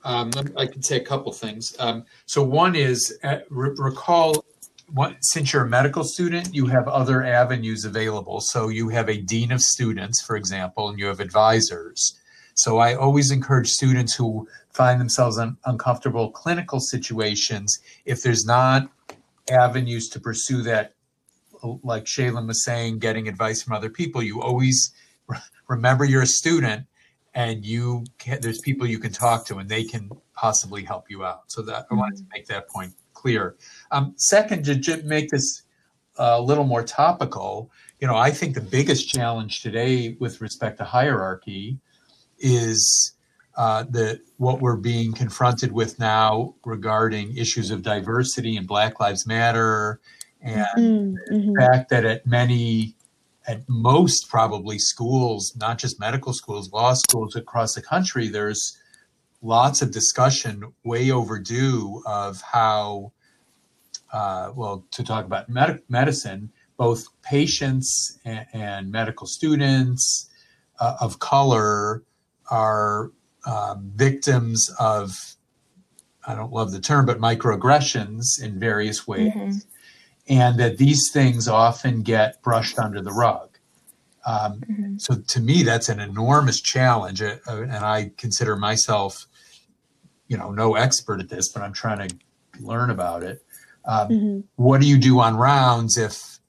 Um, 0.04 0.32
I 0.58 0.66
can 0.66 0.82
say 0.82 0.98
a 0.98 1.06
couple 1.06 1.32
things. 1.32 1.76
Um, 1.80 2.06
so 2.26 2.42
one 2.44 2.76
is 2.76 3.18
uh, 3.24 3.38
re- 3.50 3.76
recall 3.78 4.44
what, 4.94 5.16
since 5.22 5.54
you're 5.54 5.66
a 5.66 5.70
medical 5.70 6.04
student, 6.04 6.54
you 6.54 6.66
have 6.68 6.88
other 6.88 7.24
avenues 7.24 7.86
available. 7.86 8.42
So 8.42 8.70
you 8.70 8.90
have 8.90 9.10
a 9.10 9.18
dean 9.18 9.52
of 9.52 9.62
students, 9.62 10.24
for 10.24 10.36
example, 10.36 10.90
and 10.90 11.00
you 11.00 11.06
have 11.06 11.20
advisors. 11.20 12.20
So 12.56 12.80
I 12.80 12.96
always 12.96 13.32
encourage 13.32 13.70
students 13.70 14.16
who 14.16 14.48
find 14.74 15.00
themselves 15.00 15.38
in 15.38 15.56
uncomfortable 15.66 16.32
clinical 16.32 16.80
situations, 16.80 17.78
if 18.06 18.24
there's 18.24 18.46
not 18.46 18.90
avenues 19.50 20.10
to 20.10 20.20
pursue 20.20 20.62
that, 20.64 20.94
like 21.84 22.06
Shailin 22.06 22.48
was 22.48 22.64
saying, 22.64 23.00
getting 23.00 23.28
advice 23.28 23.62
from 23.62 23.74
other 23.74 23.90
people, 23.90 24.22
you 24.22 24.42
always 24.42 24.94
remember 25.68 26.06
you're 26.06 26.24
a 26.24 26.28
student 26.28 26.86
and 27.34 27.66
you 27.66 28.04
can, 28.18 28.42
there's 28.42 28.60
people 28.60 28.86
you 28.86 29.00
can 29.00 29.12
talk 29.12 29.46
to 29.48 29.58
and 29.58 29.70
they 29.70 29.84
can 29.84 30.10
possibly 30.34 30.84
help 30.84 31.10
you 31.10 31.24
out. 31.24 31.44
So 31.48 31.62
that 31.64 31.88
I 31.90 31.96
wanted 31.96 32.18
to 32.18 32.26
make 32.34 32.48
that 32.48 32.68
point 32.68 32.94
clear. 33.14 33.56
Um, 33.92 34.14
second, 34.18 34.66
to 34.66 35.04
make 35.04 35.30
this 35.30 35.64
a 36.18 36.42
little 36.42 36.66
more 36.66 36.84
topical, 36.84 37.72
you 38.00 38.08
know, 38.08 38.16
I 38.16 38.32
think 38.32 38.56
the 38.56 38.62
biggest 38.62 39.08
challenge 39.08 39.62
today 39.62 40.18
with 40.20 40.42
respect 40.42 40.78
to 40.80 40.84
hierarchy 40.84 41.78
is 42.40 43.14
uh, 43.56 43.84
the 43.90 44.20
what 44.38 44.62
we're 44.62 44.78
being 44.78 45.14
confronted 45.14 45.72
with 45.72 46.00
now 46.00 46.56
regarding 46.66 47.36
issues 47.38 47.70
of 47.70 47.82
diversity 47.82 48.58
and 48.58 48.68
Black 48.68 49.00
Lives 49.00 49.28
Matter, 49.28 50.00
and 50.42 51.18
mm-hmm. 51.32 51.54
the 51.54 51.56
fact 51.60 51.90
that 51.90 52.06
at 52.06 52.26
many, 52.26 52.96
at 53.48 53.62
most 53.68 54.30
probably 54.30 54.80
schools, 54.80 55.56
not 55.56 55.78
just 55.78 56.00
medical 56.00 56.34
schools, 56.34 56.72
law 56.72 56.94
schools 56.94 57.36
across 57.36 57.74
the 57.74 57.82
country, 57.82 58.28
there's 58.28 58.78
lots 59.42 59.82
of 59.82 59.92
discussion, 59.92 60.74
way 60.84 61.12
overdue, 61.12 62.02
of 62.06 62.42
how 62.42 63.12
uh, 64.14 64.52
well, 64.56 64.86
to 64.92 65.04
talk 65.04 65.26
about 65.26 65.50
med- 65.50 65.82
medicine, 65.90 66.52
both 66.78 67.08
patients 67.22 68.20
and, 68.26 68.46
and 68.54 68.92
medical 68.92 69.28
students 69.28 70.30
uh, 70.80 70.98
of 71.00 71.20
color 71.20 72.04
are 72.50 73.12
um, 73.46 73.92
victims 73.96 74.70
of, 74.80 75.36
I 76.28 76.36
don't 76.36 76.52
love 76.52 76.72
the 76.72 76.82
term, 76.82 77.06
but 77.06 77.20
microaggressions 77.20 78.42
in 78.42 78.60
various 78.60 79.08
ways. 79.08 79.34
Mm-hmm. 79.34 79.58
And 80.32 80.60
that 80.60 80.78
these 80.78 81.12
things 81.12 81.48
often 81.48 82.02
get 82.02 82.42
brushed 82.42 82.80
under 82.80 83.02
the 83.02 83.12
rug. 83.12 83.50
Um, 84.26 84.62
mm-hmm. 84.62 84.98
So 84.98 85.16
to 85.16 85.40
me, 85.42 85.64
that's 85.64 85.90
an 85.90 86.00
enormous 86.00 86.62
challenge, 86.62 87.22
uh, 87.22 87.38
uh, 87.48 87.64
and 87.64 87.84
I 87.86 88.12
consider 88.18 88.56
myself, 88.56 89.28
you 90.28 90.38
know, 90.38 90.52
no 90.52 90.76
expert 90.76 91.20
at 91.20 91.30
this, 91.30 91.52
but 91.52 91.64
I'm 91.64 91.74
trying 91.74 92.08
to 92.08 92.16
learn 92.62 92.92
about 92.92 93.24
it. 93.24 93.44
Um, 93.86 94.08
mm-hmm. 94.10 94.40
What 94.56 94.80
do 94.80 94.88
you 94.88 94.98
do 94.98 95.20
on 95.20 95.36
rounds 95.36 95.98
if 95.98 96.40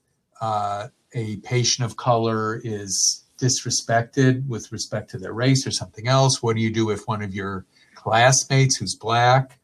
uh, 0.41 0.89
a 1.15 1.37
patient 1.39 1.85
of 1.85 1.97
color 1.97 2.61
is 2.63 3.25
disrespected 3.41 4.47
with 4.47 4.71
respect 4.71 5.11
to 5.11 5.19
their 5.19 5.33
race 5.33 5.67
or 5.67 5.73
something 5.73 6.07
else? 6.07 6.43
What 6.43 6.55
do 6.55 6.63
you 6.63 6.73
do 6.73 6.91
if 6.91 7.09
one 7.09 7.23
of 7.23 7.35
your 7.35 7.67
classmates 7.95 8.77
who's 8.77 8.95
black 8.95 9.59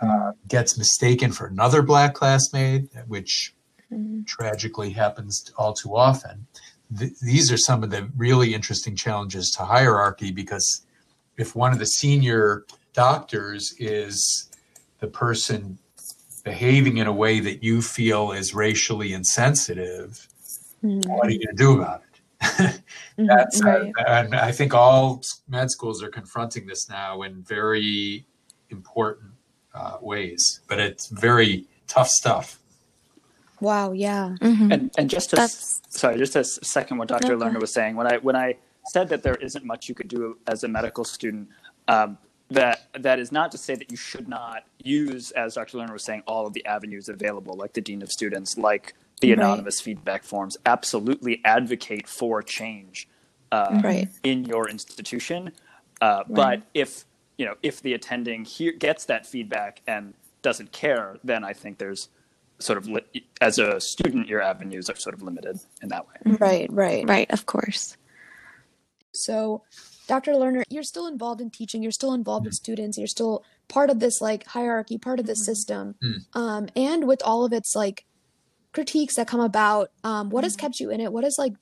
uh, 0.00 0.32
gets 0.48 0.78
mistaken 0.78 1.32
for 1.32 1.46
another 1.46 1.82
black 1.82 2.14
classmate, 2.14 2.88
which 3.06 3.54
mm-hmm. 3.92 4.22
tragically 4.24 4.90
happens 4.90 5.52
all 5.56 5.72
too 5.72 5.96
often? 5.96 6.46
th- 6.98 7.18
these 7.20 7.50
are 7.52 7.56
some 7.56 7.82
of 7.82 7.90
the 7.90 8.08
really 8.16 8.54
interesting 8.54 8.96
challenges 8.96 9.50
to 9.50 9.64
hierarchy 9.64 10.30
because 10.30 10.84
if 11.36 11.54
one 11.54 11.72
of 11.72 11.78
the 11.78 11.86
senior 11.86 12.64
doctors 12.92 13.74
is 13.78 14.50
the 15.00 15.06
person 15.06 15.78
behaving 16.44 16.98
in 16.98 17.06
a 17.06 17.12
way 17.12 17.40
that 17.40 17.62
you 17.62 17.80
feel 17.80 18.32
is 18.32 18.54
racially 18.54 19.12
insensitive, 19.12 20.28
mm-hmm. 20.84 21.10
what 21.10 21.28
are 21.28 21.30
you 21.30 21.44
going 21.44 21.56
to 21.56 21.62
do 21.62 21.80
about 21.80 22.02
it? 22.02 22.80
Mm-hmm. 23.18 23.26
That's, 23.26 23.62
uh, 23.62 23.68
right. 23.68 23.92
uh, 23.98 24.04
and 24.24 24.34
I 24.34 24.52
think 24.52 24.72
all 24.72 25.20
med 25.46 25.70
schools 25.70 26.02
are 26.02 26.08
confronting 26.08 26.66
this 26.66 26.88
now 26.88 27.20
in 27.20 27.42
very 27.42 28.24
important 28.70 29.31
uh, 29.74 29.98
ways, 30.00 30.60
but 30.68 30.78
it's 30.78 31.08
very 31.08 31.66
tough 31.86 32.08
stuff. 32.08 32.58
Wow, 33.60 33.92
yeah. 33.92 34.36
Mm-hmm. 34.40 34.72
And 34.72 34.90
and 34.98 35.08
just 35.08 35.30
to 35.30 35.36
That's... 35.36 35.82
sorry, 35.88 36.18
just 36.18 36.34
a 36.34 36.44
second 36.44 36.98
what 36.98 37.08
Dr. 37.08 37.34
Okay. 37.34 37.44
Lerner 37.44 37.60
was 37.60 37.72
saying 37.72 37.96
when 37.96 38.12
I 38.12 38.18
when 38.18 38.36
I 38.36 38.56
said 38.92 39.08
that 39.10 39.22
there 39.22 39.36
isn't 39.36 39.64
much 39.64 39.88
you 39.88 39.94
could 39.94 40.08
do 40.08 40.36
as 40.48 40.64
a 40.64 40.68
medical 40.68 41.04
student, 41.04 41.48
um, 41.86 42.18
that 42.50 42.88
that 42.98 43.18
is 43.18 43.30
not 43.30 43.52
to 43.52 43.58
say 43.58 43.74
that 43.76 43.90
you 43.90 43.96
should 43.96 44.28
not 44.28 44.64
use, 44.82 45.30
as 45.32 45.54
Dr. 45.54 45.78
Lerner 45.78 45.92
was 45.92 46.04
saying, 46.04 46.22
all 46.26 46.46
of 46.46 46.52
the 46.52 46.64
avenues 46.66 47.08
available, 47.08 47.54
like 47.54 47.72
the 47.72 47.80
dean 47.80 48.02
of 48.02 48.10
students, 48.10 48.58
like 48.58 48.94
the 49.20 49.32
anonymous 49.32 49.80
right. 49.80 49.84
feedback 49.84 50.24
forms. 50.24 50.56
Absolutely 50.66 51.40
advocate 51.44 52.08
for 52.08 52.42
change 52.42 53.08
uh, 53.52 53.80
right. 53.84 54.08
in 54.24 54.44
your 54.44 54.68
institution. 54.68 55.52
Uh, 56.00 56.24
right. 56.26 56.28
But 56.28 56.62
if 56.74 57.04
you 57.42 57.48
know 57.48 57.56
if 57.60 57.82
the 57.82 57.92
attending 57.92 58.44
here 58.44 58.70
gets 58.70 59.06
that 59.06 59.26
feedback 59.26 59.82
and 59.88 60.14
doesn't 60.42 60.70
care, 60.70 61.16
then 61.24 61.42
I 61.42 61.54
think 61.54 61.78
there's 61.78 62.08
sort 62.60 62.78
of 62.78 62.86
li- 62.86 63.26
as 63.40 63.58
a 63.58 63.80
student, 63.80 64.28
your 64.28 64.40
avenues 64.40 64.88
are 64.88 64.94
sort 64.94 65.16
of 65.16 65.22
limited 65.22 65.58
in 65.82 65.88
that 65.88 66.06
way. 66.06 66.36
Right, 66.38 66.72
right, 66.72 67.04
right. 67.08 67.30
Of 67.32 67.46
course. 67.46 67.96
So, 69.12 69.62
Dr. 70.06 70.34
Lerner, 70.34 70.62
you're 70.70 70.84
still 70.84 71.08
involved 71.08 71.40
in 71.40 71.50
teaching. 71.50 71.82
You're 71.82 71.90
still 71.90 72.14
involved 72.14 72.42
mm-hmm. 72.42 72.50
with 72.50 72.54
students. 72.54 72.96
You're 72.96 73.08
still 73.08 73.42
part 73.66 73.90
of 73.90 73.98
this 73.98 74.20
like 74.20 74.46
hierarchy, 74.46 74.98
part 74.98 75.18
of 75.18 75.26
this 75.26 75.40
mm-hmm. 75.40 75.52
system, 75.52 75.94
mm-hmm. 76.00 76.38
um, 76.38 76.68
and 76.76 77.08
with 77.08 77.22
all 77.24 77.44
of 77.44 77.52
its 77.52 77.74
like 77.74 78.04
critiques 78.72 79.16
that 79.16 79.26
come 79.26 79.40
about. 79.40 79.90
Um, 80.04 80.30
what 80.30 80.44
has 80.44 80.56
mm-hmm. 80.56 80.66
kept 80.66 80.78
you 80.78 80.90
in 80.90 81.00
it? 81.00 81.12
What 81.12 81.24
has 81.24 81.34
like 81.40 81.54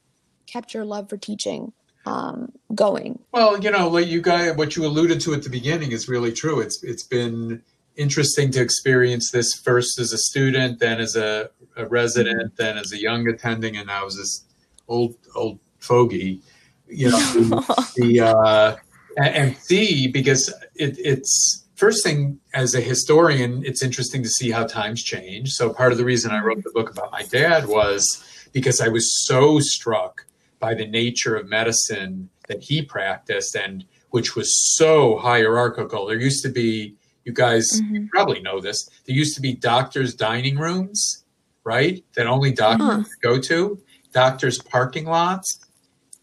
kept 0.47 0.74
your 0.74 0.85
love 0.85 1.09
for 1.09 1.16
teaching 1.16 1.72
um, 2.07 2.53
going? 2.74 3.18
Well, 3.32 3.61
you 3.61 3.70
know, 3.70 3.88
like 3.88 4.07
you 4.07 4.20
guys, 4.20 4.57
what 4.57 4.76
you 4.76 4.86
alluded 4.86 5.20
to 5.22 5.34
at 5.34 5.42
the 5.42 5.51
beginning 5.51 5.92
is 5.92 6.09
really 6.09 6.32
true. 6.32 6.61
It's 6.61 6.82
it's 6.82 7.03
been 7.03 7.62
interesting 7.96 8.51
to 8.53 8.61
experience 8.61 9.30
this 9.30 9.55
first 9.55 9.98
as 9.98 10.12
a 10.12 10.18
student, 10.18 10.78
then 10.78 11.01
as 11.01 11.16
a, 11.16 11.51
a 11.76 11.86
resident, 11.86 12.57
then 12.57 12.78
as 12.78 12.92
a 12.92 13.01
young 13.01 13.28
attending, 13.28 13.76
and 13.76 13.86
now 13.86 14.07
as 14.07 14.16
this 14.16 14.44
old 14.88 15.14
old 15.34 15.59
fogey. 15.78 16.40
You 16.88 17.11
know, 17.11 17.18
the 17.96 18.20
uh, 18.20 18.76
and, 19.16 19.34
and 19.34 19.57
see 19.57 20.09
because 20.09 20.53
it, 20.74 20.96
it's 20.98 21.64
first 21.76 22.05
thing 22.05 22.38
as 22.53 22.74
a 22.74 22.80
historian, 22.80 23.64
it's 23.64 23.82
interesting 23.82 24.22
to 24.22 24.28
see 24.28 24.51
how 24.51 24.66
times 24.66 25.03
change. 25.03 25.51
So 25.51 25.72
part 25.72 25.92
of 25.92 25.98
the 25.98 26.05
reason 26.05 26.30
I 26.30 26.40
wrote 26.42 26.62
the 26.62 26.70
book 26.70 26.90
about 26.90 27.11
my 27.11 27.22
dad 27.22 27.66
was 27.66 28.22
because 28.53 28.80
I 28.80 28.88
was 28.88 29.26
so 29.26 29.61
struck 29.61 30.26
by 30.61 30.75
the 30.75 30.87
nature 30.87 31.35
of 31.35 31.49
medicine 31.49 32.29
that 32.49 32.63
he 32.63 32.83
practiced 32.83 33.57
and 33.57 33.85
which 34.11 34.37
was 34.37 34.77
so 34.77 35.19
hierarchical. 35.19 36.07
There 36.07 36.19
used 36.19 36.45
to 36.45 36.51
be 36.51 36.95
you 37.25 37.33
guys 37.33 37.69
mm-hmm. 37.81 38.07
probably 38.07 38.41
know 38.41 38.61
this. 38.61 38.89
There 39.07 39.15
used 39.15 39.35
to 39.37 39.41
be 39.41 39.55
doctors' 39.55 40.15
dining 40.15 40.59
rooms, 40.59 41.25
right? 41.65 42.05
That 42.17 42.27
only 42.27 42.53
doctors 42.53 43.07
huh. 43.07 43.19
go 43.23 43.41
to. 43.41 43.79
Doctors' 44.13 44.59
parking 44.59 45.05
lots. 45.05 45.61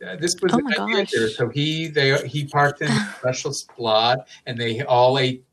Uh, 0.06 0.16
this 0.18 0.36
was 0.42 0.54
oh 0.54 0.58
an 0.58 0.68
idea 0.68 1.06
there. 1.12 1.30
So 1.30 1.50
he 1.50 1.88
they 1.88 2.28
he 2.28 2.46
parked 2.46 2.82
in 2.82 2.92
a 2.92 3.16
special 3.20 3.54
spot, 3.54 4.28
and 4.46 4.58
they 4.58 4.82
all 4.82 5.18
ate 5.18 5.44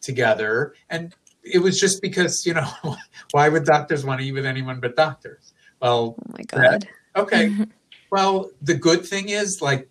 together. 0.00 0.74
And 0.90 1.14
it 1.42 1.58
was 1.58 1.80
just 1.80 2.00
because 2.00 2.46
you 2.46 2.54
know 2.54 2.70
why 3.32 3.48
would 3.48 3.64
doctors 3.64 4.04
want 4.04 4.20
to 4.20 4.26
eat 4.26 4.32
with 4.32 4.46
anyone 4.46 4.80
but 4.80 4.96
doctors? 4.96 5.52
Well, 5.80 6.16
oh 6.18 6.32
my 6.32 6.42
god. 6.44 6.82
That, 6.82 6.86
okay. 7.16 7.56
well, 8.14 8.50
the 8.62 8.74
good 8.74 9.04
thing 9.04 9.28
is 9.28 9.60
like 9.60 9.88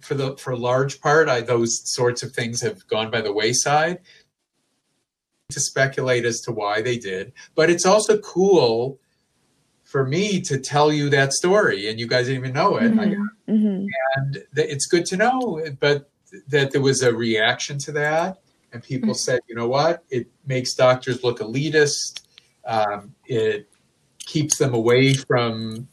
for 0.00 0.14
the 0.14 0.36
for 0.38 0.52
a 0.52 0.56
large 0.70 1.00
part, 1.00 1.28
I, 1.28 1.42
those 1.42 1.72
sorts 1.84 2.22
of 2.22 2.32
things 2.32 2.62
have 2.62 2.86
gone 2.86 3.10
by 3.10 3.20
the 3.20 3.32
wayside. 3.32 3.98
To 5.50 5.60
speculate 5.60 6.24
as 6.24 6.40
to 6.42 6.52
why 6.52 6.80
they 6.80 6.96
did, 6.96 7.34
but 7.54 7.68
it's 7.68 7.84
also 7.84 8.16
cool 8.20 8.98
for 9.84 10.06
me 10.06 10.40
to 10.40 10.56
tell 10.58 10.90
you 10.90 11.10
that 11.10 11.34
story, 11.34 11.90
and 11.90 12.00
you 12.00 12.06
guys 12.06 12.24
didn't 12.26 12.42
even 12.42 12.54
know 12.54 12.78
it. 12.78 12.90
Mm-hmm. 12.90 13.52
Mm-hmm. 13.52 13.86
And 14.16 14.32
th- 14.56 14.70
it's 14.74 14.86
good 14.86 15.04
to 15.06 15.16
know, 15.18 15.62
but 15.78 16.08
that 16.48 16.70
there 16.70 16.80
was 16.80 17.02
a 17.02 17.12
reaction 17.12 17.76
to 17.80 17.92
that, 17.92 18.40
and 18.72 18.82
people 18.82 19.10
mm-hmm. 19.10 19.26
said, 19.26 19.40
you 19.46 19.54
know 19.54 19.68
what, 19.68 20.04
it 20.08 20.26
makes 20.46 20.72
doctors 20.72 21.22
look 21.22 21.40
elitist. 21.40 22.22
Um, 22.64 23.14
it 23.26 23.68
keeps 24.20 24.56
them 24.56 24.72
away 24.72 25.12
from 25.12 25.86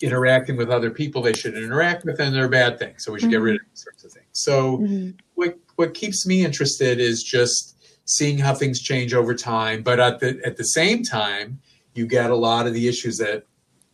interacting 0.00 0.56
with 0.56 0.70
other 0.70 0.90
people 0.90 1.22
they 1.22 1.32
should 1.32 1.56
interact 1.56 2.04
with 2.04 2.18
and 2.20 2.34
they're 2.34 2.48
bad 2.48 2.78
things 2.78 3.04
so 3.04 3.12
we 3.12 3.18
should 3.18 3.26
mm-hmm. 3.26 3.32
get 3.32 3.40
rid 3.40 3.54
of 3.56 3.60
these 3.70 3.82
sorts 3.82 4.04
of 4.04 4.12
things 4.12 4.26
so 4.32 4.78
mm-hmm. 4.78 5.10
what 5.34 5.58
what 5.76 5.94
keeps 5.94 6.26
me 6.26 6.44
interested 6.44 6.98
is 6.98 7.22
just 7.22 7.76
seeing 8.06 8.38
how 8.38 8.54
things 8.54 8.80
change 8.80 9.12
over 9.12 9.34
time 9.34 9.82
but 9.82 10.00
at 10.00 10.18
the 10.20 10.40
at 10.44 10.56
the 10.56 10.64
same 10.64 11.02
time 11.02 11.60
you 11.94 12.06
get 12.06 12.30
a 12.30 12.36
lot 12.36 12.66
of 12.66 12.72
the 12.72 12.88
issues 12.88 13.18
that 13.18 13.44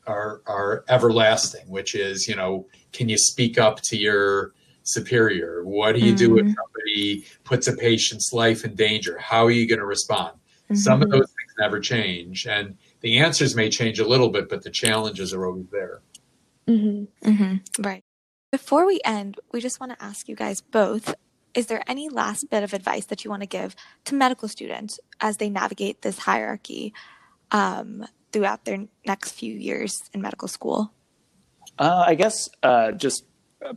are 0.07 0.43
are 0.47 0.85
everlasting 0.89 1.69
which 1.69 1.95
is 1.95 2.29
you 2.29 2.37
know 2.37 2.67
can 2.93 3.09
you 3.09 3.19
speak 3.19 3.59
up 3.59 3.81
to 3.81 3.97
your 3.97 4.53
superior 4.85 5.65
what 5.65 5.93
do 5.93 6.01
you 6.01 6.13
mm-hmm. 6.13 6.17
do 6.17 6.39
if 6.39 6.45
mm-hmm. 6.45 6.55
somebody 6.55 7.25
puts 7.43 7.67
a 7.67 7.77
patient's 7.77 8.33
life 8.33 8.65
in 8.65 8.75
danger 8.77 9.19
how 9.19 9.45
are 9.45 9.51
you 9.51 9.67
going 9.67 9.81
to 9.81 9.87
respond 9.87 10.33
some 10.73 11.01
of 11.01 11.09
mm-hmm. 11.09 11.19
those 11.19 11.27
things 11.27 11.55
never 11.59 11.79
change 11.81 12.47
and 12.47 12.77
the 13.01 13.19
answers 13.19 13.55
may 13.55 13.69
change 13.69 13.99
a 13.99 14.07
little 14.07 14.31
bit, 14.31 14.49
but 14.49 14.63
the 14.63 14.71
challenges 14.71 15.33
are 15.33 15.47
always 15.47 15.67
there. 15.71 16.01
Mm-hmm. 16.67 17.31
Mm-hmm. 17.31 17.83
Right. 17.83 18.03
Before 18.51 18.87
we 18.87 19.01
end, 19.05 19.39
we 19.53 19.61
just 19.61 19.81
want 19.81 19.93
to 19.93 20.03
ask 20.03 20.29
you 20.29 20.37
guys 20.37 20.61
both 20.61 21.15
is 21.57 21.67
there 21.67 21.83
any 21.87 22.11
last 22.11 22.51
bit 22.51 22.63
of 22.63 22.75
advice 22.75 23.07
that 23.07 23.25
you 23.25 23.31
want 23.31 23.43
to 23.43 23.49
give 23.49 23.75
to 24.05 24.15
medical 24.15 24.47
students 24.47 25.01
as 25.21 25.39
they 25.39 25.49
navigate 25.49 26.03
this 26.03 26.19
hierarchy 26.19 26.93
um, 27.51 28.07
throughout 28.31 28.67
their 28.67 28.87
next 29.07 29.33
few 29.33 29.55
years 29.55 30.03
in 30.13 30.21
medical 30.21 30.49
school? 30.49 30.93
Uh, 31.79 32.05
I 32.07 32.15
guess 32.15 32.51
uh, 32.63 32.93
just 32.93 33.25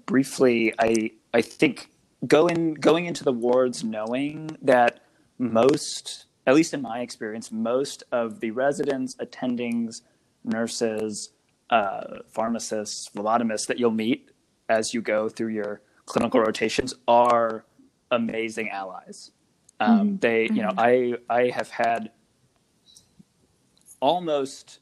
briefly, 0.05 0.73
I 0.77 1.11
I 1.33 1.41
think 1.41 1.89
going 2.27 2.73
going 2.73 3.05
into 3.05 3.23
the 3.23 3.31
wards 3.31 3.83
knowing 3.83 4.57
that 4.61 4.99
most 5.37 6.25
at 6.45 6.55
least 6.55 6.73
in 6.73 6.81
my 6.81 7.01
experience, 7.01 7.51
most 7.51 8.03
of 8.11 8.39
the 8.39 8.51
residents, 8.51 9.15
attendings, 9.15 10.01
nurses, 10.43 11.31
uh, 11.69 12.19
pharmacists, 12.27 13.09
phlebotomists 13.09 13.67
that 13.67 13.79
you'll 13.79 13.91
meet 13.91 14.31
as 14.67 14.93
you 14.93 15.01
go 15.01 15.29
through 15.29 15.49
your 15.49 15.81
clinical 16.05 16.39
rotations 16.39 16.93
are 17.07 17.65
amazing 18.11 18.69
allies. 18.69 19.31
Um, 19.79 19.99
mm-hmm. 19.99 20.15
They, 20.17 20.43
you 20.43 20.61
know, 20.61 20.69
mm-hmm. 20.69 21.19
I 21.29 21.35
I 21.41 21.49
have 21.49 21.69
had 21.69 22.11
almost 23.99 24.79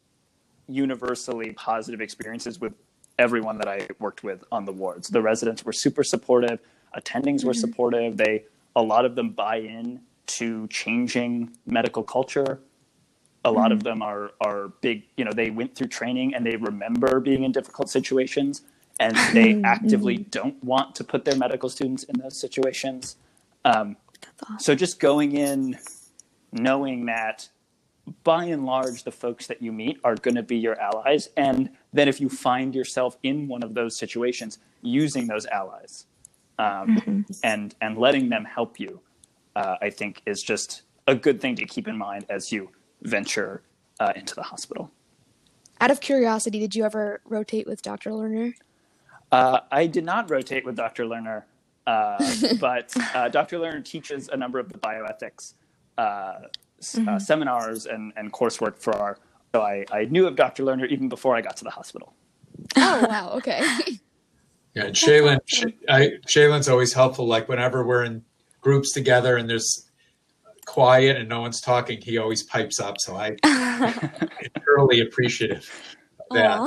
universally 0.67 1.53
positive 1.53 2.01
experiences 2.01 2.59
with 2.59 2.73
everyone 3.17 3.57
that 3.57 3.67
I 3.67 3.87
worked 3.99 4.23
with 4.23 4.43
on 4.51 4.65
the 4.65 4.71
wards. 4.71 5.09
The 5.09 5.21
residents 5.21 5.65
were 5.65 5.73
super 5.73 6.03
supportive, 6.03 6.59
attendings 6.95 7.39
mm-hmm. 7.39 7.47
were 7.47 7.53
supportive. 7.53 8.17
They 8.17 8.45
a 8.75 8.81
lot 8.81 9.05
of 9.05 9.15
them 9.15 9.31
buy 9.31 9.57
in 9.57 10.01
to 10.28 10.67
changing 10.67 11.51
medical 11.65 12.03
culture. 12.03 12.59
A 13.45 13.51
lot 13.51 13.71
of 13.71 13.84
them 13.84 14.01
are 14.01 14.32
are 14.41 14.69
big. 14.82 15.03
You 15.15 15.25
know, 15.25 15.32
they 15.32 15.49
went 15.49 15.75
through 15.75 15.88
training 15.88 16.34
and 16.36 16.45
they 16.45 16.57
remember 16.57 17.19
being 17.19 17.43
in 17.43 17.51
difficult 17.51 17.89
situations, 17.89 18.63
and 18.99 19.15
they 19.34 19.61
actively 19.63 20.17
don't 20.17 20.61
want 20.63 20.95
to 20.95 21.03
put 21.03 21.25
their 21.25 21.38
medical 21.38 21.69
students 21.69 22.03
in 22.03 22.19
those 22.19 22.38
situations. 22.38 23.15
Um, 23.63 23.95
awesome. 24.43 24.59
So 24.59 24.75
just 24.75 24.99
going 24.99 25.36
in, 25.36 25.78
knowing 26.51 27.05
that 27.05 27.49
by 28.23 28.45
and 28.45 28.65
large, 28.65 29.03
the 29.03 29.11
folks 29.11 29.47
that 29.47 29.61
you 29.61 29.71
meet 29.71 29.99
are 30.03 30.15
going 30.15 30.36
to 30.36 30.43
be 30.43 30.57
your 30.57 30.80
allies. 30.80 31.30
And 31.36 31.69
then 31.93 32.07
if 32.07 32.21
you 32.21 32.30
find 32.30 32.73
yourself 32.73 33.17
in 33.23 33.47
one 33.47 33.63
of 33.63 33.73
those 33.73 33.95
situations, 33.95 34.59
using 34.82 35.28
those 35.28 35.45
allies 35.47 36.05
um, 36.59 37.25
and, 37.43 37.75
and 37.82 37.97
letting 37.97 38.30
them 38.30 38.45
help 38.45 38.80
you, 38.80 39.01
uh, 39.57 39.75
I 39.81 39.89
think 39.89 40.21
is 40.27 40.43
just 40.43 40.83
a 41.07 41.15
good 41.15 41.41
thing 41.41 41.55
to 41.55 41.65
keep 41.65 41.87
in 41.87 41.97
mind 41.97 42.25
as 42.29 42.51
you 42.51 42.69
venture 43.01 43.63
uh, 43.99 44.13
into 44.15 44.35
the 44.35 44.43
hospital. 44.43 44.91
Out 45.81 45.89
of 45.91 45.99
curiosity, 45.99 46.59
did 46.59 46.75
you 46.75 46.85
ever 46.85 47.21
rotate 47.25 47.65
with 47.67 47.81
Dr. 47.81 48.11
Lerner? 48.11 48.53
Uh, 49.31 49.61
I 49.71 49.87
did 49.87 50.05
not 50.05 50.29
rotate 50.29 50.63
with 50.65 50.75
Dr. 50.75 51.05
Lerner, 51.05 51.43
uh, 51.87 52.35
but 52.59 52.93
uh, 53.15 53.29
Dr. 53.29 53.57
Lerner 53.57 53.83
teaches 53.83 54.29
a 54.29 54.37
number 54.37 54.59
of 54.59 54.71
the 54.71 54.77
bioethics 54.77 55.55
uh, 55.97 56.39
s- 56.79 56.99
uh, 56.99 57.17
seminars 57.19 57.87
and, 57.87 58.13
and 58.15 58.31
coursework 58.31 58.77
for 58.77 58.95
our. 58.95 59.17
So 59.55 59.61
I, 59.61 59.85
I 59.91 60.05
knew 60.05 60.27
of 60.27 60.35
Dr. 60.35 60.63
Lerner 60.63 60.87
even 60.87 61.09
before 61.09 61.35
I 61.35 61.41
got 61.41 61.57
to 61.57 61.63
the 61.63 61.71
hospital. 61.71 62.13
Oh, 62.75 63.05
wow. 63.09 63.31
Okay. 63.37 63.61
Yeah, 64.75 64.85
and 64.85 64.95
Shailin, 64.95 65.39
Shailin's 66.27 66.69
always 66.69 66.93
helpful. 66.93 67.25
Like 67.25 67.49
whenever 67.49 67.83
we're 67.83 68.03
in 68.03 68.23
groups 68.61 68.93
together 68.93 69.37
and 69.37 69.49
there's 69.49 69.89
quiet 70.65 71.17
and 71.17 71.29
no 71.29 71.41
one's 71.41 71.61
talking, 71.61 72.01
he 72.01 72.17
always 72.17 72.43
pipes 72.43 72.79
up. 72.79 72.99
So 72.99 73.15
I, 73.15 73.35
I'm 73.43 73.93
thoroughly 74.65 74.99
appreciative 75.01 75.69
of 76.29 76.35
that. 76.35 76.59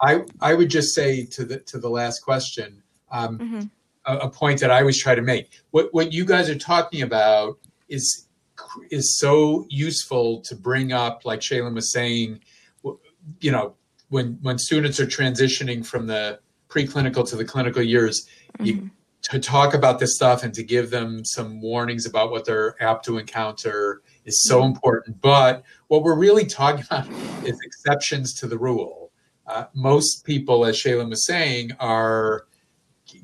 I, 0.00 0.22
I 0.40 0.54
would 0.54 0.68
just 0.68 0.94
say 0.94 1.24
to 1.26 1.44
the 1.44 1.60
to 1.60 1.78
the 1.78 1.88
last 1.88 2.20
question, 2.20 2.82
um, 3.10 3.38
Mhm. 3.38 3.70
a, 4.06 4.16
a 4.18 4.30
point 4.30 4.60
that 4.60 4.70
I 4.70 4.80
always 4.80 5.00
try 5.00 5.14
to 5.14 5.22
make. 5.22 5.62
What 5.70 5.92
what 5.94 6.12
you 6.12 6.24
guys 6.24 6.50
are 6.50 6.58
talking 6.58 7.02
about 7.02 7.58
is 7.88 8.26
is 8.90 9.18
so 9.18 9.66
useful 9.70 10.40
to 10.42 10.54
bring 10.54 10.92
up, 10.92 11.24
like 11.24 11.40
Shailin 11.40 11.74
was 11.74 11.90
saying. 11.92 12.40
You 13.40 13.52
know, 13.52 13.74
when 14.10 14.38
when 14.42 14.58
students 14.58 15.00
are 15.00 15.06
transitioning 15.06 15.86
from 15.86 16.06
the 16.06 16.40
preclinical 16.68 17.26
to 17.30 17.36
the 17.36 17.44
clinical 17.44 17.80
years, 17.82 18.28
you, 18.60 18.90
to 19.30 19.38
talk 19.38 19.72
about 19.72 19.98
this 19.98 20.16
stuff 20.16 20.42
and 20.42 20.52
to 20.54 20.62
give 20.62 20.90
them 20.90 21.24
some 21.24 21.60
warnings 21.60 22.04
about 22.04 22.30
what 22.30 22.44
they're 22.44 22.80
apt 22.82 23.04
to 23.06 23.18
encounter 23.18 24.02
is 24.24 24.42
so 24.42 24.64
important. 24.64 25.20
But 25.20 25.62
what 25.88 26.02
we're 26.02 26.18
really 26.18 26.44
talking 26.44 26.84
about 26.90 27.08
is 27.44 27.58
exceptions 27.64 28.34
to 28.34 28.46
the 28.46 28.58
rule. 28.58 29.10
Uh, 29.46 29.64
most 29.74 30.24
people, 30.24 30.64
as 30.64 30.76
Shailin 30.76 31.10
was 31.10 31.26
saying, 31.26 31.72
are 31.80 32.46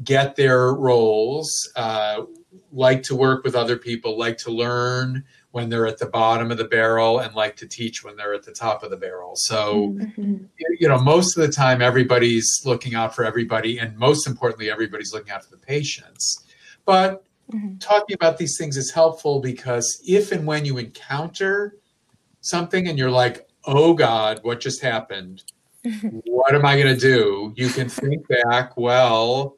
get 0.05 0.37
their 0.37 0.75
roles, 0.75 1.51
uh, 1.77 2.23
like 2.73 3.03
to 3.05 3.17
work 3.17 3.45
with 3.45 3.55
other 3.55 3.77
people, 3.77 4.19
like 4.19 4.37
to 4.39 4.51
learn 4.51 5.25
when 5.53 5.69
they're 5.69 5.87
at 5.87 5.99
the 5.99 6.07
bottom 6.07 6.51
of 6.51 6.59
the 6.59 6.65
barrel, 6.65 7.19
and 7.19 7.35
like 7.35 7.57
to 7.57 7.67
teach 7.67 8.05
when 8.05 8.17
they're 8.17 8.35
at 8.35 8.45
the 8.45 8.53
top 8.53 8.83
of 8.83 8.91
the 8.91 8.97
barrel. 8.97 9.33
So, 9.35 9.97
Mhm. 10.17 10.49
you 10.79 10.89
know, 10.89 10.99
most 10.99 11.37
of 11.37 11.45
the 11.45 11.53
time, 11.53 11.83
everybody's 11.83 12.49
looking 12.65 12.95
out 12.95 13.15
for 13.15 13.25
everybody, 13.25 13.79
and 13.79 13.97
most 13.97 14.27
importantly, 14.27 14.71
everybody's 14.71 15.13
looking 15.13 15.33
out 15.33 15.45
for 15.45 15.51
the 15.51 15.57
patients. 15.57 16.45
But 16.85 17.25
Mhm. 17.53 17.81
talking 17.81 18.15
about 18.15 18.39
these 18.39 18.57
things 18.57 18.77
is 18.77 18.93
helpful 18.93 19.41
because 19.41 20.01
if 20.07 20.31
and 20.31 20.47
when 20.47 20.65
you 20.65 20.79
encounter 20.79 21.77
something 22.43 22.87
and 22.89 22.97
you're 22.97 23.11
like, 23.11 23.49
oh 23.67 23.93
God, 23.93 24.39
what 24.43 24.61
just 24.61 24.81
happened? 24.81 25.43
what 26.25 26.55
am 26.55 26.65
I 26.65 26.81
going 26.81 26.95
to 26.95 27.01
do? 27.01 27.53
You 27.57 27.71
can 27.71 27.89
think 27.89 28.27
back, 28.29 28.77
well, 28.77 29.57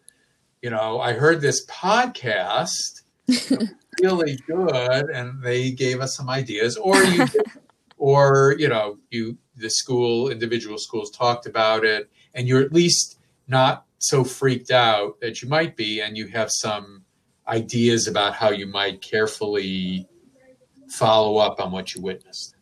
you 0.63 0.71
know, 0.71 1.01
I 1.01 1.13
heard 1.13 1.41
this 1.41 1.67
podcast, 1.67 3.03
really 4.01 4.39
good, 4.47 5.11
and 5.11 5.43
they 5.43 5.71
gave 5.71 6.01
us 6.01 6.17
some 6.17 6.31
ideas, 6.31 6.77
or 6.77 7.03
you, 7.03 7.27
or 7.99 8.55
you 8.59 8.69
know, 8.69 8.99
you 9.11 9.37
the 9.57 9.71
school, 9.71 10.31
individual 10.31 10.79
schools 10.79 11.11
talked 11.11 11.47
about 11.47 11.85
it, 11.85 12.11
and 12.35 12.49
you're 12.49 12.63
at 12.63 12.73
least 12.73 13.19
not 13.49 13.87
so 13.99 14.25
freaked 14.25 14.71
out 14.71 15.21
that 15.21 15.43
you 15.43 15.49
might 15.49 15.77
be, 15.77 16.01
and 16.01 16.17
you 16.17 16.27
have 16.29 16.51
some 16.51 17.05
ideas 17.49 18.07
about 18.07 18.35
how 18.35 18.51
you 18.51 18.67
might 18.67 19.03
carefully 19.03 20.07
follow 20.89 21.39
up 21.39 21.61
on 21.61 21.73
what 21.73 21.95
you 21.95 22.01
witnessed. 22.01 22.57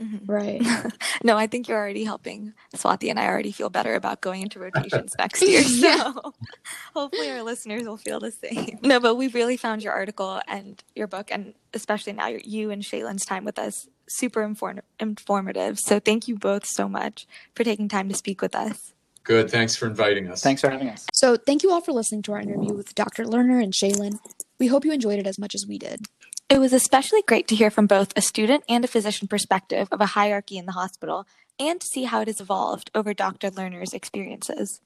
Mm-hmm. 0.00 0.30
Right. 0.30 0.62
No, 1.22 1.38
I 1.38 1.46
think 1.46 1.68
you're 1.68 1.78
already 1.78 2.04
helping 2.04 2.52
Swati, 2.76 3.08
and 3.08 3.18
I 3.18 3.26
already 3.26 3.50
feel 3.52 3.70
better 3.70 3.94
about 3.94 4.20
going 4.20 4.42
into 4.42 4.58
rotations 4.58 5.14
next 5.18 5.40
year. 5.40 5.62
So 5.62 5.86
Yeah. 5.86 6.12
hopefully 6.94 7.30
our 7.30 7.42
listeners 7.42 7.84
will 7.84 7.96
feel 7.96 8.20
the 8.20 8.30
same. 8.30 8.78
No, 8.82 9.00
but 9.00 9.14
we 9.14 9.28
really 9.28 9.56
found 9.56 9.82
your 9.82 9.92
article 9.94 10.40
and 10.46 10.82
your 10.94 11.06
book, 11.06 11.30
and 11.30 11.54
especially 11.72 12.12
now 12.12 12.26
your, 12.26 12.40
you 12.44 12.70
and 12.70 12.82
Shailin's 12.82 13.24
time 13.24 13.44
with 13.44 13.58
us, 13.58 13.88
super 14.08 14.42
inform- 14.42 14.80
informative. 15.00 15.78
So 15.78 15.98
thank 15.98 16.28
you 16.28 16.36
both 16.36 16.66
so 16.66 16.88
much 16.88 17.26
for 17.54 17.64
taking 17.64 17.88
time 17.88 18.08
to 18.10 18.14
speak 18.14 18.42
with 18.42 18.54
us. 18.54 18.92
Good. 19.22 19.50
Thanks 19.50 19.74
for 19.74 19.86
inviting 19.86 20.28
us. 20.28 20.42
Thanks 20.42 20.60
for 20.60 20.68
having 20.68 20.88
us. 20.90 21.06
So, 21.14 21.38
thank 21.38 21.62
you 21.62 21.72
all 21.72 21.80
for 21.80 21.92
listening 21.92 22.20
to 22.24 22.32
our 22.32 22.40
interview 22.40 22.74
with 22.74 22.94
Dr. 22.94 23.24
Lerner 23.24 23.62
and 23.62 23.72
Shailin. 23.72 24.18
We 24.60 24.66
hope 24.66 24.84
you 24.84 24.92
enjoyed 24.92 25.18
it 25.18 25.26
as 25.26 25.38
much 25.38 25.54
as 25.54 25.64
we 25.66 25.78
did. 25.78 26.04
It 26.50 26.60
was 26.60 26.74
especially 26.74 27.22
great 27.26 27.48
to 27.48 27.56
hear 27.56 27.70
from 27.70 27.86
both 27.86 28.12
a 28.16 28.20
student 28.20 28.64
and 28.68 28.84
a 28.84 28.88
physician 28.88 29.28
perspective 29.28 29.88
of 29.90 30.02
a 30.02 30.06
hierarchy 30.06 30.58
in 30.58 30.66
the 30.66 30.72
hospital 30.72 31.26
and 31.58 31.80
to 31.80 31.86
see 31.86 32.04
how 32.04 32.20
it 32.20 32.28
has 32.28 32.40
evolved 32.40 32.90
over 32.94 33.14
Dr. 33.14 33.50
Lerner's 33.50 33.94
experiences. 33.94 34.80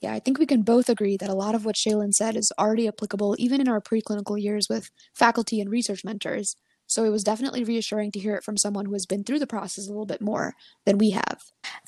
Yeah, 0.00 0.12
I 0.12 0.18
think 0.18 0.38
we 0.38 0.46
can 0.46 0.62
both 0.62 0.88
agree 0.88 1.16
that 1.18 1.30
a 1.30 1.34
lot 1.34 1.54
of 1.54 1.64
what 1.64 1.76
Shailin 1.76 2.12
said 2.12 2.36
is 2.36 2.50
already 2.58 2.88
applicable 2.88 3.36
even 3.38 3.60
in 3.60 3.68
our 3.68 3.80
preclinical 3.80 4.40
years 4.40 4.66
with 4.68 4.90
faculty 5.14 5.60
and 5.60 5.70
research 5.70 6.04
mentors. 6.04 6.56
So 6.88 7.04
it 7.04 7.10
was 7.10 7.22
definitely 7.22 7.62
reassuring 7.62 8.10
to 8.12 8.18
hear 8.18 8.34
it 8.34 8.42
from 8.42 8.56
someone 8.56 8.86
who 8.86 8.94
has 8.94 9.06
been 9.06 9.22
through 9.22 9.38
the 9.38 9.46
process 9.46 9.86
a 9.86 9.90
little 9.90 10.06
bit 10.06 10.20
more 10.20 10.54
than 10.86 10.98
we 10.98 11.10
have. 11.10 11.38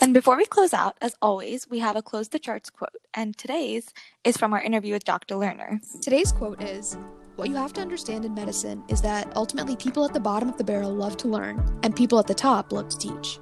And 0.01 0.15
before 0.15 0.37
we 0.37 0.45
close 0.45 0.73
out, 0.73 0.97
as 1.01 1.17
always, 1.21 1.69
we 1.69 1.81
have 1.81 1.97
a 1.97 2.03
close 2.03 2.29
the 2.29 2.39
charts 2.39 2.71
quote, 2.71 2.91
and 3.13 3.37
today's 3.37 3.93
is 4.23 4.37
from 4.37 4.53
our 4.53 4.63
interview 4.63 4.93
with 4.93 5.05
Dr. 5.05 5.35
Lerner. 5.35 5.81
Today's 6.01 6.31
quote 6.31 6.63
is 6.63 6.97
What 7.43 7.51
you 7.51 7.57
have 7.57 7.73
to 7.73 7.81
understand 7.81 8.25
in 8.25 8.35
medicine 8.35 8.85
is 8.87 9.03
that 9.03 9.33
ultimately 9.35 9.75
people 9.75 10.05
at 10.05 10.13
the 10.13 10.21
bottom 10.21 10.49
of 10.49 10.57
the 10.59 10.63
barrel 10.63 10.95
love 10.95 11.17
to 11.17 11.27
learn, 11.27 11.77
and 11.83 11.97
people 11.97 12.21
at 12.21 12.29
the 12.29 12.35
top 12.35 12.73
love 12.73 12.89
to 12.91 12.97
teach. 12.97 13.41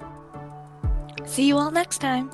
See 1.27 1.45
you 1.45 1.55
all 1.55 1.69
next 1.69 1.99
time. 1.99 2.31